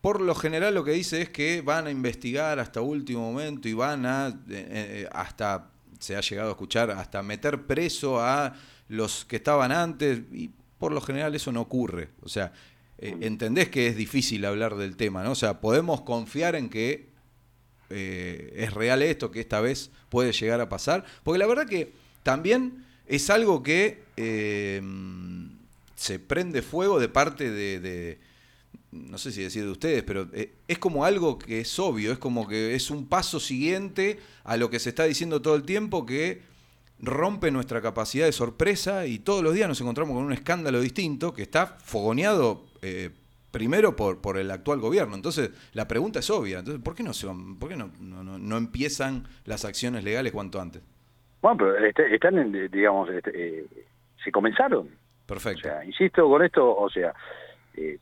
por 0.00 0.20
lo 0.20 0.34
general 0.34 0.74
lo 0.74 0.84
que 0.84 0.92
dice 0.92 1.20
es 1.22 1.28
que 1.30 1.60
van 1.60 1.86
a 1.86 1.90
investigar 1.90 2.58
hasta 2.58 2.80
último 2.80 3.20
momento 3.32 3.68
y 3.68 3.72
van 3.72 4.06
a, 4.06 4.28
eh, 4.28 4.34
eh, 4.48 5.08
hasta, 5.12 5.70
se 5.98 6.16
ha 6.16 6.20
llegado 6.20 6.48
a 6.48 6.52
escuchar, 6.52 6.90
hasta 6.92 7.22
meter 7.22 7.62
preso 7.66 8.20
a 8.20 8.54
los 8.88 9.24
que 9.24 9.36
estaban 9.36 9.72
antes 9.72 10.20
y 10.32 10.50
por 10.78 10.92
lo 10.92 11.00
general 11.00 11.34
eso 11.34 11.50
no 11.50 11.60
ocurre. 11.62 12.10
O 12.22 12.28
sea, 12.28 12.52
eh, 12.98 13.16
entendés 13.20 13.68
que 13.68 13.88
es 13.88 13.96
difícil 13.96 14.44
hablar 14.44 14.76
del 14.76 14.96
tema, 14.96 15.24
¿no? 15.24 15.32
O 15.32 15.36
sea, 15.36 15.60
podemos 15.60 16.02
confiar 16.02 16.54
en 16.54 16.68
que 16.68 17.08
es 17.90 18.74
real 18.74 19.00
esto, 19.00 19.30
que 19.30 19.40
esta 19.40 19.62
vez 19.62 19.90
puede 20.10 20.32
llegar 20.32 20.60
a 20.60 20.68
pasar, 20.68 21.06
porque 21.24 21.38
la 21.38 21.46
verdad 21.46 21.66
que 21.66 21.90
también 22.22 22.84
es 23.06 23.30
algo 23.30 23.62
que 23.62 24.02
se 25.96 26.18
prende 26.18 26.60
fuego 26.60 27.00
de 27.00 27.08
parte 27.08 27.50
de- 27.50 28.18
no 28.92 29.18
sé 29.18 29.32
si 29.32 29.42
decir 29.42 29.64
de 29.64 29.70
ustedes, 29.70 30.02
pero 30.02 30.28
eh, 30.32 30.52
es 30.66 30.78
como 30.78 31.04
algo 31.04 31.38
que 31.38 31.60
es 31.60 31.78
obvio, 31.78 32.10
es 32.12 32.18
como 32.18 32.48
que 32.48 32.74
es 32.74 32.90
un 32.90 33.06
paso 33.06 33.38
siguiente 33.40 34.18
a 34.44 34.56
lo 34.56 34.70
que 34.70 34.78
se 34.78 34.88
está 34.88 35.04
diciendo 35.04 35.42
todo 35.42 35.54
el 35.56 35.62
tiempo 35.64 36.06
que 36.06 36.42
rompe 37.00 37.50
nuestra 37.50 37.80
capacidad 37.80 38.26
de 38.26 38.32
sorpresa 38.32 39.06
y 39.06 39.18
todos 39.18 39.42
los 39.42 39.54
días 39.54 39.68
nos 39.68 39.80
encontramos 39.80 40.14
con 40.16 40.24
un 40.24 40.32
escándalo 40.32 40.80
distinto 40.80 41.32
que 41.32 41.42
está 41.42 41.66
fogoneado 41.84 42.64
eh, 42.82 43.10
primero 43.50 43.94
por, 43.94 44.20
por 44.20 44.36
el 44.38 44.50
actual 44.50 44.80
gobierno. 44.80 45.14
Entonces, 45.14 45.50
la 45.74 45.86
pregunta 45.86 46.18
es 46.18 46.28
obvia. 46.30 46.58
Entonces, 46.58 46.82
¿por 46.82 46.94
qué 46.94 47.02
no, 47.02 47.12
se 47.12 47.26
van- 47.26 47.56
por 47.58 47.68
qué 47.68 47.76
no, 47.76 47.90
no, 48.00 48.24
no- 48.24 48.38
no 48.38 48.56
empiezan 48.56 49.28
las 49.44 49.64
acciones 49.64 50.02
legales 50.02 50.32
cuanto 50.32 50.60
antes? 50.60 50.82
Bueno, 51.40 51.56
pero 51.58 51.84
este- 51.86 52.14
están, 52.14 52.36
en, 52.38 52.68
digamos, 52.70 53.08
este, 53.10 53.30
eh, 53.60 53.66
se 54.24 54.32
comenzaron. 54.32 54.88
O 54.88 55.26
Perfecto. 55.26 55.62
sea, 55.62 55.84
insisto 55.84 56.28
con 56.28 56.42
esto, 56.44 56.74
o 56.76 56.90
sea, 56.90 57.14
eh, 57.74 57.98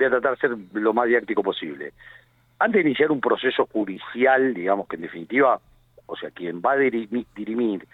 voy 0.00 0.06
a 0.06 0.20
tratar 0.20 0.32
de 0.32 0.40
ser 0.40 0.80
lo 0.80 0.92
más 0.92 1.06
didáctico 1.06 1.42
posible. 1.42 1.92
Antes 2.58 2.82
de 2.82 2.88
iniciar 2.88 3.10
un 3.10 3.20
proceso 3.20 3.66
judicial, 3.66 4.54
digamos 4.54 4.86
que 4.88 4.96
en 4.96 5.02
definitiva, 5.02 5.60
o 6.06 6.16
sea, 6.16 6.30
quien 6.30 6.60
va 6.60 6.72
a 6.72 6.76
dirimi- 6.76 7.26
dirimir 7.34 7.86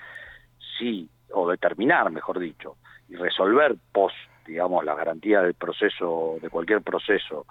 si, 0.78 1.08
o 1.32 1.48
determinar, 1.48 2.10
mejor 2.10 2.38
dicho, 2.38 2.76
y 3.08 3.16
resolver 3.16 3.76
post, 3.92 4.16
digamos, 4.46 4.84
la 4.84 4.94
garantía 4.94 5.42
del 5.42 5.54
proceso, 5.54 6.38
de 6.40 6.50
cualquier 6.50 6.82
proceso, 6.82 7.46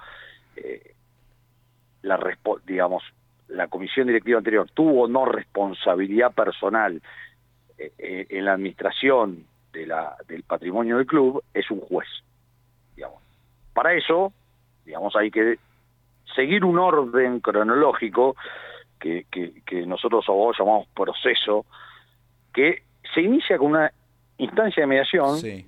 eh, 0.56 0.94
la 2.02 2.20
digamos, 2.65 3.04
la 3.48 3.68
comisión 3.68 4.08
directiva 4.08 4.38
anterior 4.38 4.70
tuvo 4.74 5.04
o 5.04 5.08
no 5.08 5.26
responsabilidad 5.26 6.34
personal 6.34 7.02
eh, 7.78 7.91
eh, 7.98 8.28
en 8.30 8.46
la 8.46 8.54
administración 8.54 9.46
de 9.74 9.88
la, 9.88 10.15
del 10.28 10.44
patrimonio 10.44 10.98
del 10.98 11.06
club, 11.06 11.44
es 11.54 11.70
un 11.72 11.82
juez, 11.82 12.08
digamos. 12.96 13.22
Para 13.74 13.94
eso, 13.94 14.34
digamos, 14.86 15.15
hay 15.15 15.32
que 15.32 15.58
seguir 16.36 16.63
un 16.65 16.78
orden 16.80 17.39
cronológico 17.39 18.36
que, 19.00 19.26
que, 19.32 19.62
que 19.65 19.86
nosotros 19.86 20.26
abogados 20.28 20.58
llamamos 20.60 20.88
proceso, 20.95 21.65
que 22.54 22.84
se 23.13 23.21
inicia 23.21 23.58
con 23.58 23.71
una 23.71 23.91
instancia 24.38 24.82
de 24.82 24.88
mediación 24.88 25.38
Sí. 25.38 25.65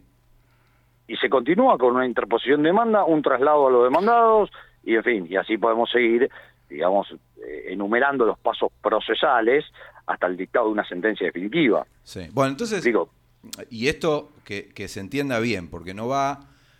y 1.07 1.15
se 1.17 1.29
continúa 1.29 1.77
con 1.77 1.95
una 1.95 2.05
interposición 2.05 2.63
de 2.63 2.69
demanda, 2.69 3.03
un 3.05 3.21
traslado 3.21 3.67
a 3.67 3.71
los 3.71 3.83
demandados, 3.85 4.51
y 4.83 4.95
en 4.95 5.03
fin, 5.03 5.27
y 5.29 5.35
así 5.35 5.57
podemos 5.57 5.89
seguir, 5.89 6.29
digamos, 6.69 7.11
eh, 7.37 7.65
enumerando 7.69 8.25
los 8.25 8.37
pasos 8.39 8.71
procesales 8.81 9.65
hasta 10.05 10.27
el 10.27 10.37
dictado 10.37 10.65
de 10.67 10.71
una 10.71 10.87
sentencia 10.87 11.25
definitiva. 11.27 11.85
Sí. 12.03 12.27
Bueno, 12.33 12.51
entonces, 12.51 12.83
Digo, 12.83 13.09
y 13.69 13.87
esto 13.87 14.31
que, 14.45 14.69
que 14.73 14.87
se 14.87 14.99
entienda 14.99 15.39
bien, 15.39 15.69
porque 15.69 15.93
no 15.93 16.07
va, 16.07 16.39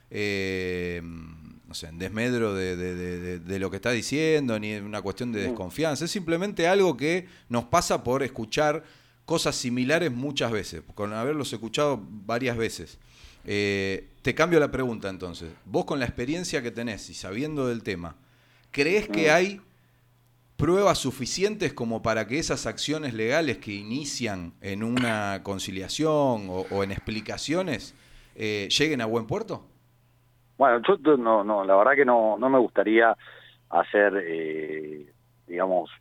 eh, 0.10 1.02
no 1.68 1.74
sé, 1.74 1.88
en 1.88 2.00
desmedro 2.00 2.54
de, 2.54 2.76
de- 2.76 3.40
de- 3.40 3.60
lo 3.60 3.70
que 3.70 3.76
está 3.76 3.92
diciendo, 3.92 4.58
ni 4.60 4.76
una 4.76 5.02
cuestión 5.02 5.32
de 5.32 5.42
desconfianza, 5.42 6.06
es 6.06 6.12
simplemente 6.12 6.68
algo 6.68 6.96
que 6.96 7.28
nos 7.50 7.66
pasa 7.66 8.04
por 8.04 8.24
escuchar 8.24 8.84
cosas 9.26 9.56
similares 9.56 10.12
muchas 10.12 10.52
veces, 10.52 10.82
con 10.96 11.12
haberlos 11.14 11.52
escuchado 11.52 12.02
varias 12.02 12.56
veces. 12.56 12.98
Eh, 13.44 14.08
te 14.22 14.34
cambio 14.34 14.60
la 14.60 14.72
pregunta 14.72 15.10
entonces. 15.10 15.50
Vos 15.66 15.86
con 15.86 16.00
la 16.00 16.06
experiencia 16.06 16.62
que 16.62 16.72
tenés 16.72 17.10
y 17.10 17.14
sabiendo 17.14 17.68
del 17.68 17.84
tema, 17.84 18.16
¿crees 18.72 19.08
que 19.10 19.30
hay 19.32 19.62
pruebas 20.56 20.98
suficientes 20.98 21.72
como 21.74 22.02
para 22.02 22.28
que 22.28 22.40
esas 22.40 22.66
acciones 22.66 23.14
legales 23.14 23.58
que 23.58 23.74
inician 23.74 24.54
en 24.62 24.84
una 24.84 25.42
conciliación 25.44 26.48
o, 26.50 26.66
o 26.72 26.84
en 26.84 26.92
explicaciones 26.92 27.94
eh, 28.36 28.68
lleguen 28.78 29.02
a 29.02 29.06
buen 29.06 29.28
puerto? 29.28 29.68
Bueno, 30.58 30.82
yo 30.88 31.18
no, 31.18 31.44
no, 31.44 31.64
la 31.64 31.76
verdad 31.76 31.96
que 31.96 32.06
no, 32.06 32.38
no 32.38 32.50
me 32.50 32.58
gustaría 32.60 33.16
hacer, 33.70 34.14
eh, 34.26 35.06
digamos, 35.46 35.92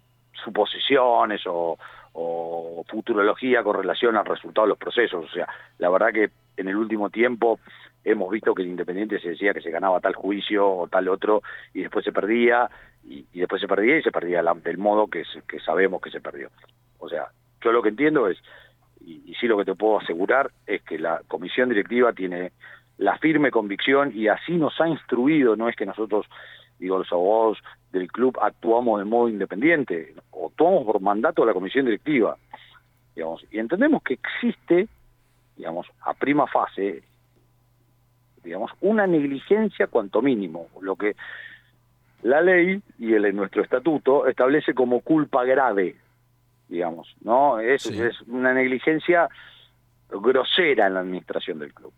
suposiciones 0.45 1.43
o, 1.47 1.79
o 2.13 2.85
futurología 2.89 3.63
con 3.63 3.77
relación 3.77 4.17
al 4.17 4.25
resultado 4.25 4.67
de 4.67 4.71
los 4.71 4.79
procesos. 4.79 5.25
O 5.25 5.29
sea, 5.33 5.47
la 5.79 5.91
verdad 5.91 6.13
que 6.13 6.31
en 6.57 6.69
el 6.69 6.77
último 6.77 7.11
tiempo 7.11 7.61
hemos 8.05 8.31
visto 8.31 8.55
que 8.55 8.63
el 8.63 8.69
Independiente 8.69 9.19
se 9.21 9.31
decía 9.31 9.53
que 9.53 9.61
se 9.61 9.71
ganaba 9.71 10.01
tal 10.01 10.15
juicio 10.15 10.67
o 10.67 10.89
tal 10.89 11.09
otro 11.09 11.43
y 11.75 11.83
después 11.83 12.05
se 12.05 12.13
perdía 12.13 12.71
y, 13.05 13.27
y 13.33 13.41
después 13.41 13.61
se 13.61 13.69
perdía 13.69 13.99
y 13.99 14.03
se 14.03 14.13
perdía 14.13 14.43
la- 14.43 14.55
del 14.55 14.79
modo 14.79 15.09
que, 15.09 15.25
que 15.49 15.61
sabemos 15.61 16.01
que 16.01 16.11
se 16.11 16.21
perdió. 16.21 16.49
O 16.99 17.09
sea, 17.09 17.27
yo 17.63 17.73
lo 17.73 17.83
que 17.83 17.91
entiendo 17.91 18.29
es, 18.29 18.39
y 19.05 19.35
sí 19.39 19.47
lo 19.47 19.57
que 19.59 19.65
te 19.65 19.75
puedo 19.75 20.01
asegurar, 20.01 20.51
es 20.67 20.83
que 20.83 20.99
la 20.99 21.21
comisión 21.29 21.69
directiva 21.69 22.13
tiene 22.13 22.53
la 22.99 23.19
firme 23.19 23.51
convicción 23.51 24.13
y 24.15 24.29
así 24.29 24.53
nos 24.53 24.81
ha 24.81 24.89
instruido, 24.89 25.57
no 25.57 25.69
es 25.69 25.77
que 25.77 25.87
nosotros, 25.87 26.27
digo, 26.79 26.99
los 26.99 27.13
abogados 27.13 27.59
del 27.93 28.11
club 28.11 28.39
actuamos 28.41 28.99
de 28.99 29.05
modo 29.05 29.29
independiente, 29.29 30.15
actuamos 30.33 30.85
por 30.85 31.01
mandato 31.01 31.43
de 31.43 31.49
la 31.49 31.55
comisión 31.55 31.85
directiva, 31.85 32.37
digamos, 33.15 33.45
y 33.51 33.59
entendemos 33.59 34.03
que 34.03 34.15
existe, 34.15 34.89
digamos, 35.57 35.87
a 36.03 36.15
prima 36.15 36.47
fase, 36.47 37.03
digamos, 38.43 38.71
una 38.81 39.07
negligencia 39.07 39.89
cuanto 39.89 40.23
mínimo, 40.23 40.69
lo 40.81 40.97
que 40.97 41.17
la 42.23 42.41
ley 42.41 42.81
y 42.99 43.13
el, 43.13 43.35
nuestro 43.37 43.63
estatuto 43.63 44.27
establece 44.27 44.75
como 44.75 45.01
culpa 45.01 45.45
grave, 45.45 45.97
digamos, 46.69 47.15
¿no? 47.21 47.61
Es, 47.61 47.83
Sí. 47.83 48.01
es 48.01 48.21
una 48.23 48.55
negligencia 48.55 49.29
grosera 50.09 50.87
en 50.87 50.95
la 50.95 51.01
administración 51.01 51.59
del 51.59 51.75
club. 51.75 51.93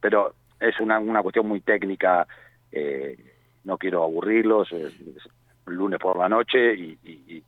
Pero 0.00 0.34
es 0.58 0.78
una, 0.80 0.98
una 0.98 1.22
cuestión 1.22 1.46
muy 1.46 1.60
técnica, 1.60 2.26
eh, 2.72 3.16
no 3.64 3.78
quiero 3.78 4.02
aburrirlos, 4.02 4.70
es, 4.72 4.92
es 4.94 5.28
lunes 5.66 6.00
por 6.00 6.18
la 6.18 6.28
noche 6.28 6.74
y, 6.74 6.98
y- 7.04 7.24
y- 7.36 7.44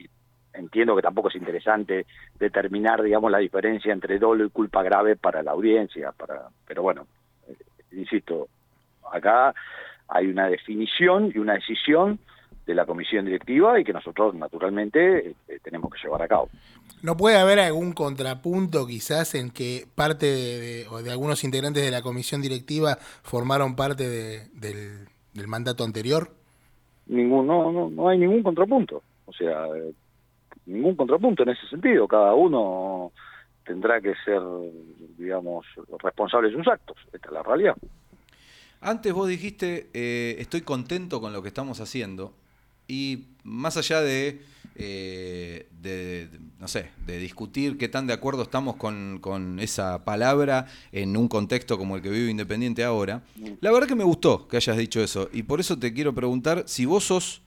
y 0.00 0.06
entiendo 0.54 0.96
que 0.96 1.02
tampoco 1.02 1.28
es 1.28 1.34
interesante 1.36 2.06
determinar, 2.38 3.02
digamos, 3.02 3.30
la 3.30 3.38
diferencia 3.38 3.92
entre 3.92 4.18
dolo 4.18 4.44
y 4.44 4.50
culpa 4.50 4.82
grave 4.82 5.16
para 5.16 5.42
la 5.42 5.50
audiencia, 5.52 6.12
para, 6.12 6.48
pero 6.66 6.82
bueno, 6.82 7.06
eh, 7.48 7.56
insisto, 7.92 8.48
acá 9.12 9.54
hay 10.08 10.26
una 10.28 10.48
definición 10.48 11.30
y 11.34 11.38
una 11.38 11.54
decisión 11.54 12.18
de 12.70 12.74
la 12.76 12.86
comisión 12.86 13.24
directiva 13.24 13.78
y 13.78 13.84
que 13.84 13.92
nosotros 13.92 14.34
naturalmente 14.34 15.30
eh, 15.48 15.58
tenemos 15.62 15.92
que 15.92 15.98
llevar 16.02 16.22
a 16.22 16.28
cabo. 16.28 16.48
¿No 17.02 17.16
puede 17.16 17.36
haber 17.36 17.58
algún 17.58 17.92
contrapunto 17.92 18.86
quizás 18.86 19.34
en 19.34 19.50
que 19.50 19.86
parte 19.94 20.26
de, 20.26 20.60
de- 20.60 20.88
o 20.88 21.02
de 21.02 21.10
algunos 21.10 21.42
integrantes 21.44 21.82
de 21.84 21.90
la 21.90 22.02
comisión 22.02 22.40
directiva 22.42 22.96
formaron 23.22 23.74
parte 23.76 24.08
de- 24.08 24.48
del, 24.54 25.08
del 25.34 25.46
mandato 25.48 25.84
anterior? 25.84 26.30
ningún 27.06 27.46
no, 27.46 27.72
no 27.72 27.90
no 27.90 28.08
hay 28.08 28.18
ningún 28.18 28.42
contrapunto. 28.42 29.02
O 29.26 29.32
sea 29.32 29.66
eh, 29.76 29.92
ningún 30.66 30.94
contrapunto 30.94 31.42
en 31.42 31.48
ese 31.50 31.66
sentido. 31.68 32.06
Cada 32.06 32.34
uno 32.34 33.10
tendrá 33.64 34.00
que 34.00 34.14
ser 34.24 34.40
digamos 35.18 35.66
responsable 36.02 36.50
de 36.50 36.56
sus 36.56 36.68
actos. 36.68 36.96
Esta 37.12 37.28
es 37.28 37.32
la 37.32 37.42
realidad. 37.42 37.74
Antes 38.82 39.12
vos 39.12 39.28
dijiste, 39.28 39.88
eh, 39.92 40.36
estoy 40.38 40.62
contento 40.62 41.20
con 41.20 41.32
lo 41.32 41.42
que 41.42 41.48
estamos 41.48 41.80
haciendo 41.80 42.32
y 42.90 43.26
más 43.44 43.76
allá 43.76 44.00
de, 44.02 44.42
eh, 44.74 45.68
de- 45.80 46.26
de- 46.28 46.38
no 46.58 46.68
sé, 46.68 46.90
de 47.06 47.18
discutir 47.18 47.78
qué 47.78 47.88
tan 47.88 48.06
de 48.06 48.12
acuerdo 48.12 48.42
estamos 48.42 48.76
con, 48.76 49.18
con 49.20 49.58
esa 49.60 50.04
palabra 50.04 50.66
en 50.92 51.16
un 51.16 51.28
contexto 51.28 51.78
como 51.78 51.96
el 51.96 52.02
que 52.02 52.10
vive 52.10 52.30
Independiente 52.30 52.84
ahora, 52.84 53.22
la 53.60 53.70
verdad 53.72 53.88
que 53.88 53.94
me 53.94 54.04
gustó 54.04 54.46
que 54.48 54.56
hayas 54.58 54.76
dicho 54.76 55.02
eso 55.02 55.28
y 55.32 55.42
por 55.44 55.60
eso 55.60 55.78
te 55.78 55.92
quiero 55.92 56.14
preguntar 56.14 56.64
si 56.66 56.84
vos 56.84 57.04
sos 57.04 57.42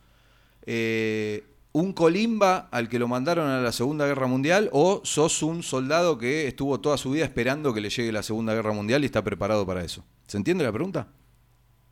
eh, 0.65 1.43
un 1.73 1.91
colimba 1.93 2.67
al 2.71 2.87
que 2.87 2.99
lo 2.99 3.07
mandaron 3.07 3.49
a 3.49 3.59
la 3.59 3.71
Segunda 3.71 4.05
Guerra 4.05 4.27
Mundial 4.27 4.69
o 4.73 5.01
sos 5.03 5.41
un 5.43 5.63
soldado 5.63 6.17
que 6.19 6.47
estuvo 6.47 6.79
toda 6.79 6.97
su 6.97 7.11
vida 7.11 7.25
esperando 7.25 7.73
que 7.73 7.81
le 7.81 7.89
llegue 7.89 8.11
la 8.11 8.23
Segunda 8.23 8.53
Guerra 8.53 8.73
Mundial 8.73 9.01
y 9.03 9.07
está 9.07 9.23
preparado 9.23 9.65
para 9.65 9.83
eso. 9.83 10.03
¿Se 10.27 10.37
entiende 10.37 10.63
la 10.63 10.71
pregunta? 10.71 11.07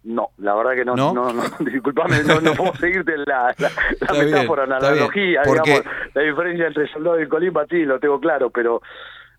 No 0.04 0.30
la 0.40 0.56
verdad 0.56 0.72
que 0.74 0.86
no 0.86 0.96
¿No? 0.96 1.14
no, 1.14 1.32
no, 1.34 1.44
disculpame 1.72 2.24
no, 2.24 2.42
no 2.42 2.54
puedo 2.56 2.76
seguirte 2.78 3.18
la, 3.18 3.54
la, 3.58 3.70
la 3.70 3.72
Está 3.92 4.14
bien, 4.14 4.26
metáfora 4.26 4.66
la 4.66 4.78
analogía 4.78 5.42
digamos 5.44 5.84
la 6.16 6.22
diferencia 6.24 6.68
entre 6.68 6.88
soldado 6.92 7.22
y 7.22 7.28
colimba 7.28 7.66
sí 7.70 7.84
lo 7.86 8.00
tengo 8.00 8.20
claro 8.20 8.50
pero 8.50 8.82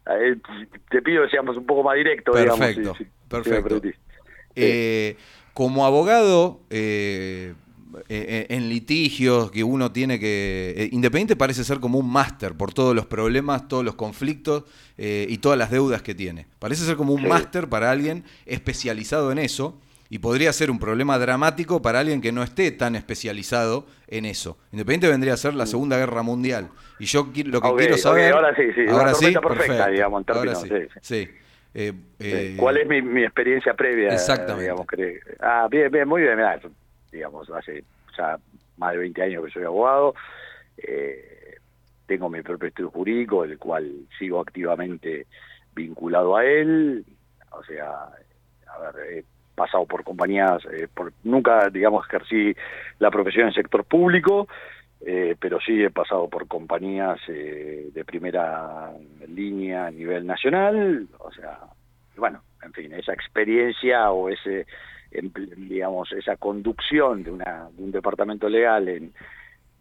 eh, 0.06 0.36
te 0.90 1.02
pido 1.02 1.24
que 1.24 1.30
seamos 1.30 1.56
un 1.56 1.66
poco 1.66 1.82
más 1.82 1.96
directos 1.96 2.36
digamos 2.36 2.58
Perfecto, 2.60 2.94
si- 2.96 3.04
si- 3.04 3.10
perfecto. 3.28 3.80
Eh, 4.54 5.16
como 5.54 5.84
abogado 5.86 6.60
eh, 6.70 7.54
eh, 8.08 8.46
en 8.48 8.68
litigios 8.68 9.50
que 9.50 9.64
uno 9.64 9.92
tiene 9.92 10.18
que... 10.18 10.74
eh, 10.76 10.88
Independiente 10.92 11.36
parece 11.36 11.62
ser 11.64 11.78
como 11.80 11.98
un 11.98 12.10
máster 12.10 12.54
por 12.54 12.72
todos 12.72 12.94
los 12.94 13.06
problemas, 13.06 13.68
todos 13.68 13.84
los 13.84 13.94
conflictos 13.96 14.64
eh, 14.98 15.26
y 15.28 15.38
todas 15.38 15.58
las 15.58 15.70
deudas 15.70 16.02
que 16.02 16.14
tiene. 16.14 16.46
Parece 16.58 16.84
ser 16.84 16.96
como 16.96 17.12
un 17.14 17.22
Sí. 17.22 17.26
máster 17.28 17.68
para 17.68 17.90
alguien 17.90 18.24
especializado 18.46 19.30
en 19.32 19.38
eso 19.38 19.78
y 20.12 20.18
podría 20.18 20.52
ser 20.52 20.70
un 20.70 20.78
problema 20.78 21.18
dramático 21.18 21.80
para 21.80 22.00
alguien 22.00 22.20
que 22.20 22.32
no 22.32 22.42
esté 22.42 22.70
tan 22.70 22.96
especializado 22.96 23.86
en 24.08 24.26
eso. 24.26 24.58
Independiente 24.70 25.08
vendría 25.08 25.32
a 25.32 25.36
ser 25.38 25.54
la 25.54 25.64
Segunda 25.64 25.96
Guerra 25.96 26.22
Mundial. 26.22 26.68
Y 26.98 27.06
yo 27.06 27.26
lo 27.46 27.62
que 27.62 27.72
quiero 27.78 27.96
saber... 27.96 28.30
ahora 28.34 28.54
sí, 28.54 28.70
sí, 28.74 28.82
ahora 28.90 29.14
sí, 29.14 29.32
perfecta, 29.32 29.88
digamos, 29.88 30.20
en 30.28 30.36
Ahora 30.36 30.52
términos, 30.52 30.90
sí, 31.00 31.00
sí. 31.00 31.30
Eh, 31.72 31.94
eh, 32.18 32.56
¿Cuál 32.58 32.76
es 32.76 32.86
mi, 32.86 33.00
mi 33.00 33.24
experiencia 33.24 33.72
previa? 33.72 34.12
Exactamente. 34.12 34.64
Digamos, 34.64 34.86
cre- 34.86 35.18
ah, 35.40 35.66
bien, 35.70 35.90
bien, 35.90 36.06
muy 36.06 36.20
bien. 36.20 36.36
mirá, 36.36 36.60
digamos, 37.10 37.48
hace 37.48 37.82
ya 38.14 38.38
más 38.76 38.92
de 38.92 38.98
20 38.98 39.22
años 39.22 39.46
que 39.46 39.50
soy 39.50 39.64
abogado. 39.64 40.14
eh, 40.76 41.56
tengo 42.04 42.28
mi 42.28 42.42
propio 42.42 42.68
estudio 42.68 42.90
jurídico, 42.90 43.44
el 43.44 43.56
cual 43.58 43.90
sigo 44.18 44.40
activamente 44.42 45.26
vinculado 45.74 46.36
a 46.36 46.44
él. 46.44 47.02
O 47.52 47.64
sea, 47.64 48.08
a 48.66 48.90
ver, 48.92 49.24
pasado 49.54 49.86
por 49.86 50.04
compañías, 50.04 50.64
eh, 50.66 50.88
por, 50.92 51.12
nunca, 51.24 51.68
digamos, 51.70 52.06
ejercí 52.06 52.54
la 52.98 53.10
profesión 53.10 53.42
en 53.42 53.48
el 53.48 53.54
sector 53.54 53.84
público, 53.84 54.48
eh, 55.04 55.34
pero 55.38 55.58
sí 55.60 55.82
he 55.82 55.90
pasado 55.90 56.28
por 56.28 56.46
compañías 56.46 57.18
eh, 57.28 57.90
de 57.92 58.04
primera 58.04 58.92
línea 59.28 59.86
a 59.86 59.90
nivel 59.90 60.26
nacional, 60.26 61.08
o 61.18 61.32
sea, 61.32 61.58
bueno, 62.16 62.42
en 62.62 62.72
fin, 62.72 62.92
esa 62.92 63.12
experiencia 63.12 64.10
o 64.12 64.28
ese, 64.28 64.66
digamos, 65.56 66.12
esa 66.12 66.36
conducción 66.36 67.22
de, 67.24 67.30
una, 67.30 67.68
de 67.72 67.82
un 67.82 67.90
departamento 67.90 68.48
legal 68.48 68.88
en, 68.88 69.12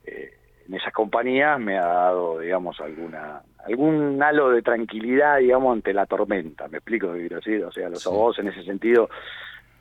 eh, 0.05 0.33
en 0.67 0.73
esas 0.73 0.93
compañías 0.93 1.59
me 1.59 1.77
ha 1.77 1.85
dado, 1.85 2.39
digamos, 2.39 2.79
alguna 2.79 3.41
algún 3.65 4.21
halo 4.23 4.49
de 4.49 4.63
tranquilidad, 4.63 5.37
digamos, 5.37 5.73
ante 5.73 5.93
la 5.93 6.07
tormenta. 6.07 6.67
¿Me 6.67 6.77
explico 6.77 7.11
quiero 7.13 7.35
decir? 7.35 7.63
O 7.63 7.71
sea, 7.71 7.89
los 7.89 8.05
abogados 8.07 8.39
en 8.39 8.47
ese 8.47 8.63
sentido 8.63 9.07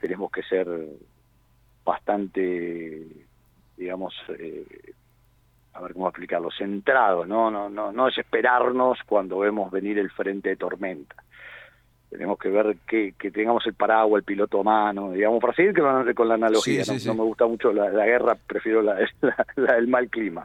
tenemos 0.01 0.31
que 0.31 0.43
ser 0.43 0.67
bastante, 1.85 3.07
digamos, 3.77 4.15
eh, 4.39 4.65
a 5.73 5.81
ver 5.83 5.93
cómo 5.93 6.09
explicarlo, 6.09 6.51
centrados, 6.51 7.27
¿no? 7.27 7.51
No, 7.51 7.69
no, 7.69 7.93
no 7.93 8.07
desesperarnos 8.07 8.99
cuando 9.07 9.39
vemos 9.39 9.71
venir 9.71 9.99
el 9.99 10.11
frente 10.11 10.51
de 10.51 10.57
tormenta. 10.57 11.15
Tenemos 12.11 12.39
que 12.41 12.49
ver 12.49 12.77
que, 12.89 13.15
que 13.17 13.31
tengamos 13.31 13.65
el 13.67 13.75
paraguas, 13.75 14.19
el 14.21 14.25
piloto 14.25 14.61
a 14.61 14.65
mano, 14.65 15.13
digamos, 15.13 15.41
para 15.41 15.55
seguir 15.55 15.73
con 15.81 16.07
la, 16.07 16.13
con 16.15 16.29
la 16.29 16.35
analogía. 16.35 16.83
Sí, 16.85 16.91
¿no? 16.91 16.99
sí, 16.99 17.01
sí. 17.01 17.09
No 17.09 17.15
me 17.15 17.23
gusta 17.23 17.47
mucho 17.47 17.73
la, 17.73 17.89
la 17.91 18.05
guerra, 18.05 18.37
prefiero 18.47 18.83
la, 18.83 18.99
la- 19.21 19.47
la 19.55 19.75
del 19.75 19.87
mal 19.87 20.09
clima. 20.11 20.45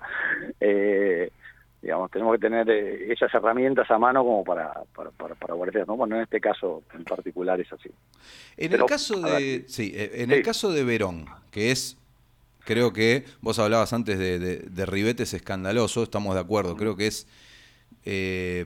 Eh, 0.59 1.31
digamos, 1.85 2.09
tenemos 2.09 2.33
que 2.33 2.39
tener 2.39 2.67
eh, 2.67 3.13
esas 3.13 3.31
herramientas 3.31 3.89
a 3.91 3.99
mano 3.99 4.23
como 4.23 4.43
para, 4.43 4.73
para, 4.95 5.11
para, 5.11 5.35
para 5.35 5.53
guardar, 5.53 5.87
¿no? 5.87 5.95
Bueno, 5.95 6.15
en 6.15 6.23
este 6.23 6.41
caso 6.41 6.81
en 6.95 7.03
particular 7.03 7.61
es 7.61 7.71
así. 7.71 7.89
En 8.57 8.71
Pero, 8.71 8.85
el 8.85 8.89
caso 8.89 9.19
de, 9.21 9.65
sí, 9.67 9.91
eh, 9.93 10.11
en 10.15 10.29
Sí. 10.29 10.35
el 10.35 10.41
caso 10.43 10.71
de 10.71 10.83
Verón, 10.83 11.25
que 11.51 11.69
es, 11.69 11.95
creo 12.61 12.91
que 12.91 13.25
vos 13.41 13.59
hablabas 13.59 13.93
antes 13.93 14.17
de, 14.17 14.39
de, 14.39 14.57
de 14.57 14.85
ribetes 14.87 15.35
escandalosos, 15.35 16.03
estamos 16.05 16.33
de 16.33 16.41
acuerdo, 16.41 16.75
creo 16.75 16.95
que 16.95 17.05
es, 17.05 17.27
eh, 18.03 18.65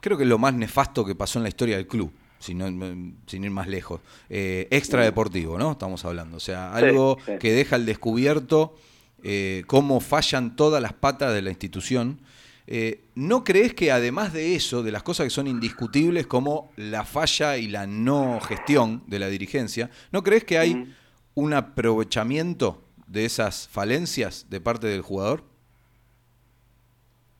creo 0.00 0.16
que 0.16 0.22
es 0.24 0.28
lo 0.30 0.38
más 0.38 0.54
nefasto 0.54 1.04
que 1.04 1.14
pasó 1.14 1.38
en 1.38 1.42
la 1.42 1.50
historia 1.50 1.76
del 1.76 1.86
club, 1.86 2.10
sin, 2.38 3.18
sin 3.26 3.44
ir 3.44 3.50
más 3.50 3.68
lejos, 3.68 4.00
eh, 4.30 4.66
extra 4.70 5.04
deportivo, 5.04 5.58
¿no? 5.58 5.72
Estamos 5.72 6.04
hablando, 6.06 6.38
o 6.38 6.40
sea, 6.40 6.72
algo 6.72 7.18
sí. 7.26 7.32
que 7.38 7.52
deja 7.52 7.76
al 7.76 7.84
descubierto 7.84 8.74
eh, 9.22 9.64
cómo 9.66 10.00
fallan 10.00 10.56
todas 10.56 10.82
las 10.82 10.92
patas 10.92 11.34
de 11.34 11.42
la 11.42 11.50
institución. 11.50 12.20
Eh, 12.66 13.00
¿No 13.14 13.44
crees 13.44 13.72
que 13.72 13.90
además 13.90 14.32
de 14.32 14.54
eso, 14.54 14.82
de 14.82 14.92
las 14.92 15.02
cosas 15.02 15.24
que 15.24 15.30
son 15.30 15.46
indiscutibles 15.46 16.26
como 16.26 16.70
la 16.76 17.04
falla 17.04 17.56
y 17.56 17.66
la 17.68 17.86
no 17.86 18.40
gestión 18.40 19.02
de 19.06 19.18
la 19.18 19.28
dirigencia, 19.28 19.90
¿no 20.12 20.22
crees 20.22 20.44
que 20.44 20.58
hay 20.58 20.94
un 21.34 21.54
aprovechamiento 21.54 22.84
de 23.06 23.24
esas 23.24 23.68
falencias 23.68 24.50
de 24.50 24.60
parte 24.60 24.86
del 24.86 25.02
jugador? 25.02 25.44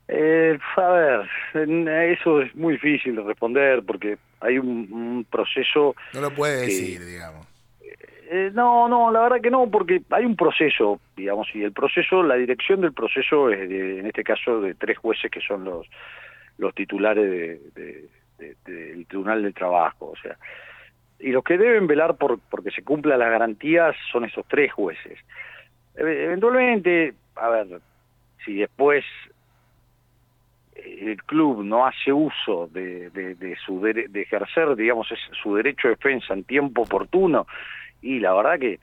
Eh, 0.07 0.57
a 0.75 0.89
ver, 0.89 1.29
eso 2.11 2.41
es 2.41 2.55
muy 2.55 2.73
difícil 2.73 3.15
de 3.15 3.21
responder 3.21 3.83
porque 3.85 4.17
hay 4.39 4.57
un, 4.57 4.91
un 4.91 5.27
proceso... 5.29 5.95
No 6.13 6.21
lo 6.21 6.33
puede 6.33 6.61
decir, 6.61 7.05
digamos. 7.05 7.45
Eh, 8.31 8.51
no, 8.53 8.87
no, 8.87 9.09
la 9.11 9.21
verdad 9.21 9.41
que 9.41 9.49
no, 9.49 9.67
porque 9.71 10.03
hay 10.11 10.23
un 10.23 10.35
proceso, 10.35 10.99
digamos, 11.17 11.47
y 11.55 11.63
el 11.63 11.71
proceso, 11.71 12.21
la 12.21 12.35
dirección 12.35 12.79
del 12.81 12.93
proceso 12.93 13.49
es, 13.49 13.67
de- 13.67 13.99
en 14.01 14.05
este 14.05 14.23
caso, 14.23 14.61
de 14.61 14.75
tres 14.75 14.99
jueces 14.99 15.31
que 15.31 15.41
son 15.41 15.63
los 15.65 15.87
los 16.59 16.75
titulares 16.75 17.27
de- 17.27 17.59
de- 17.73 18.07
de- 18.37 18.55
del 18.93 19.07
Tribunal 19.07 19.41
del 19.41 19.53
Trabajo, 19.53 20.11
o 20.11 20.15
sea, 20.17 20.35
y 21.19 21.31
los 21.31 21.43
que 21.43 21.57
deben 21.57 21.87
velar 21.87 22.17
por 22.17 22.37
porque 22.51 22.69
se 22.69 22.83
cumplan 22.83 23.17
las 23.17 23.31
garantías 23.31 23.95
son 24.11 24.25
esos 24.25 24.45
tres 24.47 24.71
jueces. 24.73 25.17
Eventualmente, 25.95 27.13
a 27.35 27.49
ver, 27.49 27.79
si 28.45 28.55
después 28.55 29.03
el 30.75 31.21
club 31.23 31.63
no 31.63 31.85
hace 31.87 32.11
uso 32.13 32.67
de, 32.67 33.09
de, 33.09 33.35
de 33.35 33.55
su 33.65 33.81
dere- 33.81 34.07
de 34.07 34.21
ejercer, 34.21 34.75
digamos, 34.75 35.07
su 35.41 35.55
derecho 35.55 35.87
de 35.87 35.95
defensa 35.95 36.33
en 36.33 36.43
tiempo 36.43 36.83
oportuno, 36.83 37.47
y 38.01 38.19
la 38.19 38.33
verdad 38.33 38.59
que, 38.59 38.79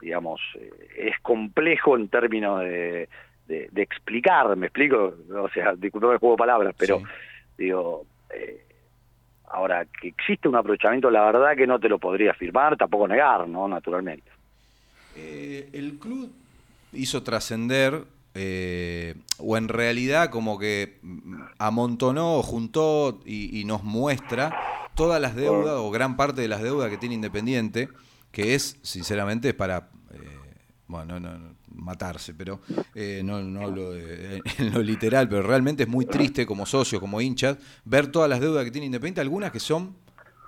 digamos, 0.00 0.40
eh, 0.54 0.70
es 0.96 1.18
complejo 1.22 1.96
en 1.96 2.08
términos 2.08 2.60
de, 2.60 3.08
de, 3.46 3.68
de 3.70 3.82
explicar, 3.82 4.54
me 4.56 4.66
explico, 4.66 5.14
o 5.34 5.48
sea, 5.50 5.74
disculpame 5.76 6.14
el 6.14 6.18
juego 6.20 6.34
de 6.36 6.38
palabras, 6.38 6.74
pero 6.76 6.98
Sí. 6.98 7.04
digo, 7.58 8.06
eh, 8.34 8.64
ahora 9.50 9.86
que 10.00 10.08
existe 10.08 10.48
un 10.48 10.56
aprovechamiento, 10.56 11.10
la 11.10 11.24
verdad 11.24 11.56
que 11.56 11.66
no 11.66 11.78
te 11.80 11.88
lo 11.88 11.98
podría 11.98 12.32
afirmar, 12.32 12.76
tampoco 12.76 13.08
negar, 13.08 13.48
¿no? 13.48 13.66
Naturalmente. 13.66 14.30
Eh, 15.14 15.70
el 15.72 15.98
club 15.98 16.32
hizo 16.92 17.22
trascender, 17.22 18.04
eh, 18.34 19.14
o 19.38 19.56
en 19.56 19.68
realidad 19.68 20.30
como 20.30 20.58
que 20.58 21.00
amontonó, 21.58 22.42
juntó 22.42 23.20
y, 23.24 23.58
y 23.60 23.64
nos 23.64 23.82
muestra 23.82 24.54
todas 24.94 25.20
las 25.20 25.34
deudas 25.34 25.74
o 25.78 25.90
gran 25.90 26.16
parte 26.16 26.40
de 26.42 26.48
las 26.48 26.62
deudas 26.62 26.90
que 26.90 26.98
tiene 26.98 27.14
Independiente, 27.14 27.88
que 28.30 28.54
es, 28.54 28.76
sinceramente, 28.82 29.54
para, 29.54 29.90
eh, 30.12 30.18
bueno, 30.86 31.18
no, 31.18 31.56
matarse, 31.74 32.34
pero 32.34 32.60
eh, 32.94 33.22
no, 33.24 33.42
no 33.42 33.62
hablo 33.62 33.94
en 33.96 34.72
lo 34.72 34.82
literal, 34.82 35.28
pero 35.28 35.42
realmente 35.42 35.84
es 35.84 35.88
muy 35.88 36.06
triste 36.06 36.46
como 36.46 36.66
socio, 36.66 37.00
como 37.00 37.20
hinchas, 37.20 37.58
ver 37.84 38.08
todas 38.08 38.28
las 38.28 38.40
deudas 38.40 38.64
que 38.64 38.70
tiene 38.70 38.86
Independiente, 38.86 39.20
algunas 39.20 39.52
que 39.52 39.60
son 39.60 39.96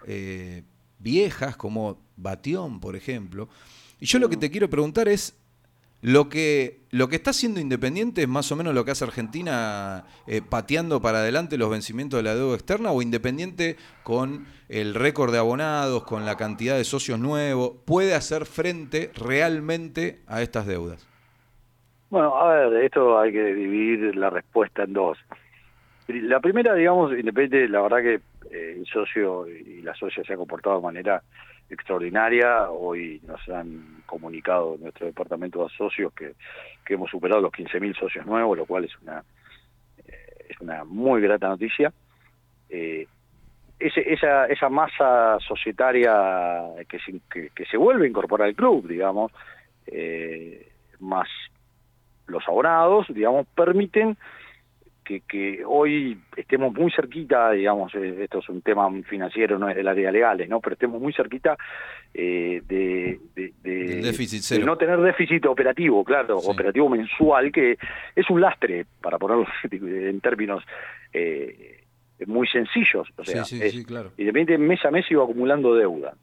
eh, 0.07 0.62
viejas, 0.99 1.57
como 1.57 2.01
Batión, 2.16 2.81
por 2.81 2.97
ejemplo. 2.97 3.49
Y 3.99 4.07
yo 4.07 4.19
lo 4.19 4.29
que 4.29 4.37
te 4.37 4.51
quiero 4.51 4.69
preguntar 4.69 5.09
es, 5.09 5.35
lo 6.02 6.30
que, 6.30 6.80
lo 6.90 7.08
que 7.08 7.16
está 7.16 7.30
haciendo 7.30 7.60
Independiente 7.60 8.22
es 8.22 8.28
más 8.28 8.50
o 8.52 8.56
menos 8.56 8.74
lo 8.74 8.84
que 8.84 8.92
hace 8.92 9.04
Argentina 9.04 10.04
eh, 10.26 10.40
pateando 10.40 11.02
para 11.02 11.18
adelante 11.18 11.58
los 11.58 11.70
vencimientos 11.70 12.18
de 12.18 12.22
la 12.22 12.34
deuda 12.34 12.54
externa 12.54 12.90
o 12.90 13.02
Independiente 13.02 13.76
con 14.02 14.46
el 14.68 14.94
récord 14.94 15.30
de 15.30 15.38
abonados, 15.38 16.04
con 16.04 16.24
la 16.24 16.36
cantidad 16.36 16.76
de 16.76 16.84
socios 16.84 17.18
nuevos, 17.18 17.72
puede 17.84 18.14
hacer 18.14 18.46
frente 18.46 19.10
realmente 19.14 20.20
a 20.26 20.40
estas 20.40 20.66
deudas. 20.66 21.06
Bueno, 22.08 22.34
a 22.34 22.54
ver, 22.54 22.84
esto 22.84 23.18
hay 23.18 23.32
que 23.32 23.54
dividir 23.54 24.16
la 24.16 24.30
respuesta 24.30 24.84
en 24.84 24.94
dos. 24.94 25.18
La 26.08 26.40
primera, 26.40 26.74
digamos, 26.74 27.12
Independiente, 27.12 27.68
la 27.68 27.82
verdad 27.82 27.98
que 27.98 28.14
eh, 28.50 28.76
el 28.78 28.86
socio 28.86 29.46
y 29.46 29.82
la 29.82 29.94
socia 29.94 30.24
se 30.24 30.32
han 30.32 30.38
comportado 30.38 30.76
de 30.76 30.82
manera 30.82 31.22
extraordinaria. 31.68 32.70
Hoy 32.70 33.20
nos 33.26 33.48
han 33.48 33.99
comunicado 34.11 34.75
en 34.75 34.83
nuestro 34.83 35.07
departamento 35.07 35.62
de 35.64 35.70
socios 35.77 36.12
que, 36.12 36.35
que 36.85 36.94
hemos 36.94 37.09
superado 37.11 37.40
los 37.40 37.53
15.000 37.53 37.96
socios 37.99 38.27
nuevos, 38.27 38.59
lo 38.59 38.66
cual 38.66 38.85
es 38.85 38.92
una 39.03 39.23
eh, 40.07 40.46
es 40.51 40.61
una 40.61 40.85
muy 40.85 41.23
grata 41.23 41.49
noticia. 41.49 41.92
Eh, 42.68 43.07
ese- 43.79 44.12
esa, 44.12 44.46
esa 44.46 44.68
masa 44.68 45.38
societaria 45.40 46.12
que 46.88 46.99
se, 46.99 47.20
que, 47.33 47.51
que 47.55 47.64
se 47.66 47.77
vuelve 47.79 48.05
a 48.05 48.09
incorporar 48.09 48.49
al 48.49 48.55
club, 48.55 48.87
digamos, 48.87 49.33
eh, 49.87 50.68
más 50.99 51.29
los 52.27 52.46
abonados, 52.46 53.07
digamos, 53.09 53.46
permiten 53.55 54.16
que, 55.11 55.23
que 55.27 55.62
hoy 55.66 56.16
estemos 56.37 56.73
muy 56.73 56.90
cerquita, 56.92 57.51
digamos, 57.51 57.92
eh, 57.96 58.23
esto 58.23 58.38
es 58.38 58.49
un 58.49 58.62
tema 58.62 58.88
financiero, 59.09 59.59
no 59.59 59.68
es 59.68 59.75
del 59.75 59.88
área 59.88 60.12
legales, 60.12 60.49
¿no? 60.49 60.61
Pero 60.61 60.75
estemos 60.75 61.01
muy 61.01 61.12
cerquita 61.12 61.57
eh, 62.14 62.62
de, 62.68 63.18
de, 63.35 63.53
de- 63.62 64.03
déficit 64.03 64.42
de 64.59 64.64
no 64.64 64.77
tener 64.77 65.01
déficit 65.01 65.44
operativo, 65.46 66.05
claro, 66.05 66.38
Sí. 66.38 66.49
operativo 66.49 66.88
mensual, 66.88 67.51
que 67.51 67.77
es 68.14 68.31
un 68.31 68.40
lastre, 68.40 68.87
para 69.03 69.18
ponerlo 69.18 69.46
en 69.70 70.20
términos 70.20 70.62
eh, 71.12 71.81
muy 72.27 72.46
sencillos. 72.46 73.09
O 73.16 73.25
sea, 73.25 73.44
sí, 73.44 73.57
sí, 73.59 73.64
es- 73.64 73.73
sí, 73.73 73.85
claro. 73.85 74.12
Independiente 74.16 74.59
mes 74.59 74.85
a 74.85 74.92
mes 74.92 75.11
iba 75.11 75.25
acumulando 75.25 75.75
deuda, 75.75 76.14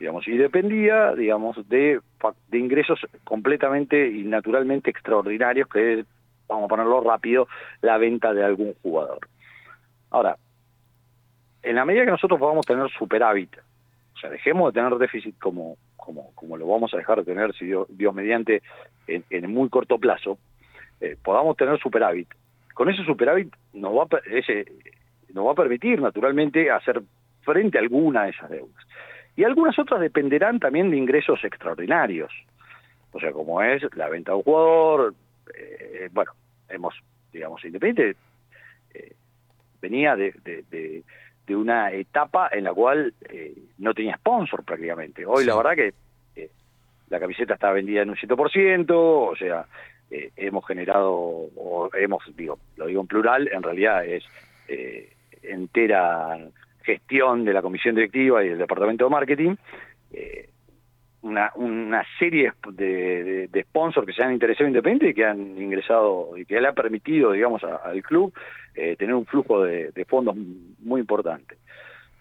digamos, 0.00 0.26
y 0.28 0.36
dependía, 0.38 1.14
digamos, 1.14 1.56
de, 1.68 2.00
de 2.48 2.58
ingresos 2.58 3.00
completamente 3.24 4.08
y 4.08 4.22
naturalmente 4.22 4.88
extraordinarios, 4.90 5.68
que 5.68 6.04
vamos 6.48 6.64
a 6.64 6.68
ponerlo 6.68 7.00
rápido, 7.00 7.48
la 7.80 7.98
venta 7.98 8.32
de 8.32 8.44
algún 8.44 8.74
jugador. 8.82 9.28
Ahora, 10.10 10.36
en 11.62 11.76
la 11.76 11.84
medida 11.84 12.04
que 12.04 12.10
nosotros 12.10 12.38
podamos 12.38 12.66
tener 12.66 12.88
superávit, 12.90 13.56
o 14.14 14.18
sea, 14.18 14.30
dejemos 14.30 14.72
de 14.72 14.80
tener 14.80 14.96
déficit 14.98 15.38
como, 15.38 15.76
como, 15.96 16.34
como 16.34 16.56
lo 16.56 16.66
vamos 16.66 16.92
a 16.94 16.98
dejar 16.98 17.18
de 17.18 17.24
tener, 17.24 17.54
si 17.54 17.66
Dios, 17.66 17.86
Dios 17.88 18.14
mediante, 18.14 18.62
en, 19.06 19.24
en 19.30 19.50
muy 19.50 19.68
corto 19.68 19.98
plazo, 19.98 20.38
eh, 21.00 21.16
podamos 21.22 21.56
tener 21.56 21.78
superávit. 21.80 22.28
Con 22.74 22.88
ese 22.90 23.04
superávit 23.04 23.54
nos 23.72 23.92
va, 23.94 24.06
ese, 24.26 24.66
nos 25.32 25.46
va 25.46 25.52
a 25.52 25.56
permitir, 25.56 26.00
naturalmente, 26.00 26.70
hacer 26.70 27.02
frente 27.42 27.78
a 27.78 27.80
alguna 27.80 28.24
de 28.24 28.30
esas 28.30 28.50
deudas. 28.50 28.84
Y 29.36 29.44
algunas 29.44 29.78
otras 29.78 30.00
dependerán 30.00 30.60
también 30.60 30.90
de 30.90 30.96
ingresos 30.96 31.42
extraordinarios. 31.44 32.32
O 33.12 33.20
sea, 33.20 33.32
como 33.32 33.62
es 33.62 33.82
la 33.96 34.08
venta 34.08 34.32
de 34.32 34.38
un 34.38 34.44
jugador, 34.44 35.14
eh, 35.52 36.08
bueno, 36.12 36.32
hemos, 36.68 36.94
digamos, 37.32 37.64
Independiente 37.64 38.16
eh, 38.94 39.12
venía 39.82 40.16
de, 40.16 40.32
de, 40.44 40.64
de- 40.70 41.02
de 41.46 41.56
una 41.56 41.92
etapa 41.92 42.48
en 42.52 42.64
la 42.64 42.72
cual 42.72 43.12
eh, 43.28 43.52
no 43.76 43.92
tenía 43.92 44.16
sponsor 44.16 44.64
prácticamente. 44.64 45.26
Hoy 45.26 45.42
Sí. 45.42 45.48
la 45.50 45.56
verdad 45.56 45.74
que 45.74 45.92
eh, 46.36 46.50
la 47.10 47.20
camiseta 47.20 47.52
está 47.54 47.70
vendida 47.70 48.00
en 48.00 48.08
un 48.08 48.16
100%, 48.16 48.86
o 48.90 49.36
sea, 49.36 49.66
eh, 50.10 50.30
hemos 50.36 50.66
generado, 50.66 51.12
o 51.12 51.90
hemos, 51.94 52.24
digo, 52.34 52.58
lo 52.76 52.86
digo 52.86 53.02
en 53.02 53.06
plural, 53.08 53.48
en 53.52 53.62
realidad 53.62 54.06
es 54.06 54.24
entera 55.42 56.38
gestión 56.82 57.44
de 57.44 57.52
la 57.52 57.62
comisión 57.62 57.94
directiva 57.94 58.42
y 58.44 58.48
del 58.48 58.58
departamento 58.58 59.04
de 59.04 59.10
marketing, 59.10 59.56
eh, 60.12 60.48
una, 61.24 61.50
una 61.56 62.04
serie 62.18 62.52
de, 62.72 63.24
de, 63.24 63.48
de 63.48 63.62
sponsors 63.62 64.06
que 64.06 64.12
se 64.12 64.22
han 64.22 64.32
interesado 64.32 64.66
en 64.66 64.72
Independiente 64.74 65.08
y 65.08 65.14
que 65.14 65.24
han 65.24 65.40
ingresado 65.60 66.36
y 66.36 66.44
que 66.44 66.60
le 66.60 66.68
ha 66.68 66.72
permitido, 66.72 67.32
digamos, 67.32 67.64
a- 67.64 67.76
al 67.76 68.02
club 68.02 68.32
eh, 68.74 68.94
tener 68.96 69.14
un 69.14 69.24
flujo 69.26 69.62
de, 69.64 69.90
de 69.92 70.04
fondos 70.04 70.36
muy 70.80 71.00
importante. 71.00 71.56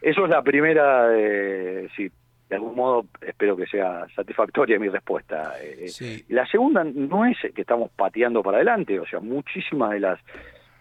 Eso 0.01 0.23
es 0.25 0.29
la 0.29 0.41
primera, 0.41 1.07
eh, 1.15 1.87
sí, 1.95 2.09
de 2.49 2.55
algún 2.55 2.75
modo 2.75 3.05
espero 3.21 3.55
que 3.57 3.65
sea 3.65 4.05
satisfactoria 4.15 4.79
mi 4.79 4.87
respuesta. 4.89 5.53
Eh, 5.61 5.87
Sí. 5.87 6.23
la 6.29 6.45
segunda 6.47 6.83
no 6.83 7.25
es 7.25 7.37
que 7.53 7.61
estamos 7.61 7.89
pateando 7.91 8.41
para 8.43 8.57
adelante, 8.57 8.99
o 8.99 9.05
sea, 9.05 9.19
muchísimas 9.19 9.91
de 9.91 9.99
las 9.99 10.19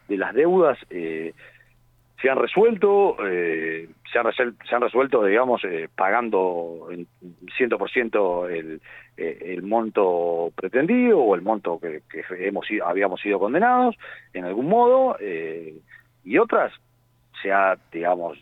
de 0.08 0.16
las 0.16 0.34
deudas 0.34 0.78
eh, 0.90 1.32
se 2.22 2.30
han 2.30 2.38
resuelto, 2.38 3.16
eh, 3.26 3.88
se, 4.12 4.18
han 4.18 4.80
resuelto, 4.80 5.24
digamos, 5.24 5.64
eh, 5.64 5.88
pagando 5.92 6.86
en 6.92 7.08
100% 7.58 8.48
el, 8.48 8.80
eh, 9.16 9.38
el 9.46 9.62
monto 9.64 10.52
pretendido 10.54 11.18
o 11.18 11.34
el 11.34 11.42
monto 11.42 11.80
que, 11.80 12.02
que 12.08 12.22
hemos 12.46 12.64
habíamos 12.84 13.20
sido 13.20 13.40
condenados 13.40 13.96
en 14.32 14.44
algún 14.44 14.68
modo, 14.68 15.16
y 16.24 16.38
otras 16.38 16.72
se 17.42 17.50
ha, 17.50 17.76
digamos, 17.90 18.38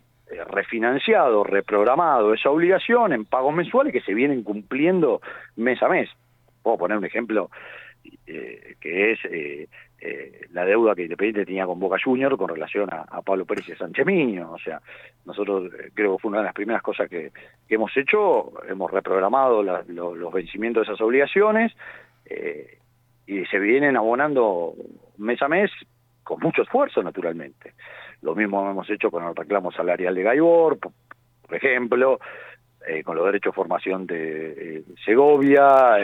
refinanciado, 0.49 1.43
reprogramado 1.43 2.35
esa 2.35 2.51
obligación 2.51 3.15
en 3.15 3.25
pagos 3.25 3.55
mensuales 3.55 3.95
que 3.95 4.03
se 4.03 4.13
vienen 4.13 4.45
cumpliendo 4.45 5.23
mes 5.57 5.83
a 5.83 5.89
mes. 5.89 6.11
Puedo 6.63 6.77
poner 6.77 6.99
un 6.99 7.07
ejemplo 7.07 7.51
que 8.27 9.13
es 9.13 9.69
eh, 10.01 10.47
la 10.53 10.65
deuda 10.65 10.95
que 10.95 11.03
Independiente 11.03 11.45
tenía 11.47 11.67
con 11.67 11.79
Boca 11.79 11.97
Junior 12.03 12.37
con 12.39 12.49
relación 12.49 12.89
a, 12.93 13.21
Pablo 13.23 13.45
Pérez 13.45 13.69
y 13.69 13.73
a 13.73 13.77
Sánchez 13.77 14.07
Miño. 14.07 14.51
O 14.53 14.59
sea, 14.59 14.81
nosotros 15.27 15.71
eh, 15.75 15.91
creo 15.95 16.17
que 16.17 16.23
fue 16.23 16.31
una 16.31 16.39
de 16.39 16.45
las 16.45 16.55
primeras 16.55 16.83
cosas 16.83 17.09
que, 17.09 17.33
hemos 17.69 17.95
hecho, 17.97 18.53
hemos 18.69 18.91
reprogramado 18.91 19.63
la- 19.63 19.85
lo- 19.89 20.15
los 20.15 20.33
vencimientos 20.33 20.87
de 20.87 20.93
esas 20.93 21.01
obligaciones 21.03 21.73
eh, 22.25 22.79
y 23.27 23.45
se 23.47 23.59
vienen 23.59 23.97
abonando 23.97 24.75
mes 25.19 25.41
a 25.43 25.49
mes 25.49 25.71
con 26.25 26.41
mucho 26.41 26.63
esfuerzo, 26.63 27.03
naturalmente. 27.03 27.75
Lo 28.23 28.35
mismo 28.35 28.69
hemos 28.71 28.89
hecho 28.91 29.11
con 29.11 29.25
el 29.25 29.35
reclamo 29.37 29.71
salarial 29.73 30.15
de 30.15 30.23
Gaibor, 30.23 30.79
por, 30.79 30.93
por 31.47 31.55
ejemplo, 31.57 32.19
eh, 32.87 33.03
con 33.03 33.17
los 33.17 33.27
derechos 33.27 33.53
de 33.53 33.57
formación 33.57 34.07
de 34.07 34.83
Segovia, 35.05 35.97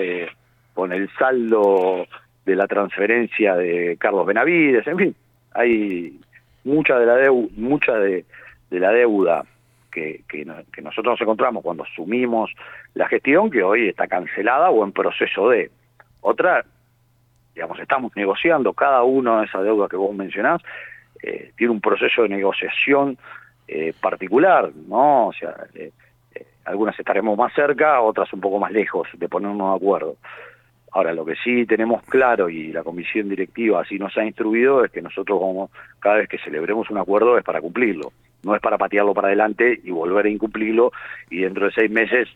con 0.74 0.92
el 0.92 1.08
saldo 1.18 2.06
de 2.46 2.56
la 2.56 2.66
transferencia 2.66 3.54
de 3.56 3.96
Carlos 3.98 4.26
Benavides, 4.26 4.86
en 4.86 4.96
fin, 4.96 5.14
hay 5.52 6.18
mucha 6.64 6.98
de 6.98 7.06
la 7.06 7.16
deuda, 7.16 7.48
mucha 7.56 7.94
de, 7.98 8.24
la 8.70 8.92
deuda 8.92 9.44
que, 9.92 10.22
que 10.28 10.44
nosotros 10.82 11.12
nos 11.12 11.20
encontramos 11.20 11.62
cuando 11.62 11.84
asumimos 11.84 12.50
la 12.94 13.08
gestión 13.08 13.50
que 13.50 13.62
hoy 13.62 13.88
está 13.88 14.06
cancelada 14.06 14.70
o 14.70 14.84
en 14.84 14.92
proceso 14.92 15.50
de. 15.50 15.70
Otra, 16.22 16.64
digamos, 17.54 17.78
estamos 17.78 18.14
negociando 18.16 18.72
cada 18.72 19.02
uno 19.02 19.40
de 19.40 19.46
esas 19.46 19.62
deudas 19.62 19.90
que 19.90 19.96
vos 19.96 20.14
mencionás, 20.14 20.62
eh, 21.22 21.52
tiene 21.56 21.72
un 21.72 21.80
proceso 21.80 22.22
de 22.22 22.28
negociación 22.28 23.18
eh, 23.68 23.92
particular, 24.00 24.70
¿no? 24.86 25.28
O 25.28 25.32
sea, 25.32 25.54
eh, 25.74 25.90
eh, 26.34 26.46
algunas 26.64 26.96
estaremos 26.98 27.36
más 27.36 27.52
cerca, 27.52 28.00
otras 28.00 28.32
un 28.32 28.40
poco 28.40 28.60
más 28.60 28.70
lejos 28.70 29.08
de 29.14 29.28
ponernos 29.28 29.72
de 29.72 29.76
acuerdo. 29.76 30.16
Ahora, 30.92 31.12
lo 31.12 31.24
que 31.26 31.34
sí 31.44 31.66
tenemos 31.66 32.02
claro 32.04 32.48
y 32.48 32.72
la 32.72 32.82
comisión 32.82 33.28
directiva 33.28 33.82
así 33.82 33.98
nos 33.98 34.16
ha 34.16 34.24
instruido 34.24 34.84
es 34.84 34.90
que 34.90 35.02
nosotros 35.02 35.38
vamos, 35.40 35.70
cada 36.00 36.16
vez 36.16 36.28
que 36.28 36.38
celebremos 36.38 36.88
un 36.90 36.98
acuerdo 36.98 37.36
es 37.36 37.44
para 37.44 37.60
cumplirlo, 37.60 38.12
no 38.42 38.54
es 38.54 38.62
para 38.62 38.78
patearlo 38.78 39.12
para 39.12 39.28
adelante 39.28 39.80
y 39.82 39.90
volver 39.90 40.26
a 40.26 40.30
incumplirlo 40.30 40.92
y 41.28 41.40
dentro 41.40 41.66
de 41.66 41.72
seis 41.72 41.90
meses 41.90 42.28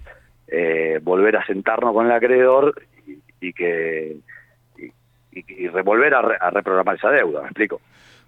eh, 0.49 0.99
volver 1.03 1.37
a 1.37 1.47
sentarnos 1.47 1.95
con 1.95 2.07
el 2.07 2.13
acreedor 2.13 2.75
y, 3.07 3.19
y 3.41 3.53
que 3.53 4.17
y, 5.33 5.69
revolver 5.69 6.13
a, 6.13 6.23
re- 6.23 6.39
a 6.41 6.51
reprogramar 6.51 6.97
esa 6.97 7.11
deuda, 7.11 7.43
¿me 7.43 7.47
explico? 7.47 7.81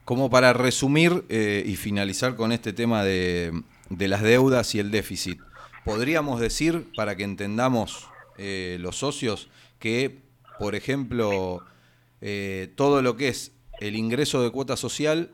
Como 0.04 0.30
para 0.30 0.52
resumir 0.52 1.24
eh, 1.28 1.62
y 1.66 1.74
finalizar 1.76 2.36
con 2.36 2.52
este 2.52 2.72
tema 2.72 3.02
de, 3.04 3.50
de 3.90 4.08
las 4.08 4.22
deudas 4.22 4.74
y 4.76 4.78
el 4.78 4.90
déficit, 4.92 5.40
podríamos 5.84 6.40
decir, 6.40 6.84
para 6.96 7.16
que 7.16 7.24
entendamos 7.24 8.08
eh, 8.38 8.78
los 8.80 8.96
socios, 8.96 9.50
que, 9.82 10.22
por 10.60 10.76
ejemplo, 10.76 11.60
eh, 12.20 12.72
todo 12.76 13.02
lo 13.02 13.16
que 13.16 13.26
es 13.26 13.50
el 13.80 13.96
ingreso 13.96 14.40
de 14.44 14.52
cuota 14.52 14.76
social 14.76 15.30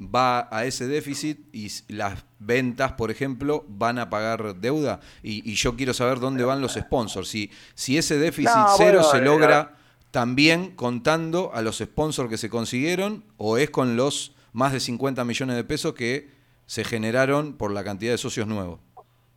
va 0.00 0.48
a 0.50 0.64
ese 0.64 0.88
déficit 0.88 1.38
y 1.54 1.68
las 1.86 2.24
ventas, 2.40 2.92
por 2.92 3.12
ejemplo, 3.12 3.64
van 3.68 4.00
a 4.00 4.10
pagar 4.10 4.56
deuda. 4.56 4.98
Y, 5.22 5.48
y 5.48 5.54
yo 5.54 5.76
quiero 5.76 5.94
saber 5.94 6.18
dónde 6.18 6.42
van 6.42 6.60
los 6.60 6.74
sponsors. 6.74 7.28
Si, 7.28 7.52
si 7.74 7.96
ese 7.96 8.18
déficit 8.18 8.56
No, 8.56 8.74
cero 8.76 8.98
bueno, 9.02 9.10
se 9.12 9.18
eh, 9.18 9.24
logra 9.24 9.76
también 10.10 10.72
contando 10.72 11.52
a 11.54 11.62
los 11.62 11.78
sponsors 11.78 12.28
que 12.28 12.38
se 12.38 12.50
consiguieron 12.50 13.22
o 13.36 13.56
es 13.56 13.70
con 13.70 13.96
los 13.96 14.34
más 14.52 14.72
de 14.72 14.80
50 14.80 15.24
millones 15.24 15.54
de 15.54 15.62
pesos 15.62 15.94
que 15.94 16.28
se 16.66 16.82
generaron 16.82 17.56
por 17.56 17.70
la 17.70 17.84
cantidad 17.84 18.10
de 18.10 18.18
socios 18.18 18.48
nuevos. 18.48 18.80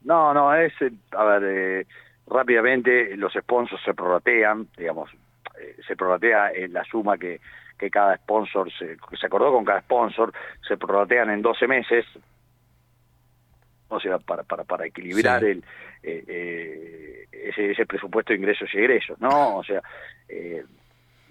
No, 0.04 0.34
no, 0.34 0.56
es, 0.56 0.74
eh, 0.82 0.92
a 1.12 1.24
ver, 1.24 1.44
eh, 1.44 1.88
rápidamente 2.30 3.16
los 3.18 3.34
sponsors 3.34 3.82
se 3.84 3.94
prorratean, 3.94 4.68
digamos, 4.78 5.12
eh, 5.60 5.76
se 5.88 5.96
prorratea 5.96 6.52
en 6.52 6.74
la 6.74 6.84
suma 6.86 7.18
que, 7.18 7.40
que 7.78 7.90
cada 7.90 8.16
sponsor, 8.18 8.72
se, 8.72 8.98
que 9.10 9.18
se 9.18 9.26
acordó 9.26 9.52
con 9.52 9.66
cada 9.66 9.82
sponsor, 9.82 10.34
se 10.68 10.78
prorratean 10.78 11.30
en 11.32 11.42
12 11.42 11.68
meses, 11.68 12.06
o 13.88 14.00
sea, 14.00 14.20
para, 14.20 14.44
para, 14.44 14.64
para 14.64 14.86
equilibrar 14.86 15.42
Sí. 15.42 15.48
el 15.48 15.64
eh, 16.04 16.24
eh, 16.28 17.26
ese, 17.32 17.72
ese 17.72 17.86
presupuesto 17.86 18.32
de 18.32 18.40
ingresos 18.40 18.70
y 18.74 18.78
egresos, 18.78 19.20
¿no? 19.20 19.58
O 19.58 19.64
sea, 19.64 19.82
eh, 20.30 20.64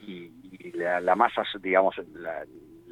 y, 0.03 0.31
y 0.61 0.73
la, 0.73 1.01
la 1.01 1.15
masa, 1.15 1.43
digamos, 1.61 1.97
la, 2.15 2.45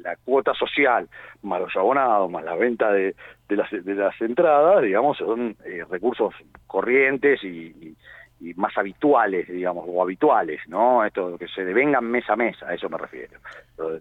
la 0.03 0.15
cuota 0.17 0.53
social, 0.53 1.07
más 1.43 1.59
los 1.61 1.75
abonados, 1.75 2.29
más 2.31 2.43
la 2.43 2.55
venta 2.55 2.91
de, 2.91 3.15
de, 3.49 3.55
las, 3.55 3.69
de 3.71 3.95
las 3.95 4.19
entradas, 4.21 4.83
digamos, 4.83 5.17
son 5.17 5.55
eh, 5.65 5.83
recursos 5.89 6.33
corrientes 6.67 7.43
y, 7.43 7.95
y- 8.39 8.53
más 8.55 8.77
habituales, 8.77 9.47
digamos, 9.47 9.85
o 9.87 10.01
habituales, 10.01 10.61
¿no? 10.67 11.03
Esto 11.03 11.37
que 11.39 11.47
se 11.47 11.65
devengan 11.65 12.05
mes 12.05 12.29
a 12.29 12.35
mes, 12.35 12.61
a 12.61 12.73
eso 12.73 12.87
me 12.87 12.97
refiero. 12.99 13.39
Pero, 13.75 13.99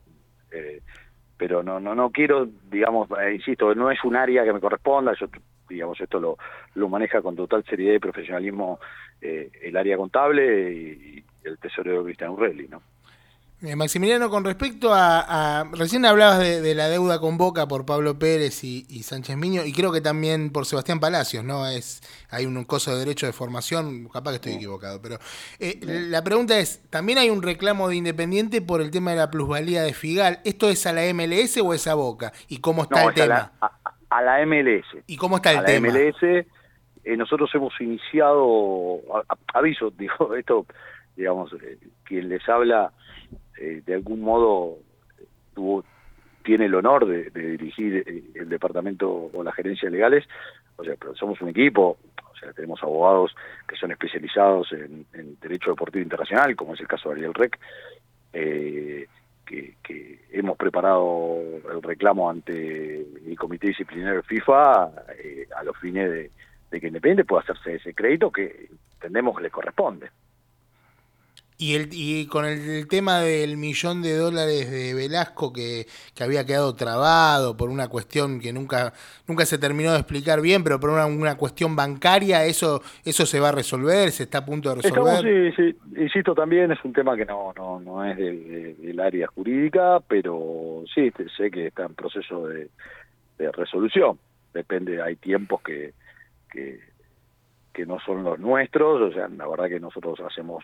eh, 0.53 0.80
pero 1.38 1.62
no, 1.62 1.80
no, 1.80 1.94
no 1.94 2.11
quiero, 2.11 2.47
digamos, 2.70 3.09
eh, 3.18 3.34
insisto, 3.34 3.74
no 3.74 3.90
es 3.90 4.05
un 4.05 4.14
área 4.14 4.44
que 4.44 4.53
me 4.53 4.61
corresponda, 4.61 5.14
yo, 5.18 5.26
digamos, 5.68 5.99
esto 6.01 6.20
lo, 6.20 6.36
lo 6.74 6.88
maneja 6.90 7.22
con 7.22 7.34
total 7.34 7.64
seriedad 7.64 7.94
y 7.94 7.99
profesionalismo 7.99 8.78
el 9.20 9.76
área 9.76 9.97
contable 9.97 10.70
y, 10.70 11.18
y 11.18 11.24
el 11.49 11.59
tesorero 11.59 12.05
Cristian 12.05 12.30
Urrelli, 12.30 12.68
¿no? 12.68 12.82
Eh, 13.62 13.74
Maximiliano, 13.74 14.28
con 14.28 14.44
respecto 14.44 14.92
a, 14.92 15.61
a- 15.61 15.64
Recién 15.72 16.04
hablabas 16.04 16.38
de, 16.40 16.61
de 16.61 16.74
la 16.74 16.88
deuda 16.90 17.18
con 17.20 17.38
Boca 17.38 17.66
por 17.66 17.86
Pablo 17.86 18.18
Pérez 18.18 18.62
y, 18.64 18.84
y 18.90 19.02
Sánchez 19.02 19.34
Miño, 19.38 19.64
y 19.64 19.72
creo 19.72 19.90
que 19.92 20.02
también 20.02 20.50
por 20.52 20.66
Sebastián 20.66 21.00
Palacios, 21.00 21.42
¿no? 21.42 21.66
es 21.66 22.02
Hay 22.28 22.44
un 22.44 22.62
coso 22.64 22.92
de 22.92 22.98
derecho 22.98 23.24
de 23.24 23.32
formación, 23.32 24.09
capaz 24.11 24.32
que 24.32 24.36
estoy 24.36 24.52
equivocado, 24.54 25.00
pero 25.00 25.18
eh, 25.59 25.78
la 25.82 26.22
pregunta 26.22 26.59
es, 26.59 26.82
¿también 26.90 27.16
hay 27.18 27.30
un 27.30 27.42
reclamo 27.42 27.88
de 27.88 27.96
Independiente 27.96 28.61
por 28.61 28.82
el 28.82 28.90
tema 28.90 29.12
de 29.12 29.16
la 29.16 29.30
plusvalía 29.30 29.82
de 29.84 29.94
Figal? 29.94 30.40
¿Esto 30.44 30.68
es 30.68 30.86
a 30.86 30.92
la 30.92 31.02
MLS 31.14 31.57
o 31.57 31.72
es 31.72 31.86
a 31.86 31.94
Boca? 31.94 32.34
¿Y 32.48 32.59
cómo 32.59 32.82
está 32.82 33.00
No, 33.02 33.09
el 33.09 33.14
es 33.14 33.20
a 33.22 33.24
tema? 33.24 33.52
la, 33.62 33.68
a, 33.68 33.94
a 34.11 34.22
la 34.22 34.44
MLS. 34.46 34.84
¿Y 35.07 35.16
cómo 35.16 35.36
está 35.36 35.52
el 35.52 35.59
a 35.59 35.62
la 35.62 35.66
tema? 35.66 35.88
MLS, 35.88 36.22
eh, 36.22 37.16
nosotros 37.16 37.48
hemos 37.54 37.72
iniciado, 37.80 39.00
aviso, 39.54 39.90
digo, 39.98 40.34
esto, 40.36 40.66
digamos, 41.16 41.50
eh, 41.54 41.78
quien 42.04 42.28
les 42.28 42.46
habla, 42.50 42.92
eh, 43.59 43.82
de 43.84 43.94
algún 43.94 44.20
modo 44.20 44.78
tuvo, 45.54 45.84
tiene 46.44 46.66
el 46.66 46.74
honor 46.74 47.07
de, 47.07 47.30
de 47.30 47.50
dirigir 47.52 48.04
eh, 48.07 48.22
el 48.34 48.48
departamento 48.48 49.30
o 49.32 49.42
las 49.42 49.54
gerencias 49.54 49.90
legales, 49.90 50.24
o 50.76 50.84
sea, 50.84 50.94
pero 50.98 51.14
somos 51.14 51.40
un 51.40 51.48
equipo, 51.48 51.98
o 52.36 52.36
sea, 52.38 52.52
tenemos 52.52 52.82
abogados 52.82 53.34
que 53.66 53.76
son 53.76 53.90
especializados 53.90 54.70
en, 54.72 55.07
derecho 55.40 55.70
deportivo 55.70 56.02
internacional, 56.02 56.54
como 56.54 56.74
es 56.74 56.80
el 56.80 56.88
caso 56.88 57.09
de 57.09 57.16
Ariel 57.16 57.34
Rec, 57.34 57.59
eh, 58.32 59.07
que, 59.44 59.74
hemos 60.32 60.59
preparado 60.59 61.38
el 61.72 61.82
reclamo 61.82 62.28
ante 62.28 63.00
el 63.00 63.36
Comité 63.38 63.68
Disciplinario 63.68 64.22
FIFA 64.22 64.90
eh, 65.18 65.48
a 65.57 65.64
los 65.64 65.74
fines 65.78 66.11
de, 66.11 66.30
de 66.70 66.80
que 66.80 66.88
Independiente 66.88 67.24
pueda 67.24 67.42
hacerse 67.42 67.76
ese 67.76 67.94
crédito 67.94 68.30
que 68.30 68.68
entendemos 68.94 69.34
que 69.34 69.44
le 69.44 69.50
corresponde. 69.50 70.11
Y, 71.59 71.74
el, 71.74 71.88
y 71.92 72.26
con 72.26 72.44
el, 72.44 72.86
tema 72.86 73.20
del 73.20 73.57
millón 73.57 74.02
de 74.02 74.14
dólares 74.14 74.70
de 74.70 74.92
Velasco 74.92 75.54
que, 75.54 75.86
que 76.14 76.22
había 76.22 76.44
quedado 76.44 76.74
trabado 76.74 77.57
por 77.57 77.70
una 77.70 77.88
cuestión 77.88 78.40
que 78.40 78.52
nunca 78.52 78.92
nunca 79.26 79.46
se 79.46 79.57
terminó 79.57 79.92
de 79.92 79.98
explicar 80.00 80.42
bien, 80.42 80.62
pero 80.62 80.78
por 80.78 80.90
una, 80.90 81.07
una 81.07 81.36
cuestión 81.38 81.74
bancaria, 81.74 82.44
eso 82.44 82.82
eso 83.07 83.24
se 83.24 83.40
va 83.40 83.48
a 83.48 83.52
resolver, 83.52 84.11
se 84.11 84.24
está 84.24 84.38
a 84.38 84.44
punto 84.44 84.68
de 84.74 84.80
Estamos, 84.86 85.09
resolver. 85.22 85.54
sí, 85.54 85.62
sí, 85.72 86.00
insisto, 86.02 86.34
también 86.34 86.70
es 86.72 86.78
un 86.84 86.92
tema 86.92 87.16
que 87.16 87.24
no, 87.24 87.54
no, 87.57 87.80
no 87.80 88.04
es 88.04 88.16
del, 88.18 88.46
de- 88.48 88.74
del 88.74 89.00
área 89.00 89.26
jurídica, 89.28 90.00
pero 90.07 90.84
sí, 90.94 91.11
te- 91.11 91.28
sé 91.30 91.50
que 91.50 91.68
está 91.68 91.86
en 91.86 91.94
proceso 91.94 92.48
de, 92.48 92.68
de 93.38 93.50
resolución. 93.52 94.18
Depende, 94.52 95.00
hay 95.00 95.16
tiempos 95.16 95.62
que, 95.62 95.94
que, 96.50 96.80
que 97.72 97.86
no 97.86 97.98
son 98.00 98.24
los 98.24 98.38
nuestros, 98.38 99.00
o 99.00 99.12
sea, 99.14 99.26
la 99.28 99.48
verdad 99.48 99.68
que 99.68 99.80
nosotros 99.80 100.18
hacemos 100.20 100.62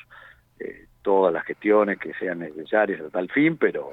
eh, 0.60 0.86
todas 1.02 1.32
las 1.32 1.44
gestiones 1.44 1.98
que 1.98 2.12
sean 2.14 2.38
necesarias 2.40 3.00
a 3.00 3.10
tal 3.10 3.28
fin, 3.30 3.56
pero 3.56 3.92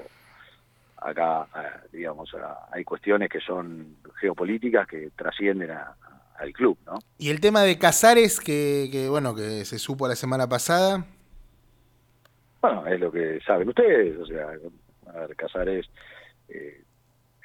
acá, 0.97 1.47
ah, 1.53 1.81
digamos, 1.91 2.29
hay 2.71 2.83
cuestiones 2.83 3.29
que 3.29 3.39
son 3.39 3.95
geopolíticas 4.19 4.87
que 4.87 5.09
trascienden 5.15 5.71
a- 5.71 5.95
a- 6.01 6.21
al 6.39 6.51
club, 6.53 6.77
¿no? 6.85 6.99
Y 7.17 7.29
el 7.29 7.39
tema 7.39 7.63
de 7.63 7.77
Casares, 7.77 8.39
que, 8.39 8.89
que 8.91 9.09
bueno, 9.09 9.33
que 9.35 9.65
se 9.65 9.79
supo 9.79 10.07
la 10.07 10.15
semana 10.15 10.47
pasada. 10.47 11.05
Bueno, 12.61 12.85
es 12.87 12.99
lo 12.99 13.11
que 13.11 13.39
saben 13.45 13.69
ustedes, 13.69 14.17
o 14.19 14.25
sea, 14.25 14.47
a 15.13 15.19
ver, 15.25 15.35
Casares 15.35 15.85
eh, 16.49 16.83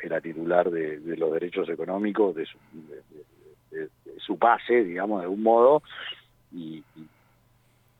era 0.02 0.20
titular 0.20 0.70
de, 0.70 0.98
de 0.98 1.16
los 1.16 1.32
derechos 1.32 1.68
económicos 1.68 2.34
de 2.34 2.46
su, 2.46 2.58
de- 2.72 3.02
de- 3.78 3.88
de 4.04 4.20
su 4.20 4.36
pase, 4.38 4.82
digamos, 4.84 5.20
de 5.20 5.24
algún 5.24 5.42
modo, 5.42 5.82
y, 6.52 6.82
y- 6.96 7.08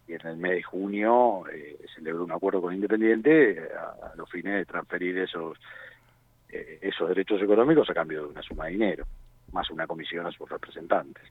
y 0.07 0.13
en 0.15 0.27
el 0.27 0.37
mes 0.37 0.53
de 0.53 0.63
junio 0.63 1.45
eh, 1.53 1.79
celebró 1.95 2.25
un 2.25 2.33
acuerdo 2.33 2.61
con 2.61 2.75
Independiente 2.75 3.53
eh, 3.53 3.69
a, 3.79 4.09
a 4.09 4.17
los 4.17 4.31
fines 4.31 4.55
de 4.55 4.65
transferir 4.67 5.17
esos 5.19 5.59
eh, 6.51 6.79
esos 6.83 7.09
derechos 7.09 7.41
económicos 7.43 7.89
a 7.91 7.95
cambio 7.95 8.23
de 8.23 8.29
una 8.29 8.43
suma 8.43 8.67
de 8.67 8.73
dinero, 8.73 9.07
más 9.53 9.69
una 9.71 9.87
comisión 9.87 10.27
a 10.27 10.31
sus 10.33 10.49
representantes. 10.49 11.25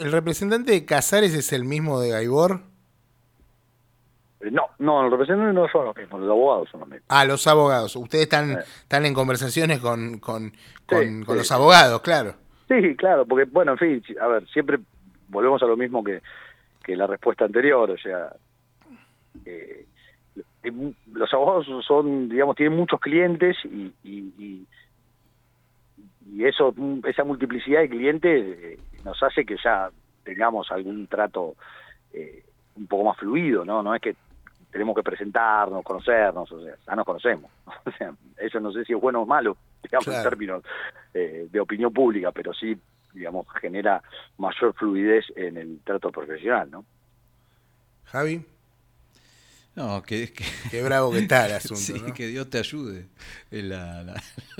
¿El 0.00 0.12
representante 0.12 0.72
de 0.72 0.84
Casares 0.84 1.34
es 1.34 1.52
el 1.52 1.64
mismo 1.64 2.00
de 2.00 2.10
Gaibor? 2.10 2.60
Eh, 4.40 4.50
no, 4.50 4.68
no, 4.78 5.02
los 5.02 5.10
representantes 5.12 5.54
no 5.54 5.68
son 5.68 5.86
los 5.86 5.96
mismos, 5.96 6.20
los 6.20 6.30
abogados 6.30 6.68
son 6.70 6.80
los 6.80 6.88
mismos. 6.88 7.06
Ah, 7.08 7.24
los 7.24 7.46
abogados. 7.46 7.96
Ustedes 7.96 8.24
están, 8.24 8.58
están 8.58 9.04
en 9.06 9.14
conversaciones 9.14 9.80
con, 9.80 10.18
con, 10.18 10.52
con, 10.86 11.02
Sí, 11.02 11.24
con 11.24 11.34
sí. 11.34 11.38
los 11.38 11.52
abogados, 11.52 12.00
claro. 12.02 12.34
Sí, 12.68 12.94
claro, 12.96 13.26
porque, 13.26 13.44
bueno, 13.46 13.72
en 13.72 13.78
fin, 13.78 14.02
a 14.20 14.26
ver, 14.28 14.46
siempre 14.48 14.78
volvemos 15.28 15.62
a 15.62 15.66
lo 15.66 15.76
mismo 15.76 16.04
que, 16.04 16.22
que 16.88 16.96
la 16.96 17.06
respuesta 17.06 17.44
anterior, 17.44 17.90
o 17.90 17.98
sea, 17.98 18.34
eh, 19.44 19.84
los 21.12 21.34
abogados 21.34 21.66
son, 21.86 22.30
digamos, 22.30 22.56
tienen 22.56 22.78
muchos 22.78 22.98
clientes 22.98 23.58
y, 23.64 23.92
y, 24.02 24.18
y- 24.38 24.66
eso, 26.44 26.74
esa 27.04 27.24
multiplicidad 27.24 27.80
de 27.80 27.90
clientes 27.90 28.58
eh, 28.58 28.78
nos 29.04 29.22
hace 29.22 29.44
que 29.44 29.56
ya 29.62 29.90
tengamos 30.24 30.70
algún 30.70 31.06
trato 31.08 31.56
eh, 32.12 32.42
un 32.76 32.86
poco 32.86 33.04
más 33.04 33.18
fluido, 33.18 33.64
¿no? 33.66 33.82
No 33.82 33.94
es 33.94 34.00
que 34.00 34.14
tenemos 34.70 34.94
que 34.96 35.02
presentarnos, 35.02 35.84
conocernos, 35.84 36.50
o 36.50 36.64
sea, 36.64 36.74
ya 36.86 36.96
nos 36.96 37.04
conocemos. 37.04 37.50
O 37.84 37.90
sea, 37.98 38.14
eso 38.38 38.60
no 38.60 38.72
sé 38.72 38.84
si 38.86 38.94
es 38.94 39.00
bueno 39.00 39.22
o 39.22 39.26
malo, 39.26 39.56
digamos, 39.82 40.06
en 40.06 40.12
Claro. 40.14 40.30
términos 40.30 40.62
eh, 41.12 41.48
de 41.50 41.60
opinión 41.60 41.92
pública, 41.92 42.32
pero 42.32 42.54
sí, 42.54 42.74
digamos, 43.12 43.46
genera 43.60 44.02
mayor 44.36 44.74
fluidez 44.74 45.24
en 45.36 45.56
el 45.56 45.80
trato 45.84 46.10
profesional, 46.10 46.70
¿no? 46.70 46.84
Javi, 48.04 48.44
No, 49.78 50.02
que, 50.02 50.32
que, 50.32 50.44
qué 50.70 50.82
bravo 50.82 51.12
que 51.12 51.20
está 51.20 51.46
el 51.46 51.52
asunto. 51.56 51.76
sí, 51.76 52.02
¿no? 52.06 52.12
que 52.12 52.26
Dios 52.26 52.50
te 52.50 52.58
ayude. 52.58 53.06
Es 53.50 53.62
la, 53.64 54.02
la, 54.02 54.14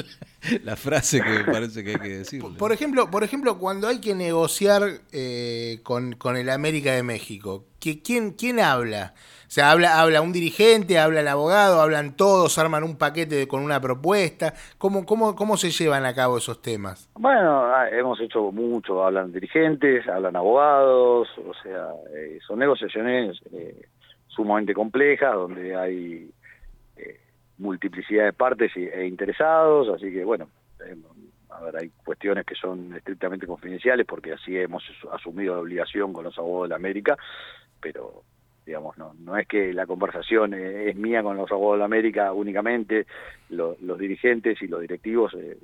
la 0.62 0.76
frase 0.76 1.20
que 1.20 1.28
me 1.30 1.44
parece 1.44 1.82
que 1.82 1.90
hay 1.90 1.98
que 1.98 2.18
decirle. 2.18 2.56
Por 2.58 2.72
ejemplo, 2.72 3.10
por 3.10 3.24
ejemplo, 3.24 3.58
cuando 3.58 3.88
hay 3.88 4.00
que 4.00 4.14
negociar 4.14 4.82
eh, 5.12 5.80
con, 5.82 6.12
con 6.12 6.36
el 6.36 6.48
América 6.50 6.92
de 6.92 7.02
México, 7.02 7.64
¿qui- 7.80 8.00
¿quién, 8.04 8.30
¿quién 8.32 8.60
habla? 8.60 9.14
O 9.46 9.50
sea, 9.50 9.70
habla, 9.70 10.00
habla 10.00 10.20
un 10.20 10.32
dirigente, 10.32 10.98
habla 10.98 11.20
el 11.20 11.28
abogado, 11.28 11.80
hablan 11.80 12.14
todos, 12.16 12.58
arman 12.58 12.84
un 12.84 12.96
paquete 12.96 13.34
de- 13.34 13.48
con 13.48 13.62
una 13.62 13.80
propuesta. 13.80 14.54
¿Cómo, 14.78 15.04
cómo, 15.04 15.34
¿Cómo 15.34 15.56
se 15.56 15.70
llevan 15.70 16.04
a 16.06 16.14
cabo 16.14 16.38
esos 16.38 16.62
temas? 16.62 17.08
Bueno, 17.14 17.64
ah, 17.64 17.88
hemos 17.90 18.20
hecho 18.20 18.52
mucho, 18.52 19.02
hablan 19.02 19.32
dirigentes, 19.32 20.06
hablan 20.06 20.36
abogados, 20.36 21.28
o 21.38 21.52
sea, 21.62 21.88
eh, 22.14 22.38
son 22.46 22.58
negociaciones 22.58 23.38
eh, 23.52 23.88
sumamente 24.38 24.72
complejas 24.72 25.34
donde 25.34 25.74
hay 25.74 26.30
eh, 26.96 27.20
multiplicidad 27.58 28.26
de 28.26 28.32
partes 28.32 28.70
e 28.76 29.04
interesados, 29.04 29.88
así 29.88 30.12
que 30.12 30.22
bueno, 30.22 30.48
eh, 30.86 30.94
a 31.50 31.60
ver, 31.64 31.76
hay 31.76 31.90
cuestiones 32.04 32.46
que 32.46 32.54
son 32.54 32.94
estrictamente 32.94 33.48
confidenciales 33.48 34.06
porque 34.06 34.32
así 34.32 34.56
hemos 34.56 34.84
asu- 34.84 35.12
asumido 35.12 35.54
la 35.56 35.60
obligación 35.62 36.12
con 36.12 36.22
los 36.22 36.38
abogados 36.38 36.66
de 36.66 36.68
la 36.68 36.76
América, 36.76 37.16
pero 37.80 38.22
digamos, 38.64 38.96
no, 38.96 39.12
no 39.18 39.36
es 39.36 39.48
que 39.48 39.72
la 39.72 39.86
conversación 39.86 40.54
eh, 40.54 40.90
es 40.90 40.94
mía 40.94 41.20
con 41.24 41.36
los 41.36 41.50
abogados 41.50 41.76
de 41.76 41.78
la 41.80 41.84
América 41.86 42.32
únicamente, 42.32 43.06
lo- 43.48 43.76
los 43.80 43.98
dirigentes 43.98 44.62
y 44.62 44.68
los 44.68 44.80
directivos 44.82 45.34
eh, 45.34 45.58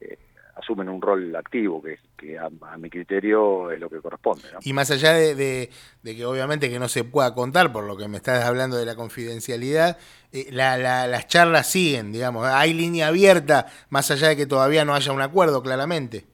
eh, 0.00 0.18
asumen 0.56 0.88
un 0.88 1.00
rol 1.02 1.36
activo 1.36 1.82
que, 1.82 1.98
que 2.16 2.38
a, 2.38 2.48
a 2.62 2.78
mi 2.78 2.88
criterio 2.90 3.70
es 3.70 3.78
lo 3.78 3.88
que 3.90 4.00
corresponde. 4.00 4.44
¿no? 4.52 4.58
Y 4.62 4.72
más 4.72 4.90
allá 4.90 5.12
de, 5.12 5.34
de- 5.34 5.70
de 6.02 6.16
que 6.16 6.24
obviamente 6.24 6.70
que 6.70 6.78
no 6.78 6.88
se 6.88 7.04
pueda 7.04 7.34
contar, 7.34 7.72
por 7.72 7.84
lo 7.84 7.96
que 7.96 8.08
me 8.08 8.16
estás 8.16 8.44
hablando 8.44 8.76
de 8.76 8.86
la 8.86 8.94
confidencialidad, 8.96 9.98
eh, 10.32 10.46
la- 10.50 10.78
la- 10.78 11.06
las 11.06 11.26
charlas 11.28 11.70
siguen, 11.70 12.10
digamos. 12.12 12.46
Hay 12.46 12.72
línea 12.72 13.08
abierta, 13.08 13.66
más 13.90 14.10
allá 14.10 14.28
de 14.28 14.36
que 14.36 14.46
todavía 14.46 14.84
no 14.84 14.94
haya 14.94 15.12
un 15.12 15.20
acuerdo, 15.22 15.62
claramente. 15.62 16.24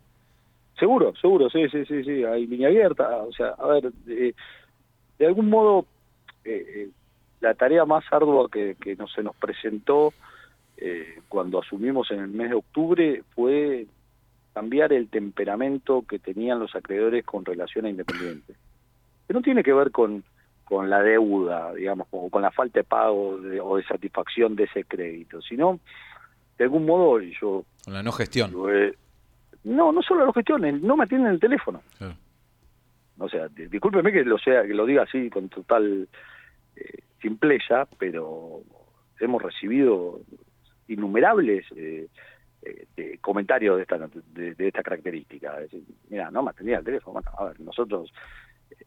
Seguro, 0.78 1.12
seguro, 1.20 1.48
sí, 1.50 1.68
sí, 1.70 1.84
sí, 1.86 2.02
sí, 2.04 2.24
hay 2.24 2.46
línea 2.46 2.68
abierta. 2.68 3.08
O 3.18 3.32
sea, 3.32 3.48
a 3.58 3.66
ver, 3.68 3.92
de 3.92 5.26
algún 5.26 5.48
modo, 5.50 5.86
eh, 6.44 6.64
eh, 6.74 6.88
la 7.40 7.54
tarea 7.54 7.84
más 7.84 8.04
ardua 8.10 8.48
que, 8.50 8.76
que 8.80 8.94
nos, 8.96 9.12
se 9.12 9.22
nos 9.22 9.34
presentó 9.36 10.12
eh, 10.76 11.20
cuando 11.28 11.60
asumimos 11.60 12.10
en 12.10 12.20
el 12.20 12.28
mes 12.28 12.50
de 12.50 12.56
octubre 12.56 13.22
fue 13.34 13.86
cambiar 14.54 14.92
el 14.92 15.08
temperamento 15.08 16.04
que 16.08 16.18
tenían 16.18 16.58
los 16.58 16.74
acreedores 16.74 17.24
con 17.24 17.44
relación 17.44 17.86
a 17.86 17.90
Independiente. 17.90 18.54
Que 19.26 19.34
no 19.34 19.40
tiene 19.42 19.62
que 19.62 19.72
ver 19.72 19.90
con, 19.90 20.22
con 20.64 20.90
la 20.90 21.02
deuda, 21.02 21.72
digamos, 21.74 22.06
o 22.10 22.28
con 22.30 22.42
la 22.42 22.50
falta 22.50 22.80
de 22.80 22.84
pago 22.84 23.38
de- 23.38 23.60
o 23.60 23.76
de 23.76 23.84
satisfacción 23.84 24.54
de 24.56 24.64
ese 24.64 24.84
crédito, 24.84 25.40
sino, 25.42 25.80
de 26.58 26.64
algún 26.64 26.84
modo, 26.86 27.20
yo 27.20 27.64
Con 27.84 27.94
la 27.94 28.02
no 28.02 28.12
gestión. 28.12 28.52
Eh, 28.70 28.94
no, 29.64 29.92
no 29.92 30.02
solo 30.02 30.26
las 30.26 30.34
gestiones, 30.34 30.82
no 30.82 30.96
me 30.96 31.04
atienden 31.04 31.32
el 31.32 31.40
teléfono. 31.40 31.82
Claro. 31.98 32.14
O 33.18 33.28
sea, 33.28 33.48
di- 33.48 33.66
discúlpeme 33.66 34.12
que 34.12 34.24
lo 34.24 34.38
sea, 34.38 34.62
que 34.66 34.74
lo 34.74 34.84
diga 34.84 35.02
así 35.04 35.30
con 35.30 35.48
total 35.48 36.08
eh, 36.76 36.98
simpleza, 37.20 37.86
pero 37.98 38.60
hemos 39.20 39.40
recibido 39.42 40.20
innumerables 40.88 41.64
eh, 41.76 42.08
eh, 42.62 42.86
de 42.96 43.18
comentarios 43.18 43.76
de 43.76 43.82
esta 43.82 43.98
de, 43.98 44.54
de 44.54 44.68
esta 44.68 44.82
característica. 44.82 45.54
Es 45.60 45.70
decir, 45.70 45.84
mira, 46.08 46.30
no 46.30 46.42
me 46.42 46.50
atendía 46.50 46.78
el 46.78 46.84
teléfono. 46.84 47.14
Bueno, 47.20 47.30
a 47.38 47.44
ver, 47.46 47.60
nosotros, 47.60 48.12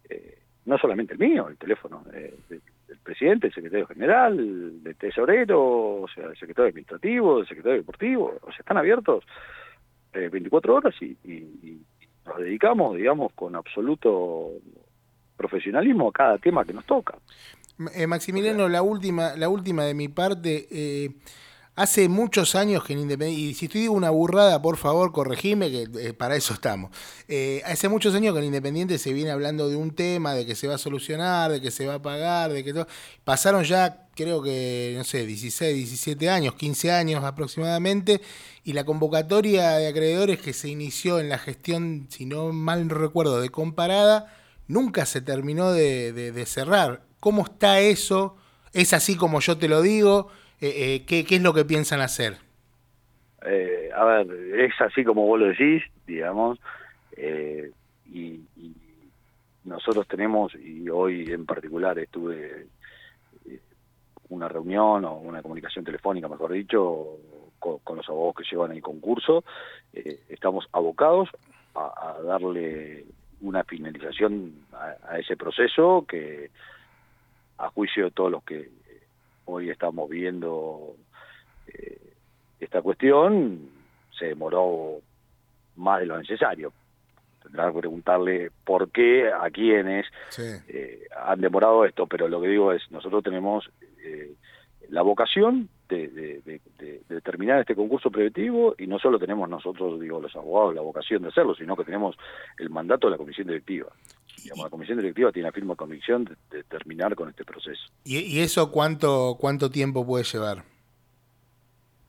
eh, 0.10 0.40
no 0.66 0.78
solamente 0.78 1.14
el 1.14 1.20
mío, 1.20 1.48
el 1.48 1.58
teléfono 1.58 2.04
eh, 2.14 2.34
de- 2.50 2.62
del 2.88 3.00
presidente, 3.00 3.48
el 3.48 3.54
secretario 3.54 3.88
general, 3.88 4.84
del 4.84 4.96
tesorero, 4.96 6.02
o 6.04 6.08
sea, 6.14 6.26
el 6.26 6.38
secretario 6.38 6.70
administrativo, 6.70 7.40
el 7.40 7.48
secretario 7.48 7.78
deportivo, 7.80 8.34
o 8.42 8.48
sea, 8.52 8.60
están 8.60 8.78
abiertos 8.78 9.24
eh, 10.14 10.30
24 10.32 10.76
horas 10.76 10.94
y, 11.02 11.18
y- 11.24 11.60
y 11.64 11.82
nos 12.26 12.38
dedicamos, 12.38 12.96
digamos, 12.96 13.34
con 13.34 13.56
absoluto 13.56 14.52
profesionalismo 15.38 16.10
a 16.10 16.12
cada 16.12 16.38
tema 16.38 16.64
que 16.66 16.74
nos 16.74 16.86
toca. 16.86 17.18
Eh, 17.94 18.08
Maximiliano, 18.08 18.70
la 18.70 18.82
última, 18.82 19.36
la 19.36 19.50
última 19.50 19.84
de 19.84 19.94
mi 19.94 20.08
parte. 20.08 20.68
eh, 20.72 21.10
hace 21.76 22.08
muchos 22.10 22.56
años 22.56 22.84
que 22.84 22.94
en 22.94 23.00
Independiente, 23.00 23.42
y 23.50 23.54
si 23.54 23.68
te 23.68 23.80
digo 23.80 23.94
una 23.94 24.10
burrada, 24.10 24.62
por 24.62 24.78
favor, 24.78 25.12
corregime, 25.12 25.70
que 25.70 25.88
eh, 26.00 26.14
para 26.14 26.36
eso 26.36 26.54
estamos. 26.54 26.92
Eh, 27.28 27.62
hace 27.66 27.90
muchos 27.90 28.16
años 28.16 28.34
que 28.34 28.40
en 28.40 28.46
Independiente 28.46 28.98
se 28.98 29.12
viene 29.14 29.32
hablando 29.32 29.68
de 29.70 29.76
un 29.76 29.92
tema, 29.92 30.34
de 30.34 30.46
que 30.46 30.56
se 30.56 30.68
va 30.68 30.76
a 30.76 30.78
solucionar, 30.78 31.52
de 31.52 31.62
que 31.62 31.72
se 31.72 31.86
va 31.86 31.96
a 31.96 32.02
pagar, 32.02 32.52
de 32.54 32.64
que 32.64 32.74
todo. 32.74 32.88
Pasaron 33.24 33.64
ya, 33.64 34.08
creo 34.16 34.42
que, 34.42 34.94
no 34.98 35.04
sé, 35.04 35.26
16, 35.26 35.76
17 35.76 36.30
años, 36.30 36.56
15 36.56 36.92
años 36.92 37.24
aproximadamente, 37.24 38.22
y 38.64 38.74
la 38.74 38.86
convocatoria 38.86 39.72
de 39.74 39.88
acreedores 39.88 40.40
que 40.40 40.54
se 40.54 40.70
inició 40.70 41.20
en 41.20 41.28
la 41.30 41.38
gestión, 41.38 42.08
si 42.10 42.26
no 42.26 42.52
mal 42.54 42.90
recuerdo, 42.90 43.42
de 43.42 43.50
comparada, 43.50 44.34
nunca 44.68 45.06
se 45.06 45.22
terminó 45.22 45.72
de- 45.72 46.14
de 46.14 46.46
cerrar. 46.46 47.04
¿Cómo 47.20 47.44
está 47.44 47.80
eso? 47.82 48.36
¿Es 48.74 48.94
así 48.94 49.16
como 49.16 49.40
yo 49.42 49.58
te 49.58 49.68
lo 49.68 49.82
digo? 49.82 50.30
Eh, 50.62 50.74
eh, 50.96 51.06
¿qué, 51.06 51.26
qué 51.26 51.36
es 51.36 51.42
lo 51.42 51.54
que 51.54 51.66
piensan 51.66 52.02
hacer? 52.02 52.38
Eh, 53.46 53.90
a 53.94 54.04
ver, 54.06 54.32
es 54.60 54.74
así 54.82 55.04
como 55.04 55.26
vos 55.26 55.40
lo 55.40 55.48
decís, 55.48 55.84
digamos, 56.08 56.60
eh, 57.16 57.72
y, 58.12 58.42
y 58.58 58.76
nosotros 59.64 60.08
tenemos, 60.08 60.56
y 60.56 60.90
hoy 60.90 61.32
en 61.32 61.46
particular 61.46 62.00
estuve 62.00 62.68
eh, 63.46 63.60
una 64.30 64.48
reunión 64.48 65.06
o 65.06 65.18
una 65.18 65.42
comunicación 65.42 65.86
telefónica, 65.86 66.28
mejor 66.28 66.54
dicho, 66.54 67.20
con, 67.60 67.80
con 67.80 67.98
los 67.98 68.10
abogados 68.10 68.36
que 68.38 68.44
llevan 68.50 68.72
el 68.72 68.82
concurso, 68.82 69.44
estamos 69.94 70.68
abocados 70.72 71.30
a, 71.76 72.16
a 72.18 72.22
darle 72.24 73.06
una 73.42 73.64
finalización 73.64 74.54
a, 74.74 74.96
a 75.08 75.20
ese 75.20 75.38
proceso 75.38 76.06
que, 76.08 76.50
a 77.58 77.70
juicio 77.70 78.06
de 78.06 78.12
todos 78.12 78.32
los 78.32 78.44
que 78.44 78.70
hoy 79.46 79.70
estamos 79.70 80.10
viendo 80.10 80.96
eh, 81.68 82.14
esta 82.60 82.82
cuestión, 82.82 83.70
se 84.18 84.26
demoró 84.28 85.00
más 85.76 86.00
de 86.00 86.06
lo 86.08 86.18
necesario. 86.20 86.72
Tendrá 87.44 87.72
que 87.72 87.80
preguntarle 87.80 88.52
por 88.64 88.90
qué, 88.90 89.30
a 89.32 89.50
quiénes 89.52 90.06
Sí. 90.30 90.44
eh, 90.68 91.08
han 91.16 91.42
demorado 91.42 91.86
esto, 91.86 92.08
pero 92.08 92.28
lo 92.28 92.42
que 92.42 92.48
digo 92.48 92.72
es, 92.74 92.90
nosotros 92.92 93.24
tenemos 93.24 93.70
eh, 94.04 94.34
la 94.90 95.02
vocación 95.04 95.70
de, 95.90 96.08
de- 96.10 96.42
de- 96.78 97.02
de- 97.08 97.22
terminar 97.22 97.60
este 97.62 97.76
concurso 97.76 98.10
preventivo 98.12 98.76
y 98.78 98.88
no 98.88 99.00
solo 99.00 99.18
tenemos 99.20 99.48
nosotros, 99.50 100.00
digo, 100.00 100.20
los 100.20 100.36
abogados, 100.36 100.76
la 100.76 100.82
vocación 100.82 101.22
de 101.24 101.30
hacerlo, 101.30 101.56
sino 101.56 101.76
que 101.76 101.84
tenemos 101.84 102.16
el 102.60 102.70
mandato 102.70 103.08
de 103.08 103.12
la 103.12 103.18
comisión 103.18 103.48
directiva. 103.48 103.88
Digamos, 104.44 104.66
la 104.66 104.70
comisión 104.70 104.98
directiva 105.00 105.32
tiene 105.32 105.48
la 105.50 105.54
firme 105.54 105.76
convicción 105.76 106.26
de, 106.52 106.64
terminar 106.64 107.16
con 107.16 107.30
este 107.30 107.44
proceso. 107.46 107.82
¿Y, 108.04 108.20
y 108.20 108.40
eso 108.42 108.72
cuánto, 108.72 109.38
cuánto 109.40 109.70
tiempo 109.70 110.06
puede 110.06 110.24
llevar? 110.24 110.64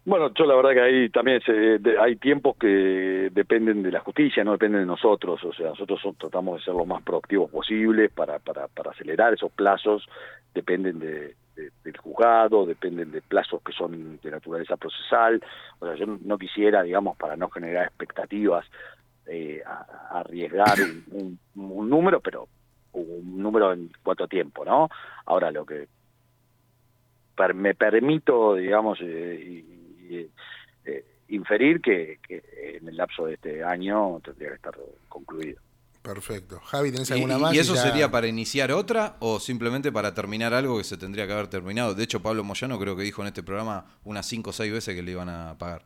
Bueno, 0.05 0.31
yo 0.39 0.45
la 0.45 0.55
verdad 0.55 0.71
que 0.71 0.81
ahí 0.83 1.09
también 1.11 1.41
se- 1.43 1.81
hay 2.01 2.15
tiempos 2.17 2.57
que 2.59 3.29
dependen 3.33 3.83
de 3.83 3.91
la 3.91 4.01
justicia, 4.01 4.45
no 4.45 4.53
dependen 4.53 4.83
de 4.83 4.87
nosotros. 4.87 5.43
O 5.45 5.53
sea, 5.53 5.71
nosotros 5.71 6.01
so- 6.01 6.13
tratamos 6.13 6.59
de 6.61 6.65
ser 6.65 6.75
lo 6.75 6.85
más 6.85 7.03
proactivos 7.03 7.51
posibles 7.51 8.13
para, 8.13 8.39
para, 8.39 8.69
para 8.69 8.93
acelerar 8.93 9.35
esos 9.35 9.51
plazos. 9.51 10.07
Dependen 10.55 11.01
de, 11.01 11.35
de- 11.57 11.73
del 11.83 11.97
juzgado, 11.97 12.67
dependen 12.67 13.11
de 13.11 13.23
plazos 13.23 13.63
que 13.63 13.73
son 13.73 14.19
de 14.23 14.31
naturaleza 14.31 14.77
procesal. 14.77 15.43
O 15.81 15.87
sea, 15.87 15.97
yo 15.97 16.07
no- 16.07 16.39
quisiera, 16.39 16.83
digamos, 16.83 17.17
para 17.17 17.37
no 17.37 17.49
generar 17.51 17.87
expectativas, 17.87 18.65
eh, 19.27 19.63
arriesgar 20.11 20.79
un, 21.11 21.39
número, 21.89 22.21
pero 22.21 22.47
un 22.93 23.39
número 23.43 23.73
en 23.73 23.91
cuanto 24.03 24.25
a 24.25 24.29
tiempo, 24.29 24.65
¿no? 24.65 24.89
Ahora 25.25 25.51
lo 25.51 25.67
que 25.67 25.89
me 27.55 27.75
permito, 27.75 28.55
digamos, 28.55 28.99
eh, 29.03 29.41
y, 29.43 30.31
eh, 30.85 31.05
inferir 31.29 31.81
que, 31.81 32.19
que 32.27 32.79
en 32.81 32.89
el 32.89 32.97
lapso 32.97 33.27
de 33.27 33.35
este 33.35 33.65
año 33.65 34.21
tendría 34.25 34.51
que 34.51 34.55
estar 34.55 34.75
concluido. 35.09 35.61
Perfecto. 36.07 36.61
Javi, 36.61 36.93
¿tenés 36.93 37.11
¿Y, 37.11 37.15
alguna 37.15 37.37
y- 37.37 37.41
más? 37.41 37.55
y 37.55 37.59
eso 37.59 37.75
ya- 37.75 37.81
sería 37.83 38.11
para 38.11 38.29
iniciar 38.29 38.71
otra 38.71 39.17
o 39.19 39.41
simplemente 39.41 39.91
para 39.91 40.15
terminar 40.15 40.55
algo 40.55 40.79
que 40.79 40.85
se 40.85 40.97
tendría 40.97 41.27
que 41.27 41.33
haber 41.33 41.49
terminado? 41.49 41.95
De 41.95 42.05
hecho, 42.05 42.23
Pablo 42.23 42.45
Moyano 42.45 42.79
creo 42.79 42.97
que 42.97 43.03
dijo 43.03 43.23
en 43.23 43.29
este 43.29 43.43
programa 43.43 43.87
unas 44.05 44.25
5 44.27 44.51
o 44.51 44.53
6 44.53 44.73
veces 44.73 44.95
que 44.95 45.03
le 45.03 45.11
iban 45.11 45.29
a 45.29 45.57
pagar. 45.59 45.83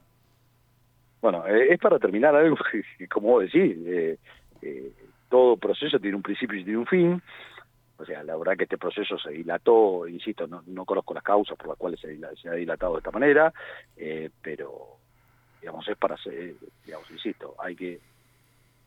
Bueno, 1.22 1.46
eh, 1.46 1.72
es 1.72 1.78
para 1.80 1.98
terminar 1.98 2.34
algo 2.36 2.56
que, 2.98 3.08
como 3.08 3.28
vos 3.28 3.42
decís, 3.44 3.76
eh, 3.86 4.18
eh, 4.62 4.92
todo 5.28 5.56
proceso 5.56 5.98
tiene 5.98 6.16
un 6.16 6.22
principio 6.22 6.58
y 6.58 6.64
tiene 6.64 6.78
un 6.78 6.86
fin. 6.86 7.22
O 7.98 8.04
sea, 8.04 8.22
la 8.22 8.36
verdad 8.36 8.56
que 8.56 8.64
este 8.64 8.78
proceso 8.78 9.18
se 9.18 9.30
dilató, 9.30 10.08
insisto, 10.08 10.46
no, 10.46 10.62
no 10.66 10.84
conozco 10.86 11.12
las 11.14 11.22
causas 11.22 11.56
por 11.58 11.68
las 11.68 11.76
cuales 11.76 12.00
se, 12.00 12.08
dila- 12.08 12.34
se 12.40 12.48
ha 12.48 12.52
dilatado 12.52 12.92
de 12.94 12.98
esta 12.98 13.10
manera, 13.10 13.52
eh, 13.96 14.30
pero, 14.42 14.96
digamos, 15.60 15.86
es 15.86 15.98
para 15.98 16.16
ser, 16.16 16.54
digamos, 16.84 17.10
insisto, 17.10 17.54
hay 17.58 17.76
que, 17.76 18.00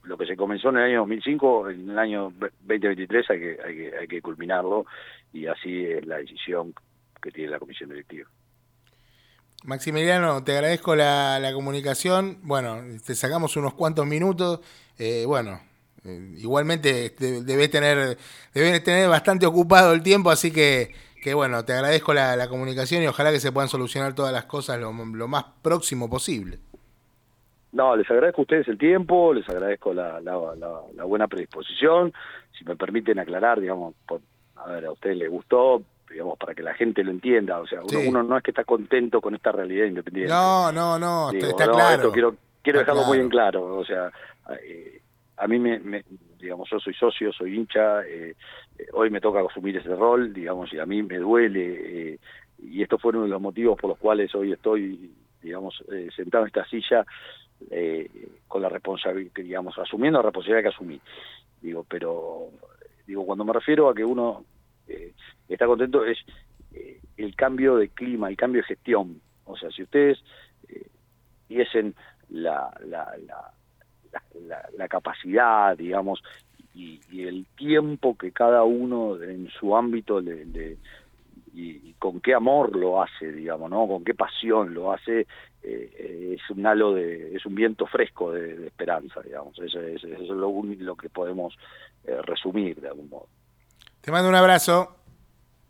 lo 0.03 0.17
que 0.17 0.25
se 0.25 0.35
comenzó 0.35 0.69
en 0.69 0.77
el 0.77 0.83
año 0.83 0.99
2005, 0.99 1.69
en 1.69 1.89
el 1.89 1.99
año 1.99 2.33
2023 2.39 3.29
hay 3.29 3.39
que, 3.39 3.57
hay 3.65 3.75
que, 3.75 3.97
hay 3.97 4.07
que 4.07 4.21
culminarlo 4.21 4.85
y 5.31 5.47
así 5.47 5.85
es 5.85 6.05
la 6.05 6.17
decisión 6.17 6.73
que 7.21 7.31
tiene 7.31 7.51
la 7.51 7.59
comisión 7.59 7.89
directiva. 7.89 8.29
Maximiliano, 9.63 10.43
te 10.43 10.51
agradezco 10.53 10.95
la, 10.95 11.49
comunicación. 11.53 12.39
Bueno, 12.43 12.81
te 13.05 13.15
sacamos 13.15 13.55
unos 13.55 13.73
cuantos 13.73 14.05
minutos. 14.05 14.59
Eh, 14.97 15.23
bueno, 15.25 15.61
eh, 16.03 16.33
igualmente 16.37 17.11
te- 17.11 17.41
debes 17.43 17.71
tener, 17.71 18.17
debes 18.53 18.83
tener 18.83 19.07
bastante 19.07 19.45
ocupado 19.45 19.93
el 19.93 20.03
tiempo, 20.03 20.31
así 20.31 20.51
que, 20.51 20.93
bueno, 21.33 21.63
te 21.63 21.71
agradezco 21.71 22.13
la, 22.13 22.35
la 22.35 22.49
comunicación 22.49 23.01
y 23.03 23.07
ojalá 23.07 23.31
que 23.31 23.39
se 23.39 23.53
puedan 23.53 23.69
solucionar 23.69 24.13
todas 24.13 24.33
las 24.33 24.43
cosas 24.45 24.79
lo, 24.79 24.91
lo 24.91 25.27
más 25.29 25.45
próximo 25.61 26.09
posible. 26.09 26.59
No, 27.73 27.95
les 27.95 28.09
agradezco 28.09 28.41
a 28.41 28.43
ustedes 28.43 28.67
el 28.67 28.77
tiempo, 28.77 29.33
les 29.33 29.47
agradezco 29.49 29.93
la, 29.93 30.21
la, 30.21 30.37
la, 30.55 30.81
la 30.95 31.03
buena 31.03 31.27
predisposición. 31.27 32.13
Si 32.57 32.63
me 32.65 32.75
permiten 32.75 33.19
aclarar, 33.19 33.59
digamos, 33.59 33.95
por, 34.07 34.21
a 34.55 34.67
ver, 34.69 34.85
a 34.85 34.91
ustedes 34.91 35.17
les 35.17 35.29
gustó, 35.29 35.81
digamos, 36.09 36.37
para 36.37 36.53
que 36.53 36.61
la 36.61 36.73
gente 36.75 37.03
lo 37.03 37.11
entienda. 37.11 37.59
O 37.59 37.65
sea, 37.67 37.79
uno, 37.81 37.89
Sí. 37.89 38.07
uno 38.07 38.21
no 38.23 38.37
es 38.37 38.43
que 38.43 38.51
está 38.51 38.63
contento 38.63 39.19
con 39.21 39.33
esta 39.35 39.51
realidad 39.51 39.85
independiente. 39.87 40.31
No, 40.31 40.71
no, 40.71 40.99
no, 40.99 41.31
Digo, 41.31 41.47
está, 41.47 41.65
no, 41.65 41.73
claro. 41.73 41.95
esto 41.95 42.11
quiero, 42.11 42.35
quiero 42.61 42.79
Está 42.81 42.91
dejarlo 42.93 43.07
muy 43.07 43.19
en 43.19 43.29
claro. 43.29 43.75
O 43.77 43.83
sea, 43.85 44.11
eh, 44.61 45.01
a 45.37 45.47
mí 45.47 45.57
me, 45.57 45.79
me- 45.79 46.05
digamos, 46.39 46.69
yo 46.69 46.79
soy 46.79 46.93
socio, 46.93 47.33
soy 47.33 47.55
hincha, 47.57 48.05
eh, 48.05 48.35
eh, 48.77 48.85
hoy 48.93 49.09
me 49.09 49.19
toca 49.19 49.39
asumir 49.41 49.77
ese 49.77 49.95
rol, 49.95 50.31
digamos, 50.31 50.71
y 50.73 50.77
a 50.79 50.85
mí 50.85 51.01
me 51.01 51.17
duele. 51.17 52.11
eh, 52.13 52.19
y 52.59 52.81
estos 52.83 53.01
fueron 53.01 53.29
los 53.29 53.41
motivos 53.41 53.77
por 53.79 53.89
los 53.89 53.97
cuales 53.99 54.33
hoy 54.35 54.53
estoy, 54.53 55.11
digamos, 55.41 55.83
eh, 55.91 56.07
sentado 56.15 56.43
en 56.43 56.47
esta 56.47 56.65
silla 56.67 57.03
eh, 57.71 58.09
con 58.47 58.61
la 58.61 58.69
responsabilidad, 58.69 59.31
digamos, 59.35 59.77
asumiendo 59.77 60.19
la 60.19 60.23
responsabilidad 60.23 60.63
que 60.69 60.75
asumí. 60.75 60.99
Digo, 61.61 61.85
pero, 61.89 62.49
digo, 63.07 63.25
cuando 63.25 63.45
me 63.45 63.53
refiero 63.53 63.89
a 63.89 63.95
que 63.95 64.03
uno 64.03 64.45
eh, 64.87 65.13
está 65.47 65.65
contento 65.65 66.05
es 66.05 66.17
eh, 66.73 66.99
el 67.17 67.35
cambio 67.35 67.75
de 67.77 67.89
clima, 67.89 68.29
el 68.29 68.37
cambio 68.37 68.61
de 68.61 68.67
gestión. 68.67 69.21
O 69.45 69.57
sea, 69.57 69.71
si 69.71 69.83
ustedes 69.83 70.19
eh, 70.67 70.87
tuviesen 71.47 71.95
la, 72.29 72.71
la, 72.85 73.15
la, 73.27 73.53
la, 74.47 74.69
la- 74.77 74.87
capacidad, 74.87 75.77
digamos, 75.77 76.21
y, 76.73 77.01
y 77.11 77.23
el 77.23 77.45
tiempo 77.55 78.15
que 78.17 78.31
cada 78.31 78.63
uno 78.63 79.21
en 79.21 79.49
su 79.49 79.75
ámbito 79.75 80.19
le, 80.21 80.45
le- 80.45 80.77
y, 81.53 81.89
y 81.89 81.93
con 81.99 82.19
qué 82.19 82.33
amor 82.33 82.75
lo 82.75 83.01
hace, 83.01 83.31
digamos, 83.31 83.69
¿no? 83.69 83.87
Con 83.87 84.03
qué 84.03 84.13
pasión 84.13 84.73
lo 84.73 84.91
hace, 84.91 85.27
eh, 85.63 86.35
es 86.37 86.49
un 86.49 86.65
halo 86.65 86.93
de, 86.93 87.35
es 87.35 87.45
un 87.45 87.55
viento 87.55 87.85
fresco 87.87 88.31
de, 88.31 88.55
de 88.57 88.67
esperanza, 88.67 89.21
digamos. 89.21 89.57
Eso 89.59 89.79
es, 89.81 90.03
eso 90.03 90.23
es 90.23 90.29
lo 90.29 90.49
único 90.49 90.83
lo 90.83 90.95
que 90.95 91.09
podemos 91.09 91.55
eh, 92.05 92.21
resumir 92.23 92.79
de 92.81 92.89
algún 92.89 93.09
modo. 93.09 93.27
Te 94.01 94.11
mando 94.11 94.29
un 94.29 94.35
abrazo. 94.35 94.95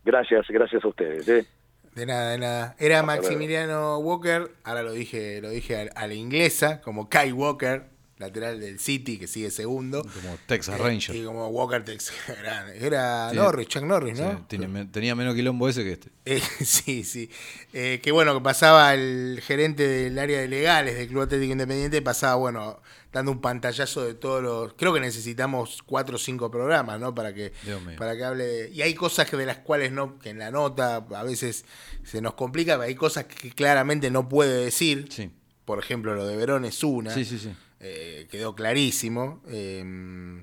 Gracias, 0.03 0.47
gracias 0.49 0.83
a 0.83 0.87
ustedes. 0.87 1.27
¿eh? 1.27 1.45
De 1.93 2.05
nada, 2.05 2.31
de 2.31 2.37
nada. 2.39 2.75
Era. 2.79 3.03
Maximiliano 3.03 3.99
Walker, 3.99 4.49
ahora 4.63 4.81
lo 4.81 4.91
dije, 4.91 5.39
lo 5.41 5.49
dije 5.49 5.91
a, 5.95 6.01
a 6.01 6.07
la 6.07 6.15
inglesa, 6.15 6.81
como 6.81 7.07
Kai 7.09 7.31
Walker, 7.31 7.92
lateral 8.27 8.59
del 8.59 8.79
City, 8.79 9.17
que 9.17 9.27
sigue 9.27 9.51
segundo. 9.51 10.01
Como 10.01 10.37
Texas 10.47 10.79
Eh, 10.79 10.83
Ranger. 10.83 11.15
Y 11.15 11.23
como 11.23 11.47
Walker 11.49 11.83
Tex, 11.83 12.11
era, 12.39 12.73
era 12.75 13.29
Sí. 13.31 13.35
Norris, 13.37 13.67
Chuck 13.67 13.83
Norris, 13.83 14.19
¿no? 14.19 14.45
Sí, 14.49 14.57
tenía 14.91 15.15
menos 15.15 15.35
quilombo 15.35 15.69
ese 15.69 15.83
que 15.83 15.91
este. 15.93 16.09
Eh, 16.25 16.41
sí, 16.65 17.03
sí. 17.03 17.29
Eh, 17.73 17.99
que 18.01 18.11
bueno, 18.11 18.33
que 18.33 18.41
pasaba 18.41 18.93
el 18.93 19.41
gerente 19.45 19.87
del 19.87 20.17
área 20.19 20.39
de 20.41 20.47
legales 20.47 20.95
del 20.97 21.07
Club 21.07 21.23
Atlético 21.23 21.51
Independiente, 21.51 22.01
pasaba, 22.01 22.35
bueno, 22.35 22.79
dando 23.11 23.31
un 23.31 23.41
pantallazo 23.41 24.03
de 24.03 24.15
todos 24.15 24.41
los... 24.41 24.73
Creo 24.73 24.91
que 24.91 24.99
necesitamos 24.99 25.83
cuatro 25.85 26.15
o 26.15 26.19
cinco 26.19 26.49
programas, 26.49 26.99
¿no? 26.99 27.13
Para 27.13 27.31
que, 27.33 27.53
para 27.97 28.15
que 28.15 28.23
hable... 28.23 28.43
de- 28.45 28.69
y 28.71 28.81
hay 28.81 28.95
cosas 28.95 29.29
que 29.29 29.37
de 29.37 29.45
las 29.45 29.57
cuales 29.59 29.91
no, 29.91 30.17
que 30.17 30.29
en 30.31 30.39
la 30.39 30.49
nota 30.49 30.95
a 30.95 31.23
veces 31.23 31.63
se 32.03 32.21
nos 32.21 32.33
complica, 32.33 32.73
pero 32.73 32.87
hay 32.87 32.95
cosas 32.95 33.25
que 33.25 33.51
claramente 33.51 34.09
no 34.09 34.27
puede 34.27 34.63
decir. 34.65 35.07
Sí. 35.11 35.29
Por 35.65 35.77
ejemplo, 35.79 36.15
lo 36.15 36.25
de 36.25 36.35
Verón 36.35 36.65
es 36.65 36.83
una. 36.83 37.13
Sí, 37.13 37.23
sí, 37.23 37.37
sí. 37.37 37.53
Eh, 37.85 38.27
quedó 38.31 38.55
clarísimo. 38.55 39.41
Eh, 39.49 40.41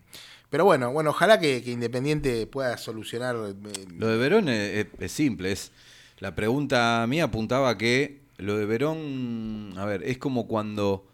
pero 0.50 0.64
bueno, 0.66 0.92
bueno, 0.92 1.10
ojalá 1.10 1.40
que, 1.40 1.62
que 1.62 1.70
Independiente 1.70 2.46
pueda 2.46 2.76
solucionar... 2.76 3.34
eh, 3.36 3.54
Lo 3.96 4.08
de 4.08 4.16
Verón 4.18 4.48
es, 4.48 4.86
simple. 5.10 5.52
Es, 5.52 5.72
la 6.18 6.34
pregunta 6.34 7.06
mía 7.08 7.24
apuntaba 7.24 7.78
que 7.78 8.20
lo 8.36 8.58
de 8.58 8.66
Verón, 8.66 9.72
a 9.76 9.84
ver, 9.86 10.02
es 10.02 10.18
como 10.18 10.46
cuando 10.46 11.06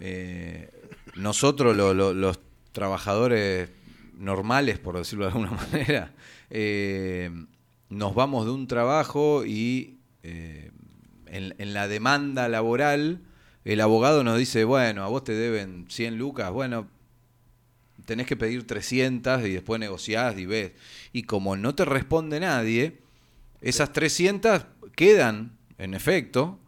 eh, 0.00 0.70
nosotros, 1.16 1.76
lo- 1.76 1.92
lo- 1.94 2.14
los 2.14 2.38
trabajadores 2.72 3.68
normales, 4.16 4.78
por 4.78 4.96
decirlo 4.96 5.24
de 5.26 5.32
alguna 5.32 5.50
manera, 5.72 6.12
eh, 6.50 7.30
nos 7.88 8.14
vamos 8.14 8.44
de 8.44 8.52
un 8.52 8.66
trabajo 8.66 9.44
y 9.44 9.98
en 10.22 11.74
la 11.74 11.88
demanda 11.88 12.48
laboral 12.48 13.20
el 13.64 13.80
abogado 13.80 14.24
nos 14.24 14.38
dice, 14.38 14.64
bueno, 14.64 15.04
a 15.04 15.08
vos 15.08 15.24
te 15.24 15.32
deben 15.32 15.86
100 15.88 16.18
lucas, 16.18 16.50
bueno, 16.50 16.88
tenés 18.04 18.26
que 18.26 18.36
pedir 18.36 18.66
300 18.66 19.44
y 19.46 19.52
después 19.52 19.80
negociás 19.80 20.36
y 20.38 20.46
ves. 20.46 20.72
Y 21.12 21.22
como 21.22 21.56
no 21.56 21.74
te 21.74 21.84
responde 21.84 22.40
nadie, 22.40 22.98
esas 23.60 23.92
300 23.92 24.64
quedan, 24.96 25.56
en 25.78 25.94
efecto, 25.94 26.58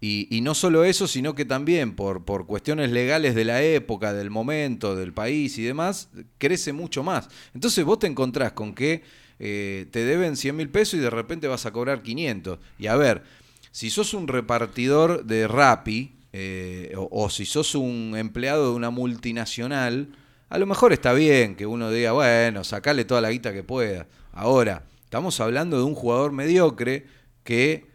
y, 0.00 0.28
y 0.30 0.42
no 0.42 0.54
solo 0.54 0.84
eso, 0.84 1.08
sino 1.08 1.34
que 1.34 1.44
también 1.44 1.96
por, 1.96 2.24
por 2.24 2.46
cuestiones 2.46 2.92
legales 2.92 3.34
de 3.34 3.44
la 3.44 3.62
época, 3.62 4.12
del 4.12 4.30
momento, 4.30 4.94
del 4.94 5.12
país 5.12 5.58
y 5.58 5.62
demás, 5.62 6.10
crece 6.38 6.72
mucho 6.72 7.02
más. 7.02 7.28
Entonces 7.54 7.84
vos 7.84 7.98
te 7.98 8.06
encontrás 8.06 8.52
con 8.52 8.74
que 8.74 9.02
eh, 9.38 9.86
te 9.90 10.04
deben 10.04 10.36
100 10.36 10.56
mil 10.56 10.68
pesos 10.68 10.94
y 10.94 10.98
de 10.98 11.10
repente 11.10 11.48
vas 11.48 11.66
a 11.66 11.72
cobrar 11.72 12.02
500. 12.02 12.58
Y 12.78 12.86
a 12.86 12.96
ver, 12.96 13.24
si 13.70 13.90
sos 13.90 14.14
un 14.14 14.28
repartidor 14.28 15.24
de 15.24 15.48
Rappi, 15.48 16.15
eh, 16.38 16.92
o, 16.98 17.08
o 17.10 17.30
si 17.30 17.46
sos 17.46 17.74
un 17.74 18.12
empleado 18.14 18.68
de 18.68 18.76
una 18.76 18.90
multinacional, 18.90 20.08
a 20.50 20.58
lo 20.58 20.66
mejor 20.66 20.92
está 20.92 21.14
bien 21.14 21.56
que 21.56 21.64
uno 21.64 21.90
diga, 21.90 22.12
bueno, 22.12 22.62
sacale 22.62 23.06
toda 23.06 23.22
la 23.22 23.30
guita 23.30 23.54
que 23.54 23.62
pueda. 23.62 24.06
Ahora, 24.32 24.82
estamos 25.04 25.40
hablando 25.40 25.78
de 25.78 25.84
un 25.84 25.94
jugador 25.94 26.32
mediocre 26.32 27.06
que 27.42 27.86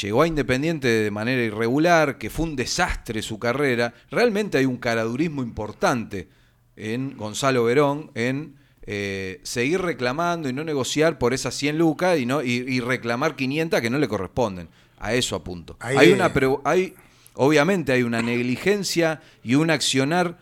llegó 0.00 0.22
a 0.22 0.26
Independiente 0.26 0.88
de 0.88 1.10
manera 1.10 1.42
irregular, 1.42 2.16
que 2.16 2.30
fue 2.30 2.46
un 2.46 2.56
desastre 2.56 3.20
su 3.20 3.38
carrera. 3.38 3.92
Realmente 4.10 4.56
hay 4.56 4.64
un 4.64 4.78
caradurismo 4.78 5.42
importante 5.42 6.30
en 6.76 7.18
Gonzalo 7.18 7.64
Verón, 7.64 8.12
en 8.14 8.56
eh, 8.86 9.40
seguir 9.42 9.82
reclamando 9.82 10.48
y 10.48 10.54
no 10.54 10.64
negociar 10.64 11.18
por 11.18 11.34
esas 11.34 11.54
100 11.54 11.76
lucas 11.76 12.18
y, 12.18 12.24
no, 12.24 12.42
y, 12.42 12.64
y 12.66 12.80
reclamar 12.80 13.36
500 13.36 13.78
que 13.82 13.90
no 13.90 13.98
le 13.98 14.08
corresponden. 14.08 14.70
A 14.98 15.12
eso 15.12 15.36
apunto. 15.36 15.76
Ahí 15.80 15.96
hay 15.98 16.12
una, 16.12 16.32
hay, 16.64 16.94
obviamente 17.34 17.92
hay 17.92 18.02
una 18.02 18.22
negligencia 18.22 19.20
y 19.42 19.54
un 19.54 19.70
accionar 19.70 20.38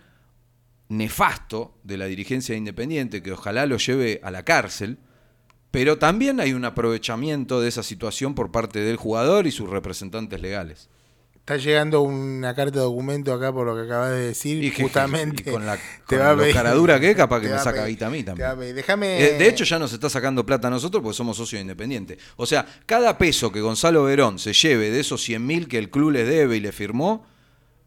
nefasto 0.88 1.74
de 1.84 1.98
la 1.98 2.06
dirigencia 2.06 2.54
de 2.54 2.58
Independiente 2.58 3.22
que 3.22 3.32
ojalá 3.32 3.66
lo 3.66 3.76
lleve 3.76 4.20
a 4.22 4.30
la 4.30 4.44
cárcel, 4.44 4.98
pero 5.70 5.98
también 5.98 6.40
hay 6.40 6.54
un 6.54 6.64
aprovechamiento 6.64 7.60
de 7.60 7.68
esa 7.68 7.82
situación 7.82 8.34
por 8.34 8.50
parte 8.50 8.80
del 8.80 8.96
jugador 8.96 9.46
y 9.46 9.50
sus 9.50 9.68
representantes 9.68 10.40
legales. 10.40 10.88
Está 11.48 11.56
llegando 11.56 12.02
una 12.02 12.54
carta 12.54 12.78
de 12.80 12.84
documento 12.84 13.32
acá 13.32 13.50
por 13.54 13.66
lo 13.66 13.74
que 13.74 13.82
acabas 13.90 14.10
de 14.10 14.18
decir. 14.26 14.62
Y 14.62 14.70
que- 14.70 14.82
justamente. 14.82 15.48
y 15.48 15.50
con 15.50 15.64
la- 15.64 15.76
te 15.78 15.80
con 16.04 16.18
va 16.18 16.30
a 16.32 16.34
lo 16.34 16.42
pedir- 16.42 16.54
caradura 16.54 17.00
que 17.00 17.10
es, 17.12 17.16
capaz 17.16 17.40
que 17.40 17.48
me 17.48 17.58
saca 17.58 17.86
guita 17.86 18.08
a 18.08 18.10
mí 18.10 18.22
también. 18.22 18.74
Déjame. 18.74 19.18
Eh, 19.18 19.38
de 19.38 19.48
hecho, 19.48 19.64
ya 19.64 19.78
nos 19.78 19.90
está 19.94 20.10
sacando 20.10 20.44
plata 20.44 20.68
a 20.68 20.70
nosotros 20.70 21.02
porque 21.02 21.16
somos 21.16 21.38
socios 21.38 21.62
independientes. 21.62 22.18
O 22.36 22.44
sea, 22.44 22.66
cada 22.84 23.16
peso 23.16 23.50
que 23.50 23.62
Gonzalo 23.62 24.04
Verón 24.04 24.38
se 24.38 24.52
lleve 24.52 24.90
de 24.90 25.00
esos 25.00 25.22
100 25.22 25.46
mil 25.46 25.68
que 25.68 25.78
el 25.78 25.88
club 25.88 26.10
le 26.10 26.24
debe 26.24 26.58
y 26.58 26.60
le 26.60 26.70
firmó, 26.70 27.24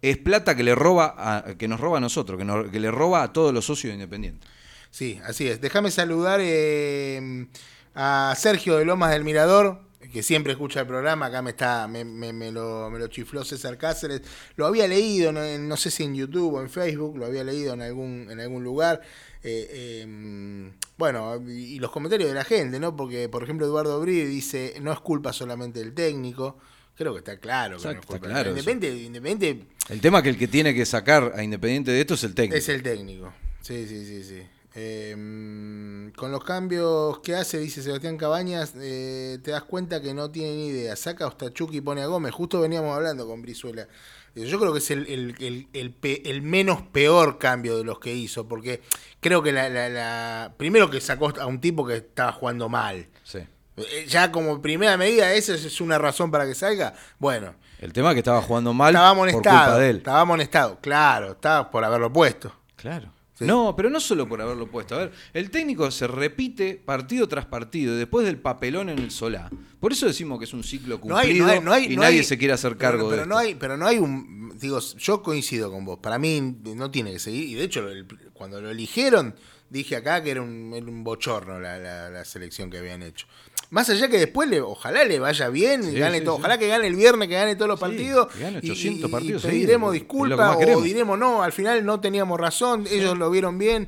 es 0.02 0.18
plata 0.18 0.56
que 0.56 0.64
le 0.64 0.74
roba 0.74 1.14
a- 1.16 1.54
que 1.56 1.68
nos 1.68 1.80
roba 1.80 2.00
a 2.00 2.02
nosotros, 2.02 2.40
que, 2.40 2.46
nos- 2.46 2.68
que 2.72 2.80
le 2.80 2.90
roba 2.90 3.22
a 3.22 3.32
todos 3.32 3.54
los 3.54 3.64
socios 3.64 3.94
independientes. 3.94 4.50
Sí, 4.90 5.20
así 5.24 5.48
es. 5.48 5.62
Déjame 5.62 5.92
saludar 5.92 6.40
eh, 6.42 7.46
a 7.94 8.34
Sergio 8.36 8.78
de 8.78 8.86
Lomas 8.86 9.12
del 9.12 9.24
Mirador, 9.24 9.82
que 10.12 10.22
siempre 10.24 10.52
escucha 10.54 10.82
el 10.82 10.88
programa. 10.88 11.28
Acá 11.28 11.42
me 11.42 11.52
está, 11.52 11.88
me, 11.88 12.04
me- 12.06 12.34
me 12.34 12.52
lo, 12.52 12.90
me 12.92 13.00
lo 13.00 13.08
chifló 13.08 13.44
César 13.44 13.78
Cáceres. 13.78 14.22
Lo 14.56 14.66
había 14.66 14.88
leído, 14.88 15.32
no, 15.32 15.42
no 15.58 15.78
sé 15.78 15.90
si 15.92 16.04
en 16.04 16.16
YouTube 16.16 16.54
o 16.56 16.62
en 16.62 16.70
Facebook, 16.70 17.18
lo 17.18 17.26
había 17.26 17.44
leído 17.44 17.74
en 17.74 17.82
algún, 17.82 18.28
en 18.30 18.40
algún 18.40 18.64
lugar. 18.64 19.02
Eh, 19.44 19.68
eh, 20.06 20.72
bueno, 20.98 21.42
y, 21.48 21.80
los 21.80 21.92
comentarios 21.92 22.30
de 22.30 22.36
la 22.36 22.44
gente, 22.44 22.80
¿no? 22.80 22.96
Porque, 22.96 23.28
por 23.30 23.44
ejemplo, 23.44 23.66
Eduardo 23.66 24.00
Bri 24.00 24.24
dice, 24.26 24.76
no 24.82 24.92
es 24.94 25.00
culpa 25.00 25.34
solamente 25.34 25.80
del 25.80 25.94
técnico. 25.94 26.58
Creo 26.96 27.14
que 27.14 27.20
está 27.20 27.38
claro. 27.40 27.78
que 27.78 27.84
no 27.86 27.90
es 27.92 27.96
Exacto, 27.96 28.08
culpa. 28.08 28.28
está 28.28 28.42
claro. 28.44 28.50
Independiente, 28.52 29.04
Independiente 29.04 29.66
El 29.90 30.02
tema 30.02 30.22
que 30.22 30.30
el 30.30 30.38
que 30.38 30.48
tiene 30.48 30.74
que 30.76 30.86
sacar 30.86 31.34
a 31.36 31.44
Independiente 31.44 31.90
de 31.92 32.02
esto 32.02 32.14
es 32.14 32.24
el 32.24 32.36
técnico. 32.36 32.58
es 32.58 32.70
el 32.70 32.84
técnico. 32.84 33.34
Sí, 33.62 33.88
sí, 33.88 34.06
sí, 34.06 34.24
sí. 34.24 34.42
Eh, 34.74 36.12
con 36.16 36.32
los 36.32 36.44
cambios 36.44 37.20
que 37.20 37.36
hace, 37.36 37.60
dice 37.60 37.82
Sebastián 37.82 38.18
Cabañas, 38.18 38.74
eh, 38.78 39.40
te 39.44 39.52
das 39.52 39.64
cuenta 39.64 40.02
que 40.02 40.14
no 40.14 40.30
tiene 40.32 40.56
ni 40.56 40.68
idea. 40.68 40.96
Saca 40.96 41.26
a 41.26 41.28
Ostachuki 41.28 41.78
y 41.78 41.82
pone 41.82 42.02
a 42.02 42.08
Gómez. 42.08 42.34
Justo 42.34 42.60
veníamos 42.62 42.96
hablando 42.96 43.28
con 43.28 43.42
Brizuela. 43.42 43.88
Eh, 44.36 44.46
Yo 44.46 44.60
creo 44.60 44.72
que 44.72 44.80
es 44.80 44.90
el, 44.92 45.08
el- 45.08 45.68
el- 45.74 46.42
menos 46.42 46.82
peor 46.84 47.38
cambio 47.38 47.78
de 47.78 47.84
los 47.84 48.00
que 48.00 48.14
hizo, 48.14 48.48
porque 48.48 48.82
creo 49.20 49.44
que 49.44 49.52
la, 49.52 49.70
la- 49.70 49.90
la- 49.90 50.54
primero 50.58 50.90
que 50.90 51.02
sacó 51.02 51.34
a 51.40 51.46
un 51.46 51.60
tipo 51.60 51.86
que 51.86 51.98
estaba 51.98 52.32
jugando 52.32 52.70
mal. 52.70 53.08
Sí. 53.24 53.40
Eh, 53.78 54.06
Ya 54.08 54.32
como 54.32 54.62
primera 54.62 54.96
medida, 54.98 55.34
esa 55.34 55.54
es 55.54 55.82
una 55.82 55.98
razón 55.98 56.32
para 56.32 56.46
que 56.46 56.56
salga. 56.56 56.94
Bueno, 57.20 57.56
El 57.80 57.92
tema 57.94 58.10
es 58.10 58.14
que 58.16 58.20
estaba 58.20 58.42
jugando 58.42 58.74
mal 58.74 58.94
estaba 58.94 59.16
por 59.16 59.32
culpa 59.32 59.50
amonestado. 59.50 59.80
de 59.80 59.90
él. 59.90 59.98
Estaba 59.98 60.20
amonestado, 60.22 60.80
claro, 60.82 61.32
estaba 61.34 61.70
por 61.72 61.84
haberlo 61.84 62.12
puesto. 62.14 62.54
Claro. 62.78 63.12
Sí. 63.42 63.48
No, 63.48 63.76
pero 63.76 63.90
no 63.90 64.00
solo 64.00 64.28
por 64.28 64.42
haberlo 64.42 64.68
puesto. 64.68 64.96
A 64.96 65.00
ver, 65.00 65.12
el 65.34 65.50
técnico 65.52 65.90
se 65.92 66.08
repite 66.08 66.76
partido 66.76 67.28
tras 67.28 67.46
partido 67.46 67.96
después 67.96 68.26
del 68.26 68.38
papelón 68.38 68.90
en 68.90 69.00
el 69.00 69.12
Solá. 69.12 69.50
Por 69.80 69.92
eso 69.94 70.06
decimos 70.06 70.38
que 70.40 70.46
es 70.46 70.54
un 70.54 70.64
ciclo 70.64 71.00
No 71.04 71.18
hay, 71.18 71.28
cumplido 71.30 71.62
no 71.62 71.72
hay, 71.74 71.88
no 71.88 71.94
y 71.94 71.98
nadie 71.98 72.24
se 72.24 72.38
quiere 72.38 72.54
hacer 72.54 72.78
pero- 72.78 72.92
cargo 72.92 73.10
pero, 73.10 73.22
de 73.24 73.28
no 73.28 73.40
esto. 73.40 73.48
hay 73.50 73.56
Pero 73.56 73.78
no 73.78 73.86
hay 73.88 73.98
un. 73.98 74.58
Digo, 74.60 74.80
yo 74.80 75.24
coincido 75.24 75.72
con 75.72 75.86
vos. 75.86 76.00
Para 76.00 76.20
mí 76.20 76.40
no 76.76 76.92
tiene 76.92 77.12
que 77.14 77.20
seguir. 77.20 77.50
Y 77.50 77.54
de 77.56 77.64
hecho, 77.64 77.90
el- 77.90 78.06
cuando 78.34 78.62
lo 78.62 78.70
eligieron, 78.70 79.34
dije 79.70 79.96
acá 79.96 80.22
que 80.22 80.32
era 80.32 80.42
un, 80.42 80.74
era 80.76 80.86
un 80.86 81.04
bochorno 81.04 81.60
la, 81.60 81.80
la- 81.80 82.10
la 82.10 82.26
selección 82.26 82.70
que 82.70 82.78
habían 82.78 83.02
hecho. 83.02 83.26
Más 83.72 83.90
allá 83.90 84.08
que 84.10 84.20
después, 84.20 84.48
le, 84.50 84.62
ojalá 84.62 85.04
le 85.06 85.18
vaya 85.18 85.50
bien, 85.50 85.82
y 85.82 85.92
Sí, 85.92 85.98
gane 85.98 86.20
sí, 86.20 86.24
todo. 86.26 86.36
sí. 86.36 86.40
Ojalá 86.42 86.58
que 86.60 86.68
gane 86.68 86.86
el 86.88 86.96
viernes, 86.96 87.28
que 87.30 87.34
gane 87.36 87.56
todos 87.56 87.70
los 87.70 87.80
partidos. 87.80 88.28
que 88.28 88.40
gane 88.40 88.60
y- 88.62 88.70
800 88.70 89.10
y, 89.10 89.12
partidos 89.12 89.44
y 89.46 89.48
pediremos 89.48 89.94
disculpas 89.94 90.58
o 90.76 90.82
diremos 90.82 91.18
no, 91.18 91.42
al 91.42 91.52
final 91.54 91.84
no 91.86 92.00
teníamos 92.00 92.40
razón, 92.40 92.86
ellos 92.92 93.18
lo 93.18 93.32
vieron 93.32 93.58
bien. 93.58 93.88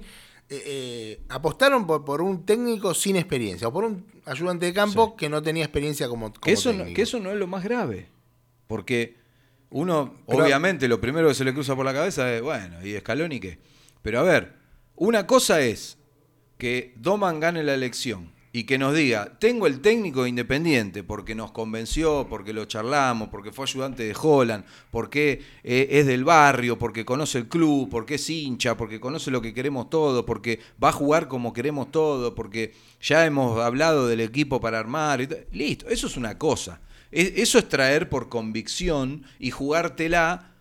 Eh, 0.50 0.64
eh, 0.66 1.22
apostaron 1.30 1.86
por, 1.88 2.04
por 2.06 2.22
un 2.22 2.46
técnico 2.46 2.94
sin 2.94 3.16
experiencia 3.18 3.68
o 3.68 3.74
por 3.74 3.84
un 3.86 4.06
ayudante 4.26 4.66
de 4.68 4.74
campo 4.74 5.16
que 5.16 5.28
no 5.30 5.42
tenía 5.42 5.64
experiencia 5.64 6.08
como, 6.08 6.32
como 6.32 6.42
que, 6.42 6.52
eso 6.54 6.72
no, 6.72 6.80
técnico. 6.80 6.96
que 6.96 7.02
eso 7.04 7.20
no 7.20 7.32
es 7.32 7.38
lo 7.38 7.48
más 7.48 7.64
grave. 7.64 8.10
Porque 8.68 9.18
uno, 9.70 10.16
Pero- 10.28 10.44
obviamente, 10.46 10.88
lo 10.88 11.02
primero 11.02 11.28
que 11.28 11.34
se 11.34 11.44
le 11.44 11.54
cruza 11.54 11.76
por 11.76 11.86
la 11.86 11.94
cabeza 11.94 12.32
es, 12.34 12.42
bueno, 12.42 12.86
¿y 12.86 12.98
Scaloni 13.00 13.40
qué? 13.40 13.60
Pero 14.02 14.20
a 14.20 14.24
ver, 14.24 14.54
una 14.96 15.26
cosa 15.28 15.62
es 15.62 15.98
que 16.58 16.94
Doman 16.98 17.40
gane 17.40 17.64
la 17.64 17.74
elección 17.74 18.32
y 18.56 18.66
que 18.66 18.78
nos 18.78 18.94
diga, 18.96 19.38
tengo 19.40 19.66
el 19.66 19.82
técnico 19.82 20.28
independiente 20.28 21.04
porque 21.04 21.34
nos 21.34 21.52
convenció, 21.52 22.28
porque 22.30 22.54
lo 22.54 22.66
charlamos, 22.66 23.30
porque 23.30 23.52
fue 23.52 23.66
ayudante 23.66 24.04
de 24.04 24.16
Holland, 24.16 24.64
porque 24.92 25.42
eh, 25.64 25.88
es 25.90 26.06
del 26.06 26.24
barrio, 26.24 26.78
porque 26.78 27.04
conoce 27.04 27.40
el 27.40 27.48
club, 27.48 27.90
porque 27.90 28.16
es 28.16 28.30
hincha, 28.30 28.78
porque 28.78 29.00
conoce 29.00 29.32
lo 29.32 29.42
que 29.42 29.56
queremos 29.56 29.90
todo, 29.90 30.24
porque 30.24 30.60
va 30.82 30.90
a 30.90 30.94
jugar 30.94 31.28
como 31.28 31.52
queremos 31.52 31.92
todo, 31.92 32.36
porque 32.36 32.76
ya 33.02 33.26
hemos 33.26 33.60
hablado 33.60 34.08
del 34.08 34.22
equipo 34.22 34.62
para 34.62 34.78
armar. 34.80 35.28
Listo, 35.52 35.90
eso 35.90 36.06
es 36.06 36.16
una 36.16 36.38
cosa. 36.38 36.80
E- 37.12 37.34
Eso 37.38 37.58
es 37.58 37.68
traer 37.68 38.08
por 38.08 38.30
convicción 38.30 39.24
y 39.40 39.50
jugártela 39.50 40.52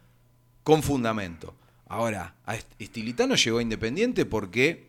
con 0.65 0.83
fundamento. 0.83 1.55
Ahora, 1.89 2.37
Estilitano 2.79 3.35
llegó 3.35 3.59
a 3.59 3.63
Independiente 3.63 4.25
porque 4.25 4.87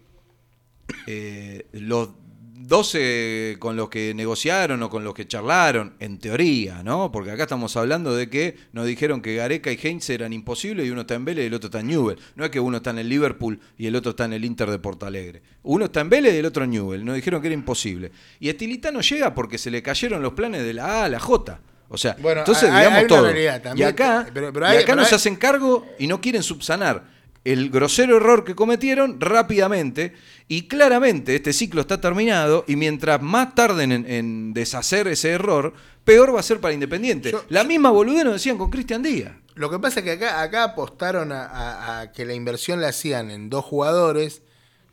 eh, 1.08 1.66
los 1.74 2.10
12 2.56 3.58
con 3.60 3.76
los 3.76 3.90
que 3.90 4.14
negociaron 4.14 4.82
o 4.84 4.90
con 4.90 5.04
los 5.04 5.14
que 5.14 5.28
charlaron, 5.28 5.94
en 6.00 6.18
teoría, 6.20 6.82
¿no? 6.84 7.12
Porque 7.12 7.32
acá 7.32 7.44
estamos 7.44 7.76
hablando 7.78 8.16
de 8.16 8.30
que 8.30 8.58
nos 8.72 8.86
dijeron 8.86 9.22
que 9.22 9.36
Gareca 9.36 9.72
y 9.72 9.80
Heinz 9.82 10.10
eran 10.10 10.34
imposibles 10.34 10.86
y 10.88 10.90
uno 10.90 11.02
está 11.02 11.16
en 11.16 11.26
Vélez 11.26 11.44
y 11.44 11.48
el 11.48 11.54
otro 11.54 11.68
está 11.68 11.80
en 11.82 11.88
Newell. 11.88 12.18
No 12.36 12.46
es 12.46 12.52
que 12.52 12.60
uno 12.60 12.78
está 12.78 12.92
en 12.92 13.00
el 13.00 13.10
Liverpool 13.10 13.60
y 13.78 13.88
el 13.88 13.96
otro 13.96 14.12
está 14.12 14.26
en 14.26 14.34
el 14.34 14.46
Inter 14.46 14.70
de 14.70 14.80
Porto 14.80 15.06
Alegre. 15.06 15.42
Uno 15.64 15.86
está 15.86 16.02
en 16.02 16.10
Vélez 16.10 16.34
y 16.34 16.38
el 16.38 16.46
otro 16.46 16.64
en 16.64 16.72
Newell. 16.72 17.04
Nos 17.06 17.16
dijeron 17.16 17.42
que 17.42 17.48
era 17.48 17.56
imposible. 17.56 18.12
Y 18.40 18.50
Estilitano 18.50 19.02
llega 19.02 19.34
porque 19.36 19.58
se 19.58 19.70
le 19.72 19.82
cayeron 19.84 20.22
los 20.22 20.34
planes 20.34 20.64
de 20.64 20.74
la 20.74 21.02
A 21.02 21.06
a 21.06 21.10
la 21.10 21.20
J. 21.20 21.60
O 21.90 21.98
sea, 21.98 22.16
Bueno, 22.20 22.40
entonces 22.42 22.70
hay- 22.70 22.80
digamos 22.80 23.00
hay 23.00 23.08
todo. 23.08 23.24
realidad 23.26 23.76
y 23.76 23.84
acá, 23.84 24.28
pero- 24.34 24.52
pero 24.52 24.66
y 24.66 24.70
hay- 24.70 24.78
acá 24.78 24.86
pero 24.88 24.96
no 24.96 25.04
se 25.06 25.14
hay- 25.14 25.16
hacen 25.18 25.36
cargo 25.36 25.86
y 26.00 26.08
no 26.08 26.20
quieren 26.22 26.42
subsanar 26.42 27.13
el 27.46 27.70
grosero 27.70 28.18
error 28.18 28.44
que 28.46 28.56
cometieron 28.56 29.20
rápidamente 29.20 30.14
y 30.48 30.68
claramente 30.68 31.36
este 31.36 31.52
ciclo 31.54 31.82
está 31.82 32.00
terminado 32.00 32.64
y 32.68 32.76
mientras 32.78 33.22
más 33.22 33.54
tarden 33.56 33.92
en, 33.92 34.06
en 34.10 34.54
deshacer 34.54 35.08
ese 35.10 35.32
error, 35.32 35.74
peor 36.06 36.34
va 36.34 36.40
a 36.40 36.44
ser 36.44 36.60
para 36.62 36.74
Independiente. 36.74 37.32
Yo- 37.32 37.44
La 37.50 37.64
misma 37.64 37.90
boludez 37.92 38.24
nos 38.24 38.34
decían 38.34 38.58
con 38.58 38.70
Cristian 38.70 39.04
Díaz. 39.04 39.34
Lo 39.56 39.70
que 39.70 39.78
pasa 39.80 40.00
es 40.00 40.06
que 40.06 40.12
acá, 40.14 40.42
acá 40.42 40.64
apostaron 40.64 41.32
a, 41.32 41.44
a- 41.46 42.00
a 42.02 42.12
que 42.12 42.26
la 42.26 42.34
inversión 42.34 42.80
la 42.82 42.88
hacían 42.90 43.30
en 43.30 43.50
dos 43.50 43.64
jugadores, 43.66 44.42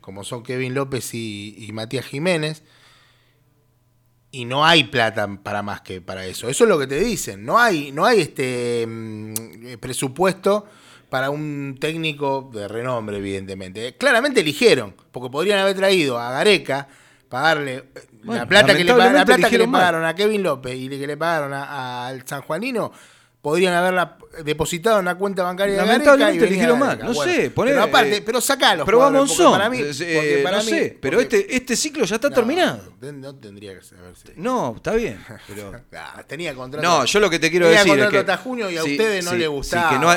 como 0.00 0.24
son 0.24 0.42
Kevin 0.42 0.74
López 0.74 1.14
y, 1.14 1.54
y 1.58 1.72
Matías 1.72 2.04
Jiménez, 2.06 2.62
y 4.32 4.44
no 4.44 4.64
hay 4.64 4.84
plata 4.84 5.28
para 5.42 5.62
más 5.62 5.80
que 5.80 6.00
para 6.00 6.24
eso. 6.26 6.48
Eso 6.48 6.64
es 6.64 6.68
lo 6.70 6.78
que 6.78 6.86
te 6.86 7.00
dicen. 7.00 7.44
No 7.44 7.58
hay, 7.58 7.90
no 7.92 8.04
hay 8.04 8.20
este 8.20 8.86
mm, 8.86 9.34
eh, 9.66 9.78
presupuesto 9.78 10.66
para 11.10 11.30
un 11.30 11.76
técnico 11.80 12.50
de 12.54 12.68
renombre, 12.68 13.18
evidentemente. 13.18 13.96
Claramente 13.96 14.40
eligieron, 14.40 14.94
porque 15.12 15.28
podrían 15.30 15.58
haber 15.58 15.76
traído 15.76 16.18
a 16.18 16.30
Gareca, 16.32 16.88
pagarle 17.28 17.74
eh, 17.76 17.84
Bueno, 18.24 18.42
la 18.42 18.48
plata 18.48 18.74
que 18.76 18.84
le, 18.84 18.92
la 18.92 18.96
plata 19.10 19.24
que 19.24 19.30
le 19.32 19.34
eligieron 19.42 19.70
mal. 19.70 19.80
pagaron 19.80 20.04
a 20.04 20.14
Kevin 20.14 20.42
López 20.42 20.74
y 20.76 20.88
que 20.88 21.06
le 21.06 21.16
pagaron 21.16 21.52
al 21.52 22.26
sanjuanino 22.26 22.92
podrían 23.42 23.72
haberla 23.72 24.18
depositado 24.44 24.96
en 24.98 25.04
una 25.06 25.14
cuenta 25.16 25.42
bancaria 25.42 25.74
de 25.76 25.80
Lamentablemente 25.80 26.40
venía 26.40 26.48
eligieron 26.48 26.78
mal. 26.78 26.88
Gareca. 26.88 27.06
No 27.06 27.14
Bueno, 27.14 27.32
sé, 27.32 27.50
poné, 27.50 27.70
pero 27.70 27.82
aparte, 27.84 28.16
eh, 28.16 28.22
pero 28.22 28.40
jugadores, 29.08 29.30
porque 29.32 29.42
Monzón. 29.42 29.52
para 29.58 29.70
mí, 29.70 29.78
Eh, 30.00 30.40
para 30.44 30.56
no 30.58 30.64
mí- 30.64 30.70
sé, 30.70 30.98
pero 31.00 31.20
este, 31.20 31.56
este 31.56 31.74
ciclo 31.74 32.04
ya 32.04 32.16
está 32.16 32.28
No, 32.28 32.34
terminado. 32.34 32.92
No, 33.00 33.34
tendría 33.36 33.70
que 33.70 33.80
haberse. 33.98 34.34
No, 34.36 34.74
está 34.76 34.92
bien. 34.92 35.18
Pero... 35.48 35.72
Ah, 35.96 36.22
tenía 36.26 36.54
contrato. 36.54 36.86
No, 36.86 37.04
yo 37.06 37.18
lo 37.20 37.30
que 37.30 37.38
te 37.38 37.50
quiero 37.50 37.66
decir 37.68 37.80
es 37.86 37.88
contrato 37.88 38.10
que 38.10 38.18
hasta 38.18 38.36
junio 38.36 38.70
y 38.70 38.76
a 38.76 38.82
si- 38.82 38.90
ustedes 38.92 39.24
no 39.24 39.30
si- 39.30 39.36
les 39.38 39.46
si 39.46 39.50
gustaba, 39.52 39.90
que 39.90 39.98
no 39.98 40.10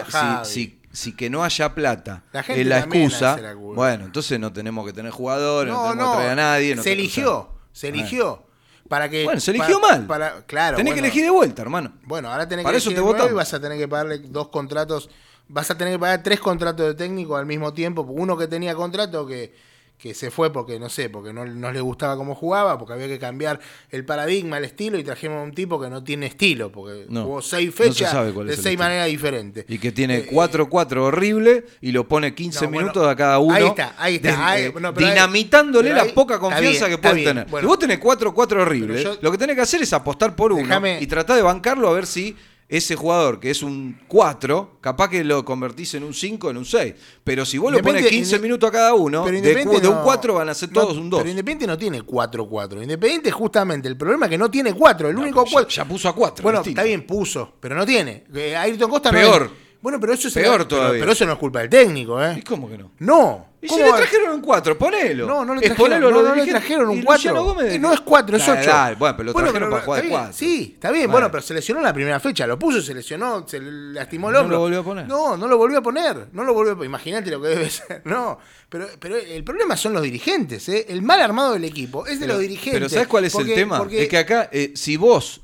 si- 0.94 1.14
que 1.16 1.30
no 1.30 1.44
haya 1.44 1.76
plata 1.76 2.24
La 2.32 2.44
gente 2.44 2.62
es 2.62 2.68
la 2.68 2.80
excusa, 2.80 3.38
la 3.41 3.54
bueno, 3.56 4.06
entonces 4.06 4.39
no 4.39 4.54
tenemos 4.54 4.86
que 4.86 4.94
tener 4.94 5.12
jugadores, 5.12 5.74
no, 5.74 5.84
No, 5.86 5.89
tenemos 5.91 6.12
que 6.12 6.16
traer 6.18 6.32
a 6.32 6.36
nadie. 6.36 6.76
no 6.76 6.84
se 6.84 6.94
eligió, 6.94 7.50
se 7.74 7.89
eligió. 7.89 8.44
Para 8.88 9.10
que, 9.10 9.24
Bueno, 9.24 9.39
se 9.39 9.52
eligió 9.52 9.80
para- 9.82 9.98
mal. 9.98 10.06
Para, 10.08 10.41
claro, 10.46 10.78
Tenés 10.78 10.91
bueno. 10.91 11.02
que 11.02 11.08
elegir 11.08 11.24
de 11.24 11.30
vuelta, 11.32 11.62
hermano. 11.64 11.94
Bueno, 12.04 12.30
ahora 12.32 12.48
tenés 12.48 12.64
Para 12.64 12.74
que 12.74 12.78
eso 12.78 12.89
elegir 12.89 13.04
te 13.04 13.08
de 13.12 13.14
nuevo 13.18 13.32
y 13.32 13.36
vas 13.38 13.54
a 13.54 13.60
tener 13.60 13.78
que 13.78 13.88
pagarle 13.88 14.20
dos 14.20 14.50
contratos. 14.50 15.10
Vas 15.48 15.72
a 15.72 15.78
tener 15.78 15.94
que 15.96 16.00
pagar 16.00 16.22
tres 16.22 16.39
contratos 16.39 16.86
de 16.88 16.94
técnico 16.94 17.36
al 17.36 17.46
mismo 17.46 17.74
tiempo. 17.74 18.02
Uno 18.04 18.38
que 18.38 18.48
tenía 18.48 18.76
contrato 18.76 19.26
que, 19.26 19.56
que 19.98 20.14
se 20.14 20.32
fue 20.32 20.52
porque, 20.52 20.80
no 20.82 20.89
sé, 20.89 21.10
porque 21.10 21.32
no, 21.32 21.46
no 21.46 21.72
le 21.72 21.80
gustaba 21.80 22.18
cómo 22.18 22.36
jugaba, 22.36 22.78
porque 22.78 22.94
había 22.94 23.08
que 23.08 23.20
cambiar 23.20 23.62
el 23.89 24.04
paradigma, 24.04 24.58
el 24.58 24.66
estilo, 24.66 24.98
y 25.00 25.04
trajimos 25.06 25.38
a 25.38 25.44
un 25.44 25.54
tipo 25.54 25.80
que 25.80 25.89
no 25.89 26.04
tiene 26.04 26.26
estilo, 26.26 26.74
porque 26.74 27.06
No, 27.08 27.24
jugó 27.24 27.41
seis 27.41 27.68
no 27.68 27.72
se 27.78 27.84
fechas 27.89 28.36
de 28.46 28.58
seis 28.58 28.78
maneras 28.78 29.08
diferentes. 29.08 29.64
Y 29.70 29.78
que 29.78 29.94
tiene 29.94 30.18
Eh, 30.18 30.30
4-4 30.30 30.98
horrible 30.98 31.66
y 31.80 31.94
lo 31.94 32.06
pone 32.06 32.36
15 32.36 32.66
No, 32.66 32.72
bueno, 32.72 32.82
minutos 32.82 33.08
a 33.08 33.16
cada 33.16 33.39
uno. 33.39 33.56
ahí 33.56 33.64
está, 33.66 33.96
ahí 33.98 34.16
está, 34.16 34.28
de- 34.30 34.36
ahí- 34.36 34.64
eh, 34.66 34.74
pero 34.74 34.91
dinamitándole 34.94 35.89
pero 35.91 36.02
ahí- 36.02 36.08
la 36.10 36.14
poca 36.14 36.38
confianza 36.39 36.88
bien, 36.88 37.00
que 37.00 37.14
bien, 37.14 37.26
tener. 37.30 37.46
bueno. 37.48 37.62
si 37.66 37.68
vos 37.70 37.80
tenés 37.80 38.00
4-4 38.00 38.62
horrible, 38.62 39.02
yo- 39.02 39.18
lo 39.22 39.32
que 39.32 39.38
tenés 39.38 39.56
que 39.56 39.62
hacer 39.62 39.82
es 39.82 39.94
apostar 39.94 40.36
por 40.36 40.52
uno 40.52 40.82
y 41.00 41.08
tratar 41.08 41.38
de 41.38 41.41
bancarlo 41.44 41.88
a 41.88 41.94
ver 41.94 42.06
si 42.08 42.36
ese 42.78 42.96
jugador 42.96 43.40
que 43.40 43.52
es 43.52 43.62
un 43.62 44.00
4, 44.08 44.78
capaz 44.82 45.10
que 45.10 45.24
lo 45.24 45.46
convertís 45.46 45.94
en 45.94 46.04
un 46.04 46.14
5, 46.14 46.50
en 46.50 46.58
un 46.58 46.66
6. 46.66 46.94
Pero 47.24 47.46
si 47.46 47.58
vos 47.58 47.72
lo 47.72 47.78
pones 47.80 48.02
Independiente- 48.02 48.16
15 48.18 48.36
inde- 48.38 48.42
minutos 48.42 48.70
a 48.70 48.72
cada 48.72 48.94
uno, 48.96 49.24
Pero 49.26 49.42
de, 49.42 49.54
de 49.82 49.88
un 49.88 49.96
no- 49.96 50.04
4 50.04 50.34
van 50.34 50.50
a 50.50 50.54
ser 50.54 50.70
todos 50.70 50.96
no, 50.96 51.02
un 51.02 51.10
2. 51.10 51.20
Pero 51.20 51.30
Independiente 51.30 51.68
no 51.68 51.78
tiene 51.78 52.02
4-4. 52.02 52.82
Independiente 52.82 53.30
justamente 53.32 53.88
el 53.88 53.96
problema 53.98 54.26
es 54.26 54.32
que 54.32 54.38
no 54.38 54.50
tiene 54.50 54.74
4. 54.74 55.10
El 55.10 55.18
único 55.18 55.46
ya, 55.46 55.52
4. 55.52 55.70
ya 55.70 55.86
puso 55.86 56.10
a 56.10 56.16
4. 56.16 56.42
Bueno, 56.44 56.62
está 56.62 56.84
bien, 56.84 57.06
puso, 57.06 57.54
pero 57.60 57.76
no 57.76 57.86
tiene. 57.86 58.24
Eh, 58.34 58.56
Ayrton 58.56 58.90
Costa 58.90 59.12
no 59.12 59.18
Peor. 59.20 59.44
es- 59.44 59.64
Bueno, 59.82 60.00
pero 60.00 60.14
eso 60.14 60.28
es 60.30 60.34
Peor 60.34 60.52
pero- 60.60 60.68
todavía. 60.68 61.00
Pero, 61.00 61.12
eso 61.12 61.26
no 61.26 61.34
es 61.34 61.38
culpa 61.40 61.60
del 61.60 61.70
técnico, 61.70 62.20
¿Y 62.20 62.40
¿eh? 62.40 62.44
cómo 62.48 62.70
que 62.70 62.78
no? 62.78 62.92
No. 63.00 63.53
Y 63.64 63.68
si 63.70 63.74
¿Cómo 63.76 63.86
le 63.86 63.93
trajeron 63.93 64.34
un 64.36 64.41
4, 64.41 64.78
ponelo. 64.78 65.26
No, 65.26 65.45
no 65.45 65.55
le 65.55 65.61
trajeron, 65.61 66.01
no, 66.01 66.11
no 66.22 66.36
le 66.36 66.45
trajeron 66.45 66.89
un 66.89 66.97
Y 66.97 67.03
4. 67.03 67.14
Luciano 67.32 67.43
Gómez, 67.45 67.74
Eh, 67.74 67.80
no 67.80 67.93
es 67.93 68.01
4, 68.01 68.36
es 68.36 68.45
Dale, 68.45 68.59
8. 68.61 68.70
dale, 68.70 68.95
bueno, 68.97 69.16
pero 69.18 69.26
lo 69.28 69.34
trajeron 69.34 69.70
para 69.72 69.84
jugar 69.84 70.01
de 70.01 70.07
está 70.07 70.18
bien, 70.18 70.22
4. 70.28 70.38
Sí, 70.38 70.72
está 70.74 70.91
bien. 70.91 71.03
Bueno. 71.05 71.11
Bueno, 71.14 71.32
pero 71.32 71.41
se 71.43 71.53
lesionó 71.53 71.82
la 71.82 71.93
primera 71.93 72.20
fecha. 72.20 72.45
Lo 72.45 72.59
puso, 72.59 72.82
se 72.82 72.93
lesionó, 72.93 73.47
se 73.47 73.61
lastimó 73.61 74.28
el 74.30 74.34
No 74.34 74.39
hombro. 74.41 74.55
lo 74.57 74.59
volvió 74.64 74.80
a 74.82 74.84
poner. 74.84 75.07
No, 75.07 75.38
no 75.38 75.47
lo 75.47 75.57
volvió 75.57 75.78
a 75.78 75.82
poner. 75.82 76.28
No 76.34 76.43
lo 76.43 76.53
volvió 76.53 76.74
a 76.74 76.76
poner. 76.76 76.89
Imagínate 76.89 77.32
lo 77.32 77.41
que 77.41 77.47
debe 77.47 77.70
ser. 77.70 78.01
No. 78.03 78.38
Pero, 78.68 78.88
pero 78.99 79.16
el 79.16 79.43
problema 79.45 79.78
son 79.78 79.93
los 79.93 80.01
dirigentes, 80.03 80.68
¿eh? 80.68 80.86
El 80.89 81.01
mal 81.01 81.22
armado 81.22 81.53
del 81.53 81.64
equipo 81.64 82.05
es 82.05 82.20
de 82.20 82.26
Pero- 82.26 82.34
los 82.34 82.41
dirigentes. 82.41 82.74
Pero 82.74 82.89
¿sabes 82.89 83.07
cuál 83.07 83.24
es 83.26 83.32
Porque- 83.34 83.51
el 83.53 83.55
tema? 83.59 83.78
porque- 83.78 84.03
Es 84.03 84.09
que 84.09 84.18
acá, 84.18 84.49
eh, 84.51 84.74
si 84.76 84.97
vos 84.97 85.39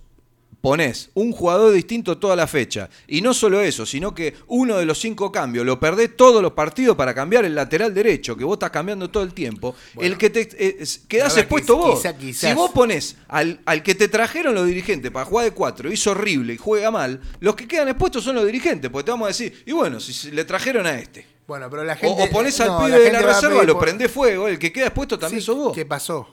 ponés 0.61 1.09
un 1.13 1.31
jugador 1.31 1.71
distinto 1.73 2.17
toda 2.17 2.35
la 2.35 2.45
fecha, 2.47 2.89
y 3.07 3.21
no 3.21 3.33
solo 3.33 3.61
eso, 3.61 3.85
sino 3.85 4.13
que 4.13 4.33
uno 4.47 4.77
de 4.77 4.85
los 4.85 4.99
cinco 4.99 5.31
cambios 5.31 5.65
lo 5.65 5.79
perdés 5.79 6.17
todos 6.17 6.41
los 6.41 6.51
partidos 6.51 6.97
para 6.97 7.13
cambiar 7.13 7.45
el 7.45 7.55
lateral 7.55 7.93
derecho, 7.93 8.35
que 8.35 8.43
vos 8.43 8.55
estás 8.55 8.71
cambiando 8.71 9.09
todo 9.09 9.23
el 9.23 9.33
tiempo, 9.33 9.75
el 9.99 10.17
que 10.17 10.29
te 10.29 10.41
eh, 10.41 10.77
es- 10.81 10.99
quedás 11.07 11.37
expuesto 11.37 11.77
vos. 11.77 11.99
quizá- 11.99 12.17
quizás- 12.17 12.49
Si 12.49 12.55
vos 12.55 12.71
ponés 12.71 13.15
al, 13.29 13.61
al 13.65 13.81
que 13.83 13.95
te 13.95 14.07
trajeron 14.09 14.53
los 14.53 14.67
dirigentes 14.67 15.11
para 15.11 15.25
jugar 15.25 15.45
de 15.45 15.51
cuatro, 15.51 15.91
hizo 15.91 16.11
horrible 16.11 16.53
y 16.53 16.57
juega 16.57 16.91
mal, 16.91 17.21
los 17.39 17.55
que 17.55 17.67
quedan 17.67 17.87
expuestos 17.87 18.23
son 18.23 18.35
los 18.35 18.45
dirigentes, 18.45 18.91
porque 18.91 19.05
te 19.05 19.11
vamos 19.11 19.25
a 19.25 19.29
decir, 19.29 19.63
y 19.65 19.71
bueno, 19.71 19.99
si 19.99 20.31
le 20.31 20.43
trajeron 20.43 20.85
a 20.85 20.99
este. 20.99 21.25
Bueno, 21.47 21.67
pero 21.69 21.83
la 21.83 21.93
O, 21.93 21.95
gente. 21.95 22.23
o 22.23 22.29
pones 22.29 22.59
al 22.59 22.67
no, 22.67 22.77
pibe 22.79 22.89
la 22.91 22.97
de 22.99 23.11
la 23.11 23.21
reserva, 23.21 23.55
pedir 23.55 23.67
lo 23.67 23.73
por- 23.73 23.83
prendés 23.83 24.11
fuego. 24.11 24.47
El 24.47 24.59
que 24.59 24.71
queda 24.71 24.85
expuesto 24.87 25.17
también 25.17 25.41
Sí, 25.41 25.45
sos 25.47 25.55
vos. 25.55 25.73
¿Qué 25.73 25.85
pasó? 25.85 26.27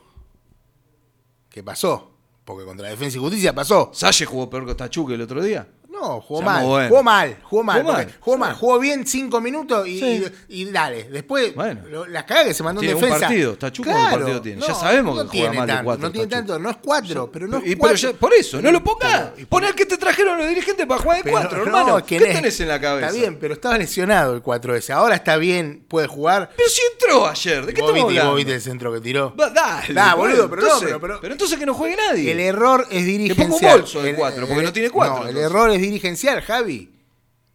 ¿Qué 1.49 1.63
pasó? 1.63 2.16
Porque 2.47 2.65
contra 2.65 2.89
Defensa 2.89 3.19
y 3.19 3.21
Justicia 3.21 3.53
pasó. 3.55 3.91
Salle 3.93 4.25
jugó 4.25 4.49
peor 4.49 4.65
que 4.67 4.75
Tachuque 4.75 5.13
el 5.15 5.21
otro 5.23 5.43
día. 5.43 5.67
No, 5.91 6.21
jugó 6.21 6.43
mal. 6.43 6.63
Jugó 6.63 7.03
mal, 7.03 7.39
jugó 7.43 7.63
mal. 7.65 7.81
Jugó 7.81 7.93
mal, 7.95 8.15
Jugó 8.21 8.37
sí. 8.37 8.41
mal. 8.41 8.55
Jugó 8.55 8.79
bien 8.79 9.07
cinco 9.07 9.41
minutos 9.41 9.89
y, 9.89 9.99
Sí. 9.99 10.25
y- 10.51 10.61
y 10.61 10.65
dale. 10.71 11.05
Después, 11.05 11.55
Bueno. 11.55 11.81
lo- 11.89 12.07
las 12.07 12.25
cagadas 12.25 12.49
que 12.49 12.55
se 12.55 12.63
mandó 12.63 12.83
en 12.83 12.89
Tiene 12.89 12.97
un 12.97 13.01
defensa. 13.01 13.27
partido, 13.29 13.57
Tachuco 13.57 13.89
un 13.89 13.97
partido 14.11 14.43
tiene. 14.43 14.61
Ya 14.61 14.75
sabemos 14.75 15.17
que 15.17 15.25
no 15.25 15.31
juega 15.31 15.33
tiene 15.33 15.57
mal 15.57 15.67
de 15.67 15.73
tanto, 15.73 15.85
cuatro, 15.87 16.03
No 16.07 16.13
tiene 16.13 16.27
Tachuco. 16.29 16.47
tanto, 16.53 16.63
no 16.63 16.71
es 16.71 16.77
cuatro, 16.85 17.33
pero 17.33 17.47
no 17.49 17.57
es 17.57 17.63
Y 17.63 17.67
pero 17.71 17.79
cuatro. 17.79 17.97
ya- 17.97 18.13
por 18.13 18.35
eso, 18.35 18.61
no 18.61 18.71
lo 18.71 18.85
pongas. 18.85 19.31
Pero- 19.37 19.49
Pon 19.49 19.65
al 19.65 19.75
que 19.75 19.87
te 19.87 19.97
trajeron 19.97 20.37
los 20.37 20.49
dirigentes 20.49 20.87
para 20.87 21.01
jugar 21.01 21.17
de 21.17 21.23
Pero 21.25 21.37
cuatro, 21.39 21.59
no, 21.61 21.65
hermano. 21.65 21.97
que 22.05 22.19
¿Qué 22.19 22.25
tenés 22.27 22.61
en 22.61 22.69
la 22.69 22.79
cabeza? 22.81 23.07
Está 23.07 23.19
bien, 23.19 23.39
pero 23.41 23.55
estaba 23.55 23.79
lesionado 23.79 24.35
el 24.35 24.43
4S. 24.43 24.93
Ahora 24.93 25.15
está 25.15 25.39
bien, 25.39 25.83
puede 25.89 26.09
jugar. 26.09 26.51
Pero 26.55 26.69
si 26.69 26.83
entró 27.07 27.27
ayer, 27.29 27.67
¿de 27.67 27.75
qué 27.75 27.81
Vos 27.81 27.91
estamos 27.91 27.95
viste, 27.95 28.03
vos 28.03 28.11
hablando? 28.21 28.35
viste 28.37 28.55
el 28.55 28.61
centro 28.61 28.93
que 28.93 29.01
tiró. 29.01 29.35
Va, 29.37 29.51
Dale, 29.51 29.95
Nah, 29.95 30.15
boludo, 30.15 30.49
pero 30.51 30.63
no, 30.63 30.67
entonces, 30.69 30.89
pero- 30.89 31.01
pero- 31.01 31.21
pero 31.21 31.33
entonces 31.35 31.59
que 31.59 31.67
no 31.67 31.75
juegue 31.75 31.97
nadie. 31.97 32.33
El 32.33 32.41
error 32.41 32.87
es 32.91 33.05
dirigencial. 33.07 33.49
ponga 33.51 33.67
un 33.75 33.81
bolso 33.81 34.03
de 34.03 34.11
El- 34.11 34.17
cuatro, 34.17 34.41
porque 34.47 34.61
el- 34.61 34.65
no 34.67 34.73
tiene 34.73 34.91
cuatro, 34.91 35.25
No, 35.25 35.29
el 35.31 35.37
error 35.37 35.71
es 35.71 35.81
dirigencial, 35.81 36.41
Javi. 36.43 36.93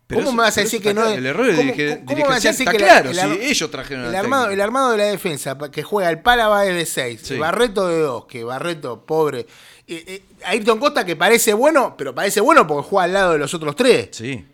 Pero 0.08 0.20
¿Cómo 0.26 0.30
eso- 0.32 0.36
me 0.38 0.44
vas 0.44 0.58
a 0.58 0.62
decir 0.62 0.82
que 0.82 0.94
no 0.94 1.02
claro, 1.04 1.16
el 1.18 1.26
error 1.26 1.50
es 1.50 1.56
¿cómo- 1.56 1.72
dirige- 1.72 2.04
cómo 2.04 2.18
me 2.18 2.24
vas 2.24 2.32
a 2.32 2.50
dirigencial, 2.50 2.54
está 2.54 2.72
que 2.72 2.80
la- 2.80 2.86
claro, 3.14 3.32
el 3.32 3.40
si 3.40 3.46
ellos 3.50 3.72
trajeron 3.72 4.06
el 4.08 4.16
armado, 4.16 4.50
el 4.50 4.60
armado 4.62 4.92
de 4.92 4.98
la 4.98 5.04
defensa, 5.06 5.58
que 5.72 5.84
juega 5.84 6.10
el 6.10 6.20
Pálava 6.20 6.66
es 6.66 6.76
de 6.76 6.86
6, 6.86 7.22
Sí. 7.24 7.38
Barreto 7.38 7.88
de 7.88 8.00
2, 8.00 8.26
que 8.26 8.44
Barreto, 8.44 9.06
pobre. 9.06 9.48
Eh, 9.88 10.04
eh, 10.08 10.22
Ayrton 10.46 10.80
Costa, 10.80 11.06
que 11.06 11.16
parece 11.16 11.54
bueno, 11.54 11.96
pero 11.98 12.14
parece 12.14 12.42
bueno 12.42 12.68
porque 12.68 12.90
juega 12.90 13.06
al 13.06 13.14
lado 13.14 13.32
de 13.34 13.38
los 13.38 13.54
otros 13.54 13.74
tres. 13.76 14.10
Sí. 14.12 14.46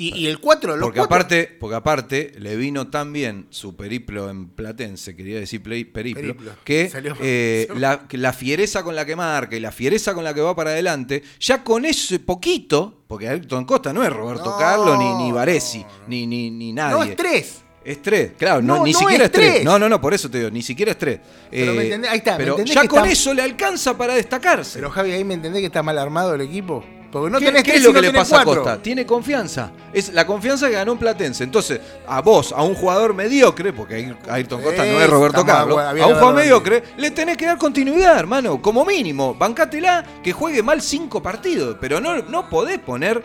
Y, 0.00 0.14
y 0.16 0.26
el 0.28 0.38
4, 0.38 0.76
los 0.76 0.86
Porque 0.86 0.98
cuatro- 1.00 1.16
aparte, 1.16 1.56
porque 1.58 1.74
aparte 1.76 2.32
le 2.38 2.54
vino 2.56 2.86
tan 2.88 3.12
bien 3.12 3.48
su 3.50 3.74
periplo 3.74 4.30
en 4.30 4.48
Platense, 4.48 5.16
quería 5.16 5.40
decir 5.40 5.60
play- 5.60 5.84
periplo, 5.84 6.22
Periplo. 6.22 6.52
que, 6.64 6.88
Salió- 6.88 7.16
eh, 7.20 7.66
la, 7.76 8.06
que 8.06 8.16
la 8.16 8.32
fiereza 8.32 8.84
con 8.84 8.94
la 8.94 9.04
que 9.04 9.16
marca 9.16 9.56
y 9.56 9.60
la 9.60 9.72
fiereza 9.72 10.14
con 10.14 10.22
la 10.22 10.32
que 10.34 10.40
va 10.40 10.54
para 10.54 10.70
adelante, 10.70 11.24
ya 11.40 11.64
con 11.64 11.84
ese 11.84 12.20
poquito, 12.20 13.02
porque 13.08 13.28
Ayrton 13.28 13.64
Costa 13.64 13.92
no 13.92 14.04
es 14.04 14.12
Roberto 14.12 14.50
No, 14.50 14.56
Carlos 14.56 14.98
ni, 14.98 15.24
ni 15.24 15.32
Varesi, 15.32 15.78
no, 15.80 15.84
no. 15.88 15.92
Ni, 16.06 16.26
ni, 16.28 16.50
ni 16.52 16.72
nadie. 16.72 16.94
No 16.96 17.02
es 17.02 17.16
3. 17.16 17.64
Es 17.84 18.02
tres, 18.02 18.32
claro, 18.38 18.60
no, 18.60 18.76
No, 18.78 18.84
ni 18.84 18.92
no 18.92 18.98
siquiera 18.98 19.24
es 19.24 19.30
es 19.30 19.32
tres. 19.32 19.52
tres. 19.54 19.64
No, 19.64 19.78
no, 19.78 19.88
no, 19.88 19.98
por 20.00 20.12
eso 20.12 20.30
te 20.30 20.38
digo, 20.38 20.50
ni 20.50 20.60
siquiera 20.62 20.92
es 20.92 20.98
tres. 20.98 21.20
Pero 21.50 21.72
me 21.72 21.84
entendés- 21.88 22.10
ahí 22.10 22.18
está, 22.18 22.32
¿me 22.32 22.38
Pero 22.38 22.50
entendés 22.52 22.74
ya 22.74 22.82
que 22.82 22.88
con 22.88 22.98
está- 23.00 23.10
eso 23.12 23.32
le 23.34 23.40
alcanza 23.42 23.96
para 23.96 24.14
destacarse. 24.14 24.78
Pero 24.78 24.90
Javi, 24.90 25.12
ahí 25.12 25.24
me 25.24 25.34
entendés 25.34 25.60
que 25.60 25.66
está 25.66 25.82
mal 25.82 25.96
armado 25.98 26.34
el 26.34 26.42
equipo. 26.42 26.84
Porque 27.10 27.30
no 27.30 27.38
¿Qué, 27.38 27.46
tenés 27.46 27.62
qué 27.62 27.70
tres 27.72 27.80
es 27.80 27.86
lo 27.86 27.92
que 27.94 28.06
no 28.06 28.12
le 28.12 28.18
pasa 28.18 28.36
cuatro. 28.36 28.52
a 28.52 28.64
Costa? 28.64 28.82
Tiene 28.82 29.06
confianza. 29.06 29.70
Es 29.92 30.12
la 30.12 30.26
confianza 30.26 30.66
que 30.68 30.74
ganó 30.74 30.92
en 30.92 30.98
Platense. 30.98 31.42
Entonces, 31.44 31.80
a 32.06 32.20
vos, 32.20 32.52
a 32.52 32.62
un 32.62 32.74
jugador 32.74 33.14
mediocre, 33.14 33.72
porque 33.72 33.94
Ay- 33.94 34.16
Ayrton 34.28 34.62
Costa 34.62 34.84
no 34.84 35.00
es 35.00 35.08
Roberto 35.08 35.44
Carlos, 35.44 35.78
a 35.78 35.92
un 35.92 35.98
jugador 36.14 36.34
mediocre, 36.34 36.82
le 36.98 37.10
tenés 37.10 37.36
que 37.38 37.46
dar 37.46 37.56
continuidad, 37.56 38.18
hermano. 38.18 38.60
Como 38.60 38.84
mínimo, 38.84 39.34
bancátela 39.34 40.04
que 40.22 40.32
juegue 40.32 40.62
mal 40.62 40.82
cinco 40.82 41.22
partidos. 41.22 41.76
Pero 41.80 41.98
no, 42.00 42.16
no 42.22 42.48
podés 42.50 42.78
poner 42.78 43.22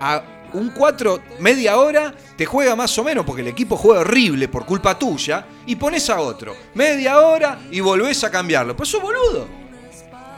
a 0.00 0.22
un 0.52 0.70
4 0.70 1.18
media 1.40 1.76
hora, 1.78 2.14
te 2.36 2.46
juega 2.46 2.76
más 2.76 2.96
o 2.98 3.02
menos, 3.02 3.24
porque 3.26 3.42
el 3.42 3.48
equipo 3.48 3.76
juega 3.76 4.02
horrible 4.02 4.46
por 4.46 4.64
culpa 4.64 4.96
tuya, 4.96 5.44
y 5.66 5.74
pones 5.74 6.08
a 6.08 6.20
otro. 6.20 6.54
Media 6.74 7.18
hora 7.18 7.58
y 7.72 7.80
volvés 7.80 8.22
a 8.22 8.30
cambiarlo. 8.30 8.76
Pues 8.76 8.88
sos 8.88 9.02
boludo. 9.02 9.63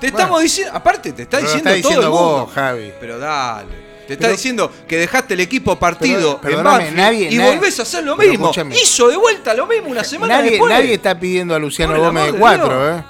Te 0.01 0.11
Bueno. 0.11 0.19
estamos 0.19 0.43
diciendo, 0.43 0.73
aparte 0.75 1.13
te 1.13 1.23
está 1.23 1.39
Pero 1.39 1.49
diciendo 1.53 1.71
está 1.71 1.83
todo 1.83 1.91
el 1.91 1.97
diciendo 2.01 2.11
mundo. 2.11 2.45
vos, 2.47 2.55
Javi. 2.55 2.93
Pero 3.01 3.19
dale. 3.19 3.87
Te 4.07 4.13
está 4.13 4.23
Pero- 4.27 4.37
diciendo 4.37 4.73
que 4.87 4.97
dejaste 4.99 5.35
el 5.35 5.41
equipo 5.41 5.77
partido 5.79 6.39
en 6.45 6.63
Banfield 6.63 6.97
nadie- 6.97 7.29
y 7.31 7.39
volvés 7.39 7.79
a 7.81 7.83
hacer 7.83 8.05
lo 8.05 8.17
mismo. 8.17 8.53
Hizo 8.73 9.09
de 9.09 9.17
vuelta 9.17 9.53
lo 9.55 9.67
mismo 9.67 9.89
una 9.89 10.05
semana 10.05 10.37
Nadie, 10.39 10.51
después. 10.53 10.73
nadie 10.73 10.95
está 10.95 11.19
pidiendo 11.19 11.55
a 11.55 11.59
Luciano 11.59 11.95
Por 11.95 12.03
Gómez 12.03 12.27
de 12.27 12.33
de 12.33 12.39
4, 12.39 12.69
Dios. 12.69 13.01
¿eh? 13.01 13.05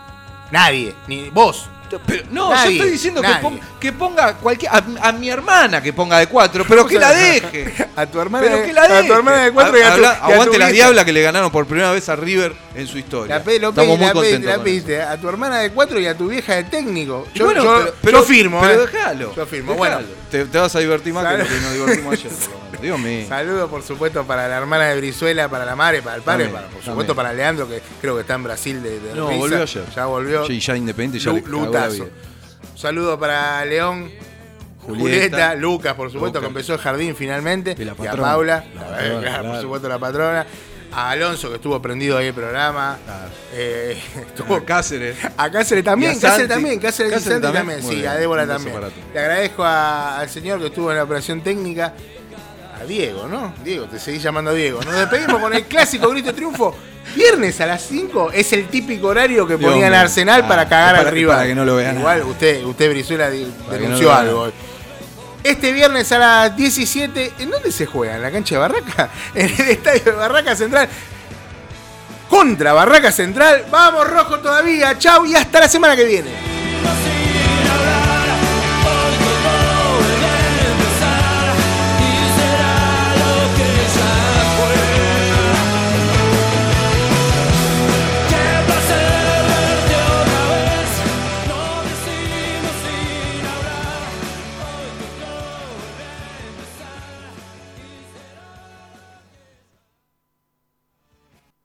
Nadie, 0.50 0.94
ni 1.08 1.28
vos. 1.30 1.68
Pero- 2.06 2.24
no, 2.32 2.50
Nadie, 2.50 2.70
yo 2.70 2.76
estoy 2.78 2.90
diciendo 2.90 3.20
que, 3.22 3.28
nadie. 3.28 3.42
pon- 3.42 3.60
que 3.78 3.92
ponga 3.92 4.34
cualquier. 4.34 4.72
A, 4.72 4.82
a 5.02 5.12
mi 5.12 5.28
hermana 5.28 5.80
que 5.82 5.92
ponga 5.92 6.18
de 6.18 6.26
4, 6.26 6.64
pero 6.66 6.84
que 6.86 6.98
la 6.98 7.10
deje. 7.14 7.74
A 7.94 8.06
tu 8.06 8.18
hermana, 8.20 8.44
Pero 8.44 8.58
de- 8.60 8.66
que 8.66 8.72
la 8.72 8.82
a 8.82 9.02
tu 9.06 9.12
hermana 9.12 9.44
de 9.44 9.52
4 9.52 9.78
y 9.78 9.82
a 9.82 9.86
tu, 9.88 9.92
Habla- 9.92 10.08
y 10.08 10.16
a 10.16 10.26
tu 10.26 10.32
aguante 10.32 10.58
las 10.58 10.72
vieja. 10.72 10.86
diablas 10.86 11.04
que 11.04 11.12
le 11.12 11.22
ganaron 11.22 11.50
por 11.50 11.66
primera 11.66 11.92
vez 11.92 12.08
a 12.08 12.16
River 12.16 12.54
en 12.76 12.86
su 12.86 12.98
historia. 12.98 13.38
La 13.38 13.44
lo 13.58 13.68
Estamos 13.70 13.96
muy 13.98 14.06
la 14.06 14.12
contentos 14.12 14.44
la 14.50 14.54
con 14.56 14.64
pediste. 14.64 15.02
A 15.02 15.16
tu 15.20 15.28
hermana 15.28 15.58
de 15.60 15.70
4 15.70 16.00
y 16.00 16.06
a 16.06 16.16
tu 16.16 16.28
vieja 16.28 16.54
de 16.56 16.64
técnico. 16.64 17.26
Y 17.34 17.38
Yo, 17.38 17.44
bueno, 17.46 17.64
yo- 17.64 17.78
pero, 17.78 17.94
pero- 18.02 18.18
yo 18.20 18.24
firmo, 18.24 18.60
pero 18.60 18.82
¿eh? 18.82 18.86
déjalo. 18.92 19.34
Yo 19.34 19.46
firmo. 19.46 19.74
Bueno, 19.74 19.98
te, 20.30 20.44
te 20.44 20.58
vas 20.58 20.74
a 20.76 20.78
divertir 20.80 21.12
más 21.14 21.26
que 21.26 21.38
lo 21.38 21.44
que 21.48 21.60
nos 21.60 21.72
divertimos 21.72 22.12
ayer. 22.12 22.32
Dios 22.82 22.98
mío. 22.98 23.26
Saludos, 23.28 23.70
por 23.70 23.82
supuesto, 23.82 24.24
para 24.24 24.46
la 24.48 24.58
hermana 24.58 24.84
de 24.88 24.96
Brizuela, 24.98 25.48
para 25.48 25.64
la 25.64 25.74
madre, 25.74 26.02
para 26.02 26.16
el 26.16 26.22
padre, 26.22 26.44
También, 26.44 26.52
para, 26.52 26.66
por 26.66 26.72
también. 26.74 26.92
supuesto 26.92 27.14
para 27.14 27.32
Leandro, 27.32 27.68
que 27.68 27.80
creo 28.00 28.14
que 28.14 28.20
está 28.20 28.34
en 28.34 28.42
Brasil 28.44 28.82
de, 28.82 29.00
de 29.00 29.14
No, 29.14 29.28
risa. 29.28 29.38
volvió 29.40 29.62
ayer. 29.62 29.84
Ya 29.96 30.04
volvió. 30.06 30.46
Sí, 30.46 30.60
ya 30.60 30.76
Independiente 30.76 31.18
ya 31.18 31.30
Lu- 31.30 31.36
le 31.38 31.42
Lutazo. 31.66 31.92
vida. 31.94 32.04
Un 32.72 32.78
saludo 32.78 33.18
para 33.18 33.64
León, 33.64 34.10
Julieta, 34.82 35.00
Julieta, 35.00 35.54
Lucas, 35.54 35.94
por 35.94 36.12
supuesto, 36.12 36.38
Lucas. 36.38 36.40
que 36.42 36.46
empezó 36.48 36.74
el 36.74 36.78
jardín 36.80 37.16
finalmente. 37.16 37.74
Y 37.78 37.84
la 37.84 37.92
a 37.92 37.94
patrona. 37.94 38.22
Paula, 38.28 38.64
La 38.74 38.80
eh, 38.82 38.86
patrona, 39.08 39.20
claro, 39.22 39.48
por 39.52 39.60
supuesto, 39.62 39.88
la 39.88 39.98
patrona. 39.98 40.46
A 40.98 41.10
Alonso, 41.10 41.50
que 41.50 41.56
estuvo 41.56 41.80
prendido 41.82 42.16
ahí 42.16 42.28
el 42.28 42.34
programa. 42.34 42.96
Claro. 43.04 43.28
Eh, 43.52 43.98
estuvo- 44.16 44.26
Estuvo 44.56 44.64
Cáceres. 44.64 45.16
a 45.36 45.50
Cáceres 45.50 45.84
también, 45.84 46.12
a 46.16 46.20
Cáceres 46.20 46.48
también, 46.48 46.80
Cáceres 46.80 47.12
y 47.12 47.14
Cáceres 47.14 47.40
Santi 47.42 47.56
también. 47.58 47.82
sí, 47.82 47.94
bien, 47.96 48.06
a 48.08 48.14
Débora 48.14 48.46
también. 48.46 48.76
Le 49.12 49.20
agradezco 49.20 49.62
a- 49.62 50.18
al 50.20 50.28
señor 50.30 50.58
que 50.58 50.66
estuvo 50.68 50.90
en 50.90 50.96
la 50.96 51.04
operación 51.04 51.42
técnica, 51.42 51.92
a 52.80 52.84
Diego, 52.84 53.26
¿no? 53.28 53.52
Diego, 53.62 53.86
te 53.86 53.98
seguís 53.98 54.22
llamando 54.22 54.52
Diego. 54.54 54.80
Nos 54.82 54.94
despedimos 54.94 55.38
con 55.40 55.52
el 55.54 55.64
clásico 55.64 56.08
grito 56.08 56.28
de 56.28 56.32
triunfo. 56.34 56.74
Viernes 57.14 57.60
a 57.60 57.66
las 57.66 57.82
5 57.82 58.32
es 58.32 58.52
el 58.52 58.66
típico 58.68 59.08
horario 59.08 59.46
que 59.46 59.56
Dios 59.56 59.70
ponía 59.70 59.86
en 59.86 59.92
mío. 59.92 60.00
Arsenal 60.00 60.42
Ah, 60.44 60.48
para 60.48 60.68
cagar 60.68 60.96
para- 60.96 61.08
al 61.08 61.14
rival. 61.14 61.36
para 61.36 61.48
que 61.48 61.54
no 61.54 61.64
lo 61.64 61.76
vea 61.76 61.92
Igual 61.94 62.22
usted, 62.22 62.64
usted 62.64 62.90
Brizuela 62.90 63.30
denunció 63.30 64.08
no 64.08 64.12
algo 64.14 64.40
hoy. 64.42 64.52
Este 65.46 65.70
viernes 65.70 66.10
a 66.10 66.18
las 66.18 66.56
17, 66.56 67.34
¿en 67.38 67.50
dónde 67.50 67.70
se 67.70 67.86
juega? 67.86 68.16
¿En 68.16 68.22
la 68.22 68.32
cancha 68.32 68.56
de 68.56 68.58
Barraca? 68.62 69.10
En 69.34 69.46
el 69.46 69.68
estadio 69.68 70.02
de 70.02 70.10
Barraca 70.10 70.56
Central. 70.56 70.88
Contra 72.28 72.72
Barraca 72.72 73.12
Central. 73.12 73.64
Vamos, 73.70 74.10
rojo 74.10 74.40
todavía. 74.40 74.98
Chau 74.98 75.24
y 75.24 75.36
hasta 75.36 75.60
la 75.60 75.68
semana 75.68 75.94
que 75.94 76.02
viene. 76.02 76.55